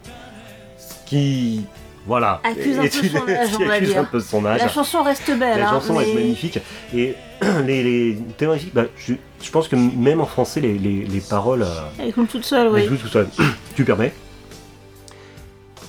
[1.05, 1.61] qui,
[2.07, 3.99] voilà, Accuse un est- peu son âge, qui on va accuse dire.
[3.99, 4.59] un peu son âge.
[4.61, 5.59] La chanson reste belle.
[5.59, 6.59] La hein, chanson est mais- magnifique.
[6.93, 7.15] Et
[7.65, 11.61] les, les thématiques, bah, je, je pense que même en français, les, les- les paroles,
[11.63, 11.67] euh,
[11.99, 12.81] Elle compte toute seule, oui.
[12.83, 13.27] elles jouent tout seul.
[13.75, 14.11] tu permets?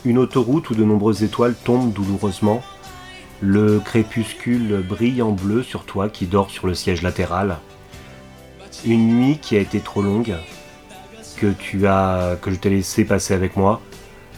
[0.05, 2.63] Une autoroute où de nombreuses étoiles tombent douloureusement.
[3.41, 7.59] Le crépuscule brille en bleu sur toi qui dors sur le siège latéral.
[8.85, 10.35] Une nuit qui a été trop longue,
[11.37, 13.81] que tu as, que je t'ai laissé passer avec moi.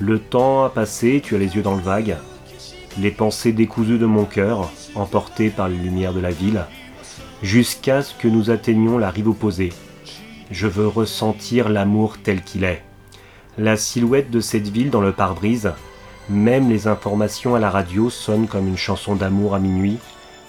[0.00, 2.16] Le temps a passé, tu as les yeux dans le vague,
[2.98, 6.64] les pensées décousues de mon cœur, emportées par les lumières de la ville,
[7.42, 9.72] jusqu'à ce que nous atteignions la rive opposée.
[10.50, 12.82] Je veux ressentir l'amour tel qu'il est.
[13.56, 15.72] La silhouette de cette ville dans le pare-brise,
[16.28, 19.98] même les informations à la radio sonnent comme une chanson d'amour à minuit.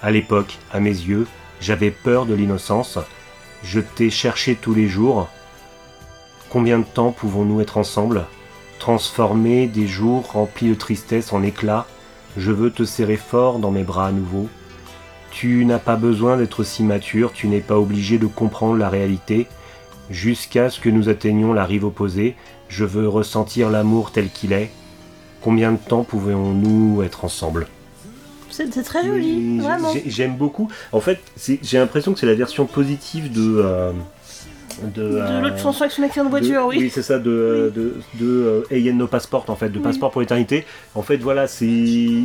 [0.01, 1.27] À l'époque, à mes yeux,
[1.61, 2.97] j'avais peur de l'innocence.
[3.63, 5.29] Je t'ai cherché tous les jours.
[6.49, 8.25] Combien de temps pouvons-nous être ensemble?
[8.79, 11.85] Transformer des jours remplis de tristesse en éclats.
[12.37, 14.49] Je veux te serrer fort dans mes bras à nouveau.
[15.29, 19.47] Tu n'as pas besoin d'être si mature, tu n'es pas obligé de comprendre la réalité.
[20.09, 22.35] Jusqu'à ce que nous atteignions la rive opposée,
[22.69, 24.69] je veux ressentir l'amour tel qu'il est.
[25.41, 27.67] Combien de temps pouvons-nous être ensemble?
[28.49, 29.91] C'est très joli, vraiment.
[29.93, 30.69] j'ai- J'aime beaucoup.
[30.93, 31.19] En fait,
[31.61, 33.57] j'ai l'impression que c'est la version positive de.
[33.57, 33.91] euh,
[34.83, 36.75] de, De euh, l'autre chanson avec son accident de voiture, de- oui.
[36.79, 39.83] Oui, c'est ça, de, de, de euh, Passport, en fait, de Oui.
[39.83, 40.65] Passeport pour l'éternité.
[40.95, 42.23] En fait, voilà, c'est.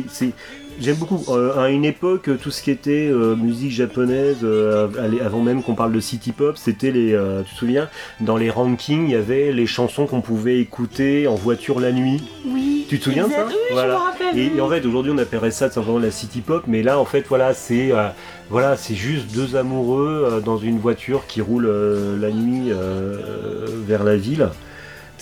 [0.79, 1.23] J'aime beaucoup.
[1.29, 4.87] Euh, à une époque, tout ce qui était euh, musique japonaise, euh,
[5.23, 7.17] avant même qu'on parle de city pop, c'était les.
[7.45, 7.89] tu te souviens
[8.19, 12.23] Dans les rankings, il y avait les chansons qu'on pouvait écouter en voiture la nuit.
[12.45, 12.85] Oui.
[12.89, 13.45] Tu te souviens de ça?
[13.47, 14.37] Oui, je me rappelle.
[14.37, 14.57] Et, oui.
[14.57, 17.05] et en fait, aujourd'hui, on appellerait ça tout simplement la city pop, mais là, en
[17.05, 17.91] fait, voilà, c'est
[18.49, 21.69] voilà, c'est juste deux amoureux dans une voiture qui roule
[22.19, 22.71] la nuit
[23.87, 24.49] vers la ville.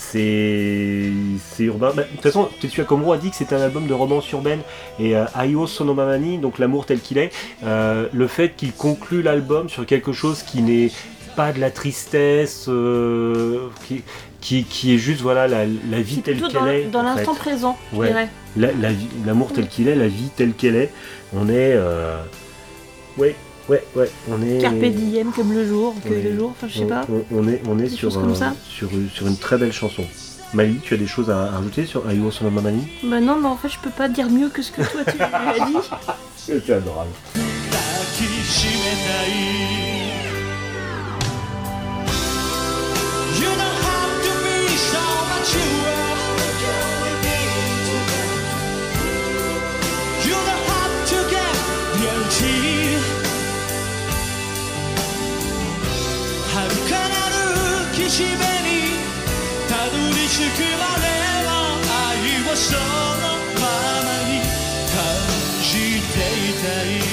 [0.00, 1.10] C'est
[1.52, 1.92] c'est urbain.
[1.94, 4.60] Bah, De toute façon, Tetsuya Komuro a dit que c'était un album de romance urbaine
[4.98, 7.30] et euh, Ayo Sonomamani, donc l'amour tel qu'il est,
[7.64, 10.90] euh, le fait qu'il conclut l'album sur quelque chose qui n'est
[11.36, 14.02] pas de la tristesse, euh, qui,
[14.40, 16.84] qui, qui est juste voilà la, la vie telle qu'elle est.
[16.90, 18.08] dans l'instant présent, je Ouais.
[18.08, 18.28] dirais.
[18.56, 20.90] la- la vie- l'amour tel qu'il est, la vie telle qu'elle est.
[21.36, 21.76] On est.
[23.18, 23.34] Ouais,
[23.70, 24.10] ouais, ouais.
[24.30, 24.58] On est.
[24.58, 27.06] Carpe diem comme le jour, que le jour, enfin je sais on, pas.
[27.10, 28.34] on- on est, on est sur, un-
[28.68, 30.04] sur, sur une très belle chanson.
[30.52, 33.68] Mali, tu as des choses à rajouter sur Ayo Sonomamani Bah non, mais en fait
[33.68, 35.76] je peux pas dire mieux que ce que toi tu as dit.
[36.36, 37.10] C'est adorable.
[58.10, 58.34] しめに
[59.68, 61.06] たどり着くまで
[61.46, 61.78] は
[62.10, 62.80] 愛をその
[63.54, 63.62] ま
[64.02, 64.42] まに
[64.90, 64.98] 感
[65.62, 66.64] じていた
[67.06, 67.09] い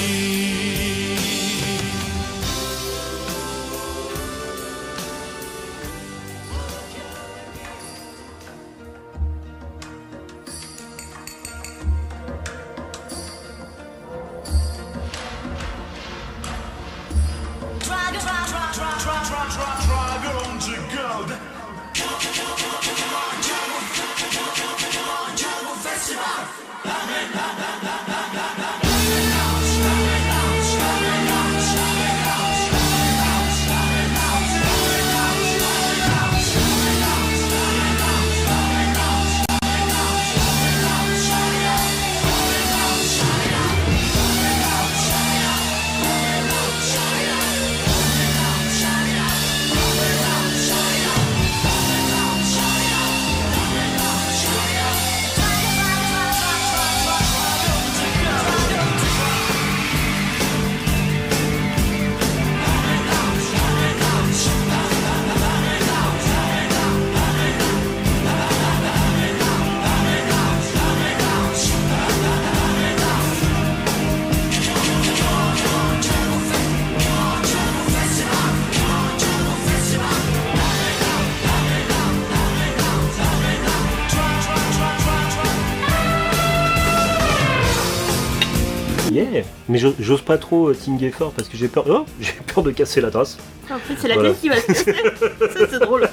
[89.86, 91.84] Mais j'ose pas trop euh, tinguer fort parce que j'ai peur.
[91.88, 93.36] Oh J'ai peur de casser la tasse.
[93.70, 94.30] En fait c'est la Voilà.
[94.30, 94.94] tête qui va se casser.
[95.40, 96.08] Ça, c'est drôle.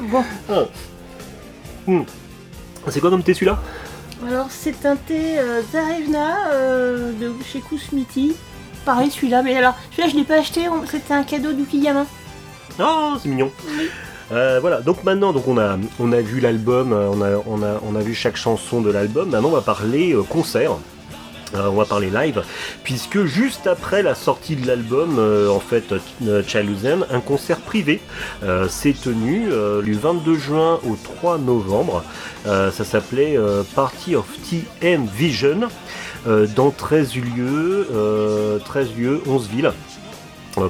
[0.00, 0.24] Bon,
[2.88, 3.58] C'est quoi comme thé celui-là?
[4.28, 8.34] Alors c'est un thé euh, Zarevna euh, de chez Kousmiti.
[8.84, 12.06] Pareil celui-là, mais alors celui-là je l'ai pas acheté, on- c'était un cadeau d'Ukiyama.
[12.80, 13.50] Oh, c'est mignon.
[14.32, 17.80] Euh, voilà, donc maintenant, donc on a, on a vu l'album, on a, on, a,
[17.88, 19.30] on a vu chaque chanson de l'album.
[19.30, 20.72] Maintenant, on va parler euh, concert.
[21.54, 22.42] Euh, on va parler live,
[22.82, 25.92] puisque juste après la sortie de l'album, euh, en fait,
[26.26, 26.42] euh,
[27.10, 28.00] un concert privé
[28.42, 29.46] euh, s'est tenu
[29.84, 32.02] du 22 juin au 3 novembre.
[32.44, 33.36] Ça s'appelait
[33.74, 35.68] Party of TM Vision,
[36.26, 39.72] dans 13 lieux, euh, 13 lieux, 11 villes.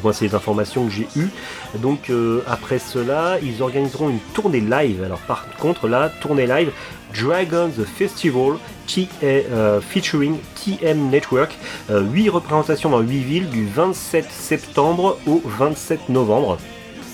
[0.03, 1.31] Moi, c'est les informations que j'ai eues.
[1.77, 5.03] Donc, euh, après cela, ils organiseront une tournée live.
[5.05, 6.71] Alors, par contre, la tournée live
[7.15, 11.57] Dragons Festival qui est euh, featuring TM Network.
[11.91, 16.59] 8 représentations dans 8 villes du 27 septembre au 27 novembre.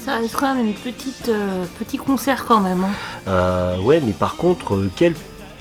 [0.04, 1.30] Ça reste quand même une petite
[1.78, 2.84] petit concert quand même.
[3.26, 3.76] Hein.
[3.82, 5.14] ouais, mais par contre, quel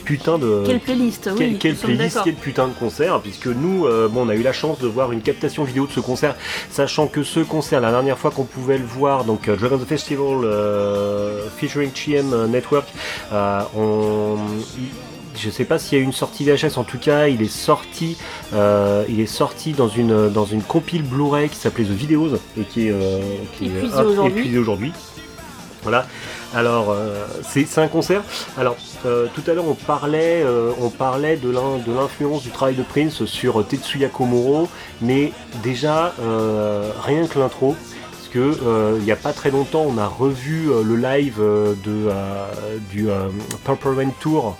[0.04, 0.64] putain de.
[0.66, 1.58] Quelle playlist, oui.
[1.60, 4.80] Quelle, playlist, quel putain de concert, puisque nous, euh, bon, on a eu la chance
[4.80, 6.36] de voir une captation vidéo de ce concert,
[6.70, 10.44] sachant que ce concert, la dernière fois qu'on pouvait le voir, donc euh, Dragon's Festival
[10.44, 12.88] euh, featuring TM Network,
[13.32, 14.38] on
[15.34, 17.48] je sais pas s'il y a eu une sortie VHS, en tout cas, il est
[17.48, 18.18] sorti,
[18.54, 22.90] il est sorti dans une dans une compile Blu-ray qui s'appelait The Videos et qui
[22.90, 22.94] est,
[23.58, 24.92] qui est épuisé aujourd'hui.
[25.84, 26.06] Voilà.
[26.54, 28.24] Alors, euh, c'est un concert.
[28.58, 28.76] Alors,
[29.06, 33.24] euh, tout à l'heure, on parlait, euh, on parlait de l'influence du travail de Prince
[33.24, 34.68] sur Tetsuya Komuro,
[35.02, 35.32] mais
[35.64, 36.14] déjà,
[37.04, 37.76] rien que l'intro,
[38.12, 42.10] parce que il n'y a pas très longtemps, on a revu le live de,
[42.90, 43.08] du
[43.64, 44.58] Purple Rain Tour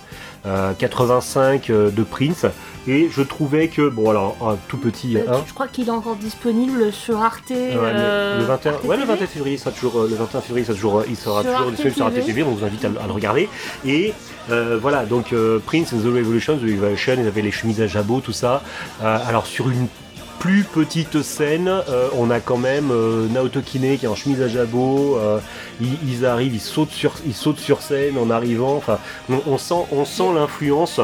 [0.78, 2.46] 85 de Prince.
[2.88, 5.16] Et je trouvais que, bon alors, un tout petit.
[5.16, 7.52] Euh, je crois qu'il est encore disponible sur Arte.
[7.52, 10.74] Euh, le 21, ouais, le 21 février, il sera toujours, euh, le 21 février, ça
[10.74, 13.48] toujours, il sera toujours disponible sur Arte TV, donc je vous invite à, le regarder.
[13.86, 14.12] Et
[14.48, 15.34] voilà, donc
[15.66, 18.62] Prince and the Revolution, The Revolution, ils avaient les chemises à jabot, tout ça.
[19.00, 19.86] alors sur une
[20.40, 21.70] plus petite scène,
[22.18, 22.92] on a quand même
[23.32, 25.18] Naoto Kine qui est en chemise à jabot.
[25.80, 28.74] Ils, arrivent, ils sautent sur, ils sautent sur scène en arrivant.
[28.74, 28.98] Enfin,
[29.46, 31.00] on sent, on sent l'influence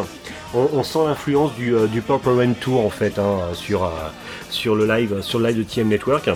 [0.55, 3.91] on, sent l'influence du, euh, Purple Rain Tour en fait hein, sur, euh,
[4.51, 6.31] sur, le live, sur le live de TM Network.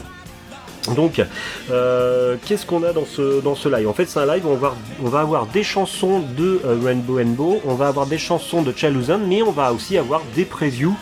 [0.97, 1.23] Donc,
[1.71, 3.89] euh, qu'est-ce qu'on a dans ce, dans ce live?
[3.89, 7.15] En fait, c'est un live où on va, on va avoir des chansons de Rainbow
[7.15, 10.97] Rainbow, on va avoir des chansons de Chalusan, mais on va aussi avoir des previews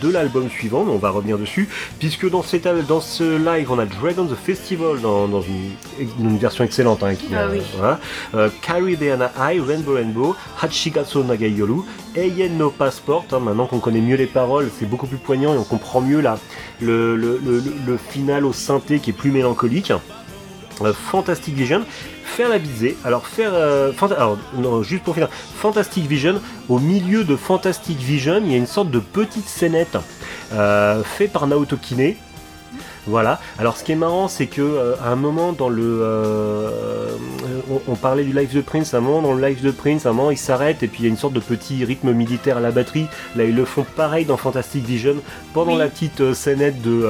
[0.00, 1.68] de l'album suivant, mais on va revenir dessus,
[1.98, 7.02] puisque dans, cette, dans ce live, on a Dragon the Festival dans, une, version excellente,
[7.02, 7.60] hein, qui, ah, oui.
[7.76, 8.00] voilà.
[8.34, 11.82] euh, Caribbean Eye, Rainbow Rainbow, Hachigatsu Nagayoru,
[12.16, 15.58] Eien no Passport, hein, maintenant qu'on connaît mieux les paroles, c'est beaucoup plus poignant et
[15.58, 16.38] on comprend mieux la,
[16.80, 17.40] le, le,
[17.86, 19.92] le, final au synthé qui est plus mélancolique.
[20.82, 21.82] Euh, Fantastic Vision,
[22.24, 22.96] faire la bisée.
[23.04, 26.40] Alors faire, euh, alors non, juste pour finir, Fantastic Vision.
[26.68, 29.96] Au milieu de Fantastic Vision, il y a une sorte de petite scénette
[30.52, 32.14] euh, fait par Naoto Kine.
[33.06, 33.40] Voilà.
[33.58, 37.10] Alors ce qui est marrant, c'est que euh, à un moment dans le, euh,
[37.86, 38.94] on, parlait du live de Prince.
[38.94, 41.00] À un moment dans le live de Prince, à un moment il s'arrête et puis
[41.00, 43.06] il y a une sorte de petit rythme militaire à la batterie.
[43.36, 45.16] Là ils le font pareil dans Fantastic Vision
[45.52, 47.06] pendant la petite euh, scénette de,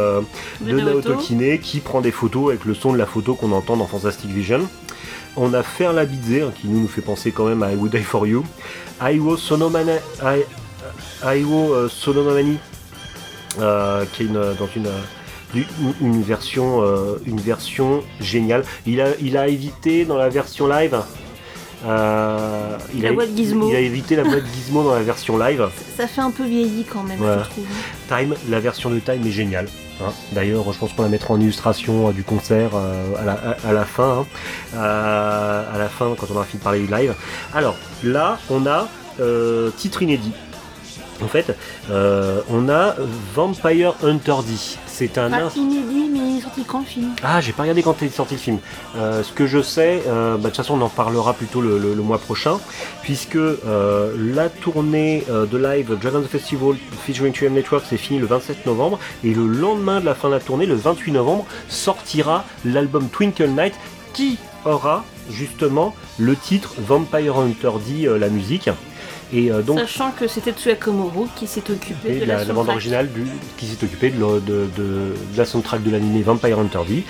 [0.62, 3.76] de Naoto Kine qui prend des photos avec le son de la photo qu'on entend
[3.76, 4.60] dans Fantastic Vision.
[5.36, 7.92] On a Faire la hein, qui nous, nous fait penser quand même à I Would
[7.92, 8.44] Die For You.
[9.00, 9.98] Aiwo Sonomani,
[11.88, 12.58] Sonomani
[14.12, 14.88] qui est dans une
[16.00, 18.64] une version, euh, une version géniale.
[18.86, 20.98] Il a, il a évité dans la version live.
[21.86, 25.68] Euh, il, a, il, a, évité la boîte Gizmo dans la version live.
[25.98, 27.66] Ça fait un peu vieilli quand même, je trouve.
[28.08, 29.68] Time, la version de Time est géniale.
[30.00, 30.10] Hein.
[30.32, 33.32] D'ailleurs, je pense qu'on la mettra en illustration euh, du concert à, la,
[33.68, 34.24] à, la, fin.
[34.74, 34.78] Hein.
[34.78, 37.14] à la fin, quand on aura fini de parler du live.
[37.52, 38.88] Alors, là, on a
[39.76, 40.32] titre inédit.
[41.22, 41.56] En fait,
[41.90, 42.94] on a
[43.34, 44.54] Vampire Hunter D.
[44.96, 45.28] C'est un.
[45.28, 47.14] Pas inédit, mais il est sorti quand le film?
[47.24, 48.58] Ah, j'ai pas regardé quand est sorti le film.
[48.96, 51.94] Euh, ce que je sais, euh, bah, de toute façon, on en parlera plutôt le,
[51.96, 52.60] mois prochain,
[53.02, 58.66] puisque euh, la tournée de live Dragon's Festival featuring 2M Network c'est fini le 27
[58.66, 63.08] novembre, et le lendemain de la fin de la tournée, le 28 novembre, sortira l'album
[63.08, 63.74] Twinkle Night
[64.12, 68.70] qui aura justement le titre Vampire Hunter D, la musique.
[69.34, 73.10] Euh, donc, Sachant que c'était Tsuya Komuro qui s'est occupé de la, la bande originale
[73.10, 77.04] du, qui s'est occupé de, de, de, la soundtrack de l'anime Vampire Hunter D.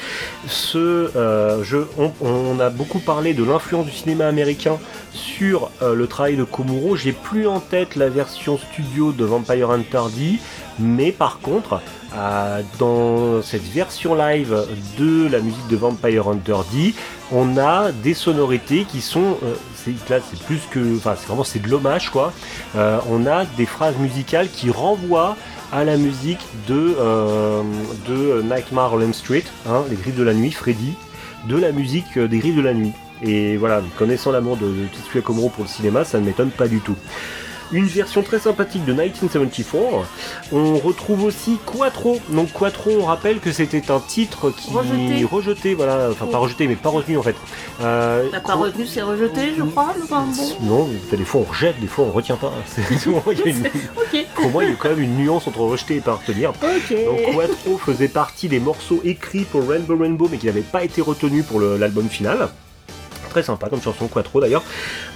[0.46, 1.88] Ce euh, jeu,
[2.20, 4.78] on, a beaucoup parlé de l'influence du cinéma américain
[5.12, 6.96] sur euh, le travail de Komuro.
[6.96, 10.38] J'ai plus en tête la version studio de Vampire Hunter D,
[10.78, 11.80] mais par contre,
[12.78, 14.56] dans cette version live
[14.98, 16.94] de la musique de Vampire Hunter D,
[17.32, 19.36] on a des sonorités qui sont
[20.09, 22.32] là c'est plus que enfin c'est vraiment c'est de l'hommage quoi.
[22.76, 25.36] Euh, on a des phrases musicales qui renvoient
[25.72, 27.62] à la musique de, euh,
[28.09, 30.94] de Nightmare on Street hein, les griffes de la nuit Freddy
[31.48, 32.92] de la musique des griffes de la nuit.
[33.22, 36.68] Et voilà connaissant l'amour de, de Tetsuya Komuro pour le cinéma ça ne m'étonne pas
[36.68, 36.96] du tout
[37.73, 40.07] une version très sympathique de 1974.
[40.53, 42.20] On retrouve aussi Quattro.
[42.31, 45.24] Donc Quattro, on rappelle que c'était un titre qui Rejeté.
[45.24, 47.36] rejeté, voilà, enfin pas rejeté, mais pas retenu en fait.
[47.82, 49.95] Euh, pas retenu, c'est rejeté, je crois.
[50.03, 50.66] Enfin, bon?
[50.66, 52.53] non, des fois on rejette, des fois on retient pas.
[52.66, 53.66] C'est souvent, il y a une-
[53.97, 54.27] Ok.
[54.35, 56.53] Pour moi, il y a quand même une nuance entre rejeter et pas retenir.
[56.53, 61.01] Donc Quattro faisait partie des morceaux écrits pour Rainbow Rainbow mais qui n'avaient pas été
[61.01, 62.49] retenus pour l'album final.
[63.35, 64.62] Très sympa comme chanson Quattro d'ailleurs.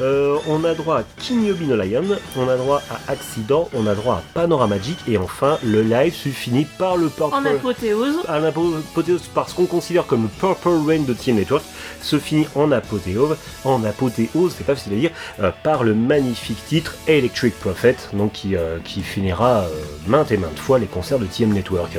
[0.00, 2.02] Euh, on a droit à Lion,
[2.36, 6.12] on a droit à Accident, on a droit à Panorama Magic et enfin le live
[6.12, 8.16] se finit par le En Purple apothéose.
[8.26, 11.62] à l'apothéose parce qu'on considère comme le Purple Rain de TM Network
[12.02, 16.58] se finit en apothéose, en apothéose, c'est pas facile à dire, euh, par le magnifique
[16.66, 19.64] titre Electric Prophet, donc qui, euh, qui finira
[20.08, 21.96] maintes et maintes fois les concerts de TM Network.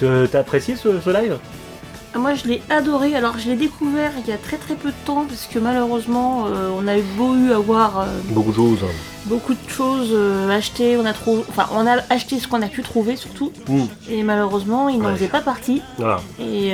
[0.00, 1.38] T'as apprécié ce, ce live?
[2.16, 3.14] Moi, je l'ai adoré.
[3.16, 6.46] Alors, je l'ai découvert il y a très très peu de temps parce que malheureusement,
[6.46, 8.78] euh, on a eu beau eu avoir euh, Beaucoup de choses.
[9.26, 10.96] beaucoup de choses euh, achetées.
[10.96, 13.52] On a trouvé, enfin, on a acheté ce qu'on a pu trouver surtout.
[13.68, 13.82] Mm.
[14.10, 15.14] Et malheureusement, il n'en Ouais.
[15.16, 15.82] faisait pas partie.
[15.98, 16.68] Voilà, Et,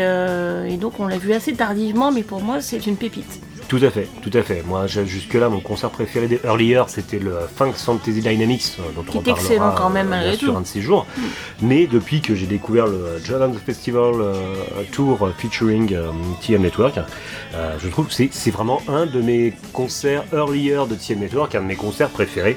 [0.72, 3.40] et donc, on l'a vu assez tardivement, mais pour moi, c'est une pépite.
[3.70, 4.64] Tout à fait, tout à fait.
[4.66, 9.22] Moi, jusque-là, mon concert préféré des Earlier, c'était le Funk Fantasy Dynamics, euh, dont on
[9.22, 11.06] excellent quand même, euh, bien sûr un de ces jours.
[11.62, 14.54] Mais depuis que j'ai découvert le Dragon Festival euh,
[14.90, 16.10] Tour featuring euh,
[16.42, 16.98] TM Network,
[17.54, 21.54] euh, je trouve que c'est- c'est vraiment un de mes concerts Earlier de TM Network,
[21.54, 22.56] un de mes concerts préférés.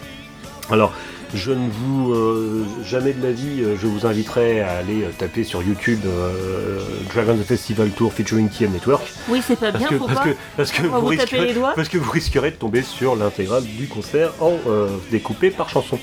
[0.71, 0.93] Alors,
[1.33, 5.09] je ne vous euh, jamais de la vie, euh, je vous inviterai à aller euh,
[5.17, 6.79] taper sur YouTube euh,
[7.13, 9.03] Dragon Festival Tour featuring TM Network.
[9.29, 10.25] Oui, c'est pas Parce bien, que, faut parce, pas.
[10.25, 11.73] que, parce, vous risquerez, les doigts.
[11.75, 15.97] parce que vous risquerez de tomber sur l'intégrale du concert en euh, découpé par chanson.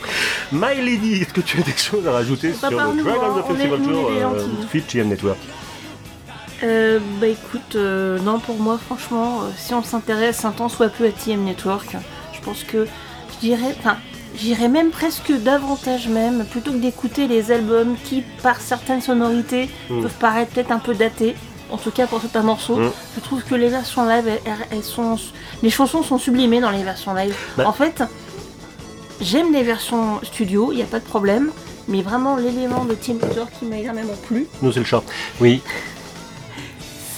[0.53, 3.55] My Lady, est-ce que tu as des choses à rajouter sur Dragon hein, on est-
[3.55, 4.67] Festival Tour on est euh, gentils.
[4.71, 5.39] feat TM Network?
[6.63, 10.89] Euh, bah écoute, euh, non pour moi franchement, euh, si on s'intéresse un temps soit
[10.91, 11.97] peu à TM Network,
[12.35, 12.87] je pense que
[13.35, 13.97] je dirais, enfin,
[14.37, 20.03] j'irais même presque davantage même, plutôt que d'écouter les albums qui, par certaines sonorités, Mm.
[20.03, 21.35] peuvent paraître peut-être un peu datés.
[21.71, 22.91] En tout cas pour certains morceaux, Mm.
[23.17, 24.29] je trouve que les versions live,
[24.73, 25.17] elles, sont,
[25.63, 27.35] les chansons sont sublimées dans les versions live.
[27.57, 27.65] Bah.
[27.69, 28.03] En fait,
[29.21, 31.51] j'aime les versions studio, il n'y a pas de problème,
[31.89, 35.03] mais vraiment l'élément de TM Network qui m'a énormément plu, Nous, c'est le chat.
[35.41, 35.61] Oui,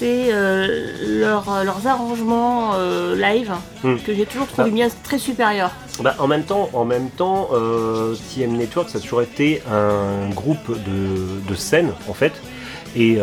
[0.03, 3.53] c'est euh, leur- euh, leurs arrangements euh, live
[3.85, 3.97] Hmm.
[4.05, 5.70] que j'ai toujours trouvé bien très supérieurs.
[6.03, 10.29] Bah, en même temps, en même temps euh, TM Network, ça a toujours été un
[10.35, 12.33] groupe de, de scène, en fait.
[12.97, 13.19] Et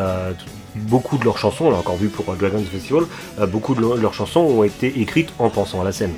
[0.75, 3.03] beaucoup de leurs chansons, on l'a encore vu pour Dragon's Festival,
[3.49, 6.13] beaucoup de leur- leurs chansons ont été écrites en pensant à la scène.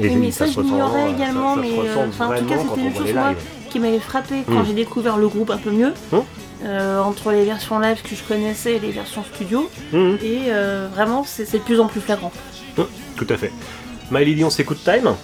[0.00, 2.86] Et Oui, mais ça ça, se je l'ignorais également, ça- mais, en tout cas, c'était
[2.86, 3.32] une chose, moi,
[3.70, 4.64] qui m'avait frappé quand Hmm.
[4.66, 5.92] j'ai découvert le groupe un peu mieux.
[6.12, 6.18] Hmm.
[6.64, 9.70] Euh, entre les versions live que je connaissais et les versions studio.
[9.92, 12.32] Mhm, Et euh, vraiment, c'est de plus en plus flagrant.
[12.76, 12.86] mhm,
[13.16, 13.52] tout à fait.
[14.10, 15.14] My Lady, on s'écoute Time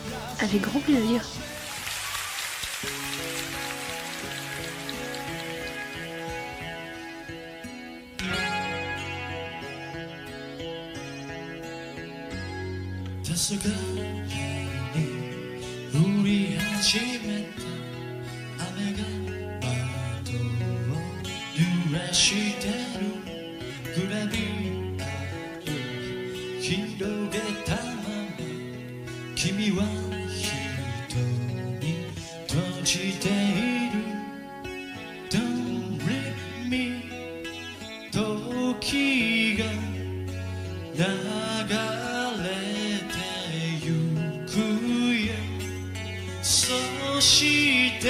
[0.41, 1.21] Avec grand plaisir.
[13.25, 13.73] 「黄昏
[22.15, 23.35] してる？
[23.95, 24.39] グラビ
[25.01, 25.73] アを
[26.61, 28.39] 広げたまま
[29.35, 29.83] 君は
[30.29, 31.19] 人
[31.81, 31.85] に
[32.49, 33.31] 閉じてい
[33.91, 33.95] る
[35.29, 36.73] ？Don't leave me
[38.13, 39.61] 時が
[40.95, 42.47] 流れ
[43.11, 43.15] て
[43.83, 43.87] ゆ
[44.47, 44.53] く
[45.27, 45.35] よ
[46.43, 48.05] そして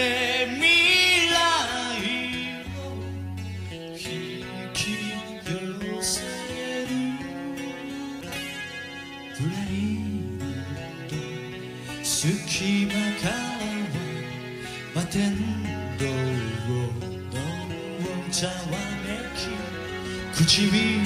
[20.47, 21.01] 唇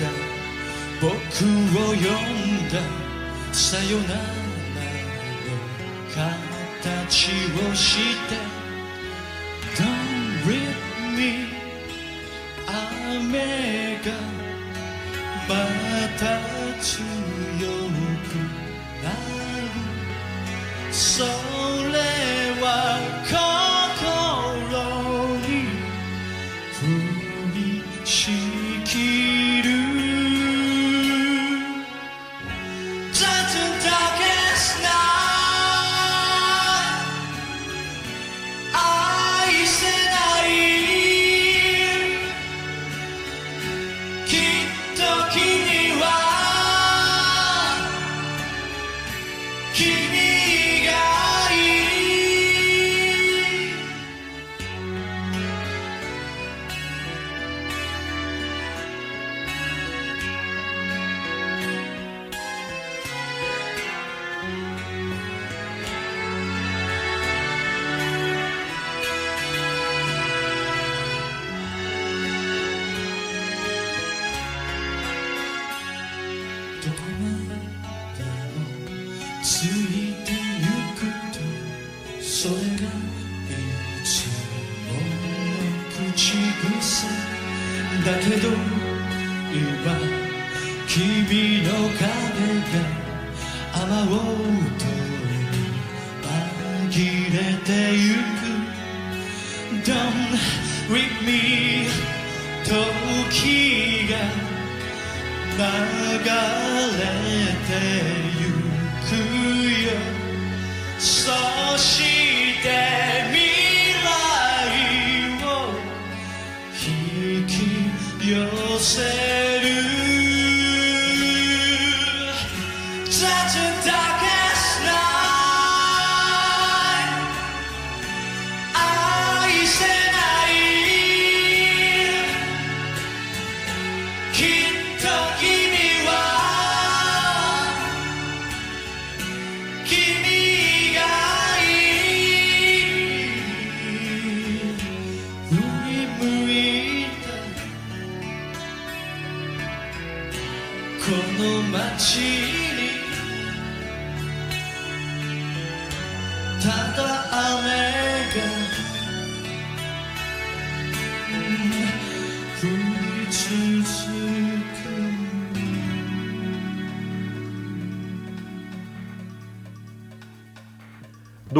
[0.00, 0.06] が
[1.00, 2.74] 僕を呼んだ。
[3.52, 4.18] さよなら
[6.28, 6.38] の
[6.84, 7.30] 形
[7.68, 7.96] をし
[8.28, 8.36] て。
[9.76, 9.86] Don't
[10.46, 10.78] leave
[11.16, 11.48] me
[12.66, 14.06] 雨が
[15.48, 15.54] ま
[16.18, 16.22] た
[16.80, 16.96] 強
[18.24, 18.30] く
[19.02, 19.16] なる。
[20.92, 21.30] それ
[22.60, 23.17] は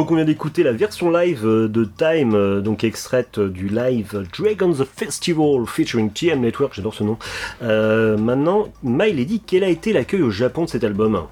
[0.09, 3.69] Donc on vient d'écouter la version live euh, de Time, euh, donc extraite euh, du
[3.69, 7.19] live Dragon's Festival featuring TM Network, j'adore ce nom.
[7.61, 11.27] Euh, maintenant, Milady, quel a été l'accueil au Japon de cet album?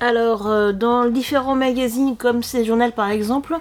[0.00, 3.58] Alors, euh, dans différents magazines comme C'est Journal par exemple,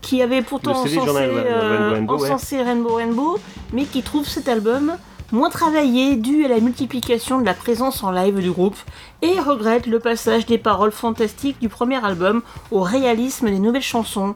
[0.00, 2.32] qui avait pourtant Journal, euh, Rainbow ouais.
[2.32, 3.38] encensé Rainbow Rainbow,
[3.72, 4.96] mais qui trouve cet album
[5.32, 8.76] moins travaillé dû à la multiplication de la présence en live du groupe
[9.22, 14.34] et regrette le passage des paroles fantastiques du premier album au réalisme des nouvelles chansons.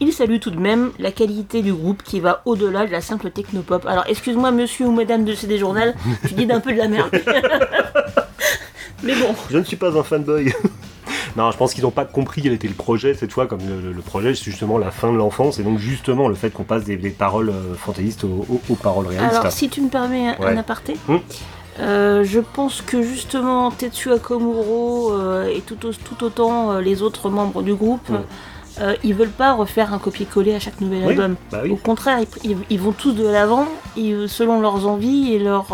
[0.00, 3.30] Il salue tout de même la qualité du groupe qui va au-delà de la simple
[3.30, 3.86] technopop.
[3.86, 5.94] Alors excuse-moi monsieur ou madame de CD Journal,
[6.26, 7.10] tu dis d'un peu de la merde.
[9.02, 9.34] Mais bon.
[9.50, 10.52] Je ne suis pas un fanboy.
[11.36, 13.92] Non, je pense qu'ils n'ont pas compris quel était le projet cette fois, comme le,
[13.92, 16.84] le projet c'est justement la fin de l'enfance, et donc justement le fait qu'on passe
[16.84, 19.36] des, des paroles euh, fantaisistes aux, aux- aux paroles réalistes.
[19.40, 20.46] Alors, si tu me permets un, Ouais.
[20.52, 21.16] un aparté, Hmm.
[21.80, 27.02] euh, je pense que justement Tetsuya Komuro euh, et tout, au- tout autant euh, les
[27.02, 28.16] autres membres du groupe, Hmm.
[28.80, 31.36] euh, ils veulent pas refaire un copier-coller à chaque nouvel Oui, album.
[31.52, 35.66] bah Au contraire, ils, ils- ils vont tous de l'avant, selon leurs envies et leur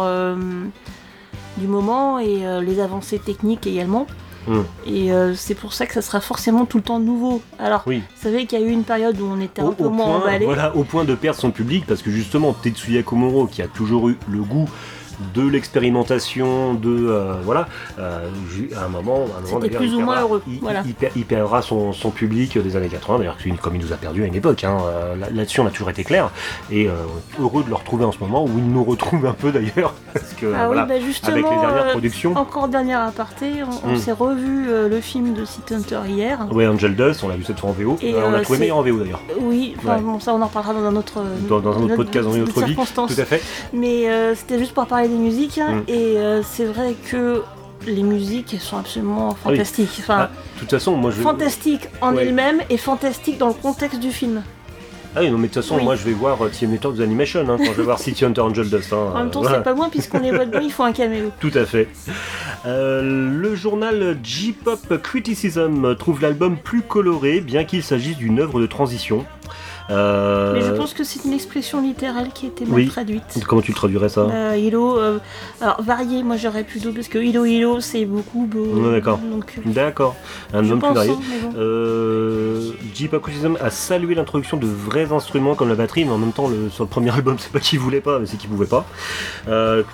[1.59, 4.07] du moment et les avancées techniques également.
[4.47, 4.63] Hmm.
[4.87, 7.41] Et euh, c'est pour ça que ça sera forcément tout le temps nouveau.
[7.59, 7.99] Alors, Oui.
[8.17, 9.91] vous savez qu'il y a eu une période où on était un Au, peu au
[9.91, 10.45] moins point, emballé.
[10.45, 14.09] voilà, au point de perdre son public, parce que justement Tetsuya Komuro, qui a toujours
[14.09, 14.69] eu le goût
[15.35, 15.43] de
[15.93, 17.69] l'expérimentation, de euh, voilà,
[17.99, 18.29] euh,
[18.77, 20.61] à un moment, à un moment C'était d'ailleurs, plus il ou moins perdra- heureux, Il,
[20.61, 20.83] voilà.
[20.87, 23.97] il per- il perdra son, son public des années 80, d'ailleurs comme il nous a
[23.97, 24.65] perdu à une époque.
[24.65, 26.31] hein, euh, là- Là-dessus, on a toujours été clair,
[26.71, 26.93] et euh,
[27.41, 30.33] heureux de le retrouver en ce moment, où il nous retrouve un peu d'ailleurs, parce
[30.35, 32.37] que Ah voilà, oui, bah justement, avec les dernières productions.
[32.37, 33.47] Encore dernière aparté,
[33.85, 33.97] on, on Mm.
[33.99, 36.39] s'est revu le film de City Hunter hier.
[36.51, 37.97] Ouais, Angel Dust, on l'a vu cette fois en VO.
[38.03, 39.21] Et, on a euh, trouvé meilleur en VO d'ailleurs.
[39.41, 40.01] Oui, enfin Ouais.
[40.01, 42.43] bon, ça on en reparlera dans un autre, Dans, dans un autre podcast, dans une
[42.45, 42.75] autre vie.
[42.77, 43.43] Tout à fait.
[43.73, 45.83] Mais c'était juste pour parler des musiques, hein, Mm.
[45.89, 47.43] et euh, c'est vrai que
[47.87, 49.57] les musiques elles sont absolument Ah oui.
[49.57, 49.97] fantastiques.
[50.01, 51.21] Enfin, Ah, de toute façon, moi je.
[51.21, 52.23] fantastiques en Ouais.
[52.27, 54.43] elles-mêmes et fantastiques dans le contexte du film.
[55.15, 55.85] Ah oui, non, mais de toute façon, Oui.
[55.85, 58.25] moi je vais voir euh, TM Network The Animation hein, quand je vais voir City
[58.25, 58.93] Hunter Angel Dust.
[58.95, 59.59] hein, En même euh, temps, voilà.
[59.59, 61.31] c'est pas loin puisqu'on les voit dedans, il faut un caméo.
[61.41, 61.89] Tout à fait.
[62.65, 68.67] Euh, le journal J-Pop Criticism trouve l'album plus coloré, bien qu'il s'agisse d'une œuvre de
[68.67, 69.27] transition.
[69.91, 72.89] Euh, Mais je pense que c'est une expression littérale qui a été mal oui.
[72.89, 73.23] traduite.
[73.47, 75.19] Comment tu le traduirais ça Euh, Hilo, euh,
[75.61, 78.65] alors varié, moi j'aurais plutôt parce que Hilo Hilo c'est beaucoup beau.
[78.65, 79.19] Ouais, d'accord.
[79.25, 80.15] Euh, D'accord,
[80.53, 81.13] un album plus varié.
[81.13, 81.51] hein.
[81.57, 86.33] Euh, J-Pop Criticism a salué l'introduction de vrais instruments comme la batterie, mais en même
[86.33, 88.67] temps, le- sur le premier album, c'est pas qu'il voulait pas, mais c'est qu'il pouvait
[88.67, 88.87] pas.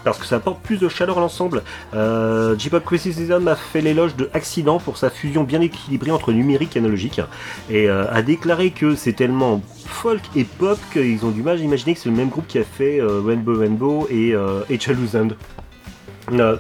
[0.05, 1.63] Parce que ça apporte plus de chaleur à l'ensemble.
[1.93, 6.79] J-Pop Criticism a fait l'éloge de Accident pour sa fusion bien équilibrée entre numérique et
[6.81, 7.21] analogique,
[7.71, 11.95] et a déclaré que c'est tellement folk et pop qu'ils ont du mal à imaginer
[11.95, 14.61] que c'est le même groupe qui a fait euh, Rainbow Rainbow et euh.
[16.31, 16.57] Euh,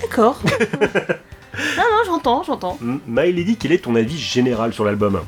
[0.00, 0.40] D'accord.
[0.80, 2.78] non, non, j'entends, j'entends.
[2.80, 5.20] M- Maëlady, quel est ton avis général sur l'album?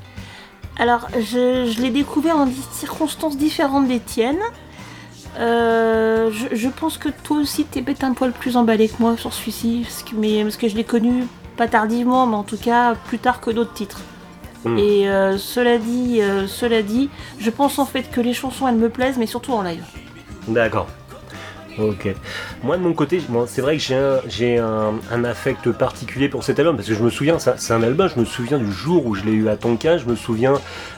[0.79, 4.41] Alors, je, je l'ai découvert dans des circonstances différentes des tiennes.
[5.39, 9.17] Euh, je, je pense que toi aussi t'es peut-être un poil plus emballé que moi
[9.17, 11.25] sur celui-ci, parce que, mais, parce que je l'ai connu
[11.57, 14.01] pas tardivement, mais en tout cas plus tard que d'autres titres.
[14.65, 14.79] Hmm.
[14.79, 18.77] Et euh, cela dit, euh, cela dit, je pense en fait que les chansons elles
[18.77, 19.85] me plaisent, mais surtout en live.
[20.49, 20.89] D'accord.
[21.77, 22.09] Ok.
[22.63, 26.29] Moi de mon côté, bon, c'est vrai que j'ai un, j'ai un, un affect particulier
[26.29, 28.59] pour cet album parce que je me souviens, ça- c'est un album, je me souviens
[28.59, 30.55] du jour où je l'ai eu à Tonkin, je me souviens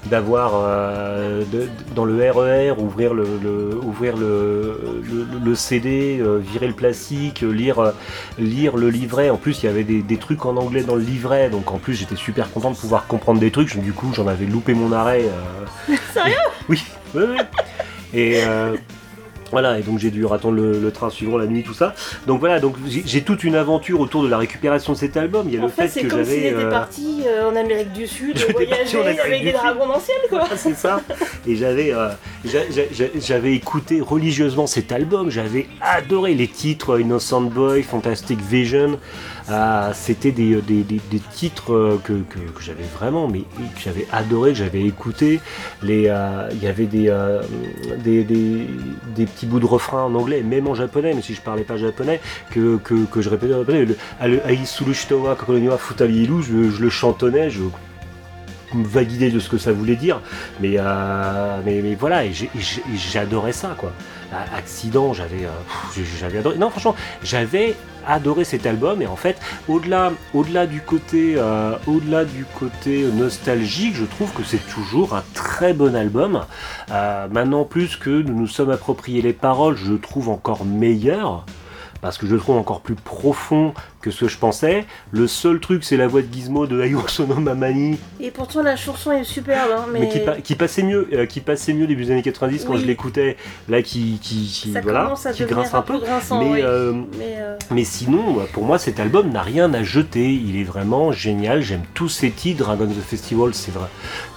[0.07, 6.37] d'avoir euh, de- dans le RER ouvrir le, le- ouvrir le, le, le CD, euh,
[6.39, 7.93] virer le plastique, lire euh,
[8.39, 9.31] lire le livret.
[9.31, 11.79] En plus, il y avait des, des trucs en anglais dans le livret, donc en
[11.79, 13.75] plus j'étais super content de pouvoir comprendre des trucs.
[13.79, 15.23] Du coup, j'en avais loupé mon arrêt.
[15.25, 16.35] euh, Sérieux?
[16.69, 16.83] Oui,
[17.15, 17.37] oui, oui.
[18.13, 18.75] Et euh,
[19.51, 21.95] voilà, et donc j'ai dû attendre le, le train suivant la nuit, tout ça.
[22.27, 25.47] Donc voilà, donc j'ai toute une aventure autour de la récupération de cet album.
[25.49, 26.49] Il y a En le fait, fait, c'est que comme s'il j'avais.
[26.49, 30.17] était euh, parti euh, en Amérique du Sud, voyager avec des dragons dans le ciel,
[30.29, 30.45] quoi.
[30.57, 31.01] c'est ça.
[31.47, 32.09] Et j'avais, euh,
[32.45, 35.31] j'a- j'a- j'a- j'avais écouté religieusement cet album.
[35.31, 38.99] J'avais adoré les titres Innocent Boy, Fantastic Vision.
[39.49, 41.01] Ah, C'était des, des, des-
[41.33, 45.41] titres euh, que, que, j'avais vraiment, mais que j'avais adoré, que j'avais écouté.
[45.85, 47.43] Euh, il y avait des, euh,
[47.99, 48.25] des,
[49.27, 52.21] petits bouts de refrain en anglais, même en japonais, mais si je parlais pas japonais,
[52.51, 53.85] que, que, que je répétais en japonais.
[53.85, 53.97] Le
[54.27, 57.63] le Aisuru Shitowa Kokononiwa Futari Iru, je, le chantonnais, je
[58.75, 60.21] me idée de ce que ça voulait dire,
[60.61, 62.33] mais, euh, mais, voilà, et
[63.13, 63.93] j'adorais ça, quoi.
[64.55, 66.59] Accident, j'avais euh, j'avais adoré.
[66.59, 67.77] Non, franchement, j'avais
[68.07, 69.39] adoré cet album, et en fait,
[69.69, 75.25] au-delà au-delà du côté euh, au-delà du côté nostalgique, je trouve que c'est toujours un
[75.35, 76.43] très bon album.
[76.91, 81.45] Euh, maintenant, plus que nous nous sommes appropriés les paroles, je trouve encore meilleur.
[82.03, 83.73] Parce que je trouve encore plus profond
[84.07, 84.85] que ce que je pensais.
[85.11, 87.03] Le seul truc, c'est la voix de Gizmo de Ayo
[87.41, 91.09] Mamani, Et pourtant, la chanson est superbe, hein, mais, mais, qui, pa- qui passait mieux,
[91.13, 92.81] euh, qui passait mieux début des années 90 quand Oui.
[92.83, 93.37] je l'écoutais,
[93.69, 95.99] là qui, qui, qui- ça voilà, à qui grince un peu.
[95.99, 96.61] grinçant, Mais, oui.
[96.63, 100.33] euh, Mais, euh, mais sinon, pour moi, cet album n'a rien à jeter.
[100.33, 101.63] Il est vraiment génial.
[101.63, 102.65] J'aime tous ces titres.
[102.65, 103.89] Dragon the Festival, c'est vrai.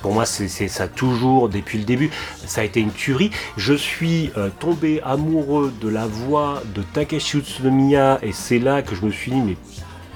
[0.01, 2.09] Pour moi, c'est ça toujours depuis le début.
[2.47, 3.29] Ça a été une tuerie.
[3.55, 9.05] Je suis tombé amoureux de la voix de Takeshi Utsunomiya et c'est là que je
[9.05, 9.55] me suis dit, mais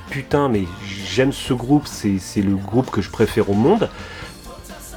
[0.10, 1.88] putain, mais j'aime ce groupe.
[1.88, 3.90] C'est le groupe que je préfère au monde.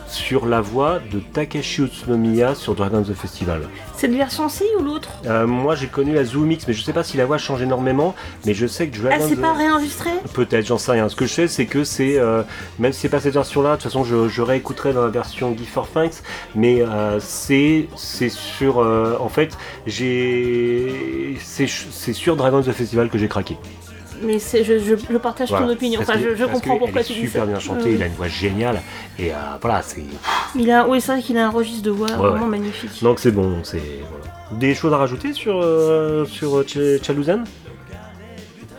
[0.08, 3.62] Sur la voix de Takeshi Utsunomiya sur Dragon the Festival.
[3.96, 5.10] cette version-ci ou l'autre?
[5.26, 7.60] Euh, moi j'ai connu la Zoom Mix, mais je sais pas si la voix change
[7.60, 8.14] énormément,
[8.46, 10.10] mais je sais que Ah, Dragon c'est the- pas réenregistré?
[10.32, 11.08] Peut-être, j'en sais rien.
[11.08, 12.44] Ce que je sais, c'est que c'est, euh,
[12.78, 15.54] même si c'est pas cette version-là, de toute façon, je, je réécouterai dans la version
[15.58, 16.22] Give for Thanks,
[16.54, 17.88] mais euh, c'est,
[18.30, 23.56] sur, en fait, j'ai, c'est, sur Dragons the Festival que j'ai craqué.
[24.22, 25.66] Mais c'est- je, je, je partage Voilà.
[25.66, 26.00] ton opinion.
[26.00, 27.26] Enfin, que- je, comprends pourquoi tu dis ça.
[27.26, 28.80] super bien chanté, Euh, il a une voix géniale,
[29.18, 30.02] et euh, voilà, c'est,
[30.54, 32.50] il a, oui, c'est vrai qu'il a un registre de voix Ouais, vraiment ouais.
[32.50, 33.02] magnifique.
[33.02, 33.80] donc c'est bon, c'est,
[34.10, 34.24] voilà.
[34.52, 37.44] Des choses à rajouter sur, euh, sur Ch- Chaluzan?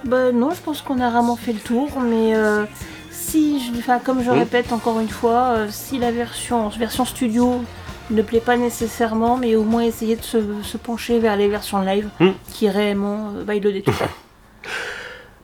[0.06, 2.64] Bah non, je pense qu'on a vraiment fait le tour, mais euh,
[3.12, 4.40] si, je, enfin, comme je Oui.
[4.40, 7.62] répète encore une fois, euh, si la version, version studio
[8.10, 11.82] ne plaît pas nécessairement, mais au moins essayer de se, se pencher vers les versions
[11.82, 12.30] live, Hmm.
[12.54, 13.94] qui réellement euh, baillent le détour.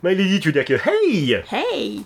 [0.03, 1.41] My Lady, tu dis que hey!
[1.49, 2.01] Hey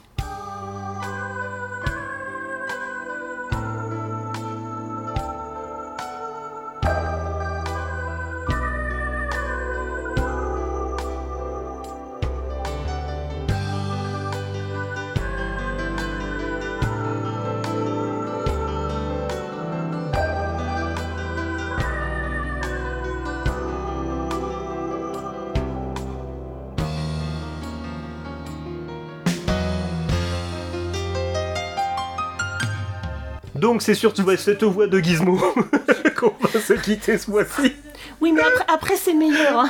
[33.78, 35.38] Donc c'est surtout cette voix de Gizmo
[36.16, 37.76] qu'on va se quitter ce mois-ci.
[38.20, 39.60] Oui, mais après, après c'est meilleur.
[39.60, 39.70] hein.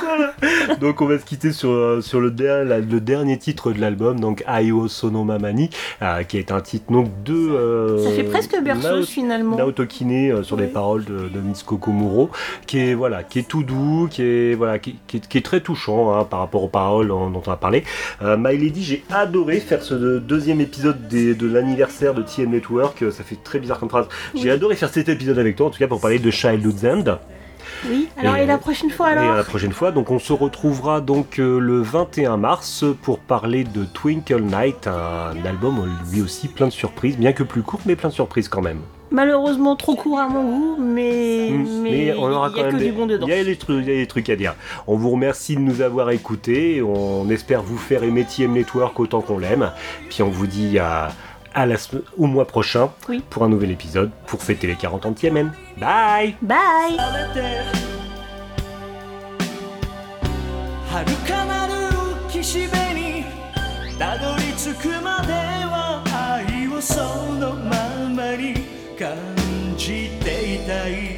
[0.80, 3.80] Donc on va se quitter sur, euh, sur le, der- la- le dernier titre de
[3.80, 5.68] l'album, donc Ayo Sono Mamani,
[6.02, 7.34] euh, qui est un titre donc de...
[7.34, 9.56] euh, Ça fait presque berceuse finalement.
[9.56, 10.62] Naoto Kine euh, sur Oui.
[10.62, 12.30] les paroles de, de Mitsuko Komuro,
[12.66, 15.42] qui est voilà, qui est tout doux, qui est voilà, qui, qui est, qui est
[15.44, 17.84] très touchant hein, par rapport aux paroles en- dont on a parlé.
[18.22, 22.50] Euh, My Lady, j'ai adoré faire ce de- deuxième épisode des- de l'anniversaire de TM
[22.50, 23.04] Network.
[23.12, 24.06] Ça fait très bizarre comme phrase.
[24.34, 24.50] J'ai Oui.
[24.50, 27.18] adoré faire cet épisode avec toi, en tout cas pour parler de Childhood's End.
[27.88, 30.18] Oui, alors Et, et, la euh, prochaine fois Et alors la prochaine fois, donc on
[30.18, 36.22] se retrouvera donc euh, le 21 mars pour parler de Twinkle Night, un album lui
[36.22, 38.80] aussi plein de surprises, bien que plus court, mais plein de surprises quand même.
[39.10, 41.82] Malheureusement trop court à mon goût, mais, Mm.
[41.82, 43.26] mais, on aura il quand y a même que des, du bon dedans.
[43.26, 44.54] il y a des trucs à dire.
[44.86, 46.82] On vous remercie de nous avoir écoutés.
[46.82, 49.70] On espère vous faire aimer TM Network autant qu'on l'aime.
[50.10, 51.08] Puis on vous dit à,
[51.57, 53.23] à la sem- au mois prochain Oui.
[53.29, 55.51] pour un nouvel épisode pour fêter les 40 ans de TMN.
[55.77, 56.35] Bye.
[56.41, 57.63] Bye 晴れて
[60.89, 61.73] 遥かなる
[62.29, 63.25] 岸辺に
[63.97, 66.03] たどり着くまでは
[66.45, 67.01] 愛をそ
[67.39, 68.53] のままに
[68.97, 69.15] 感
[69.77, 71.16] じていたい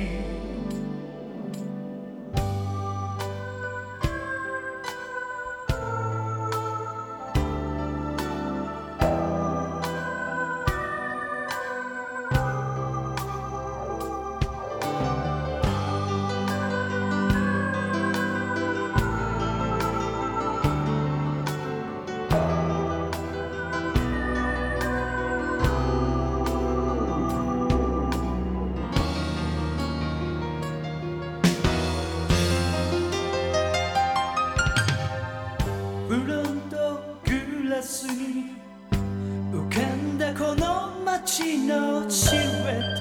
[40.55, 42.97] の街のシルエッ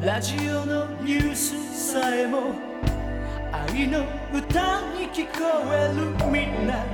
[0.00, 0.06] ト。
[0.06, 2.52] ラジオのニュースさえも
[3.52, 5.38] 愛の歌に聞こ
[5.72, 6.84] えるみんな。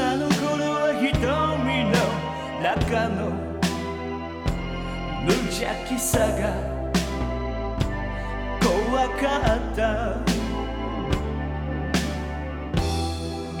[0.00, 0.38] あの頃
[0.72, 1.96] は瞳の
[2.62, 3.18] 中の
[5.24, 6.67] 無邪気さが
[9.20, 10.16] かった。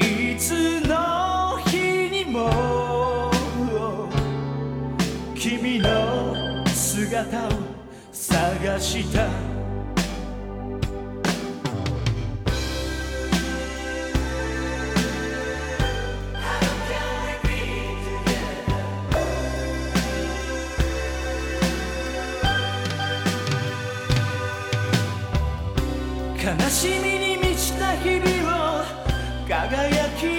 [0.04, 3.30] いつの日にも
[5.34, 7.50] 君の姿を
[8.12, 9.67] 探した。
[26.70, 28.84] しみに満ちた日々を
[29.48, 30.37] 輝き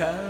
[0.00, 0.29] に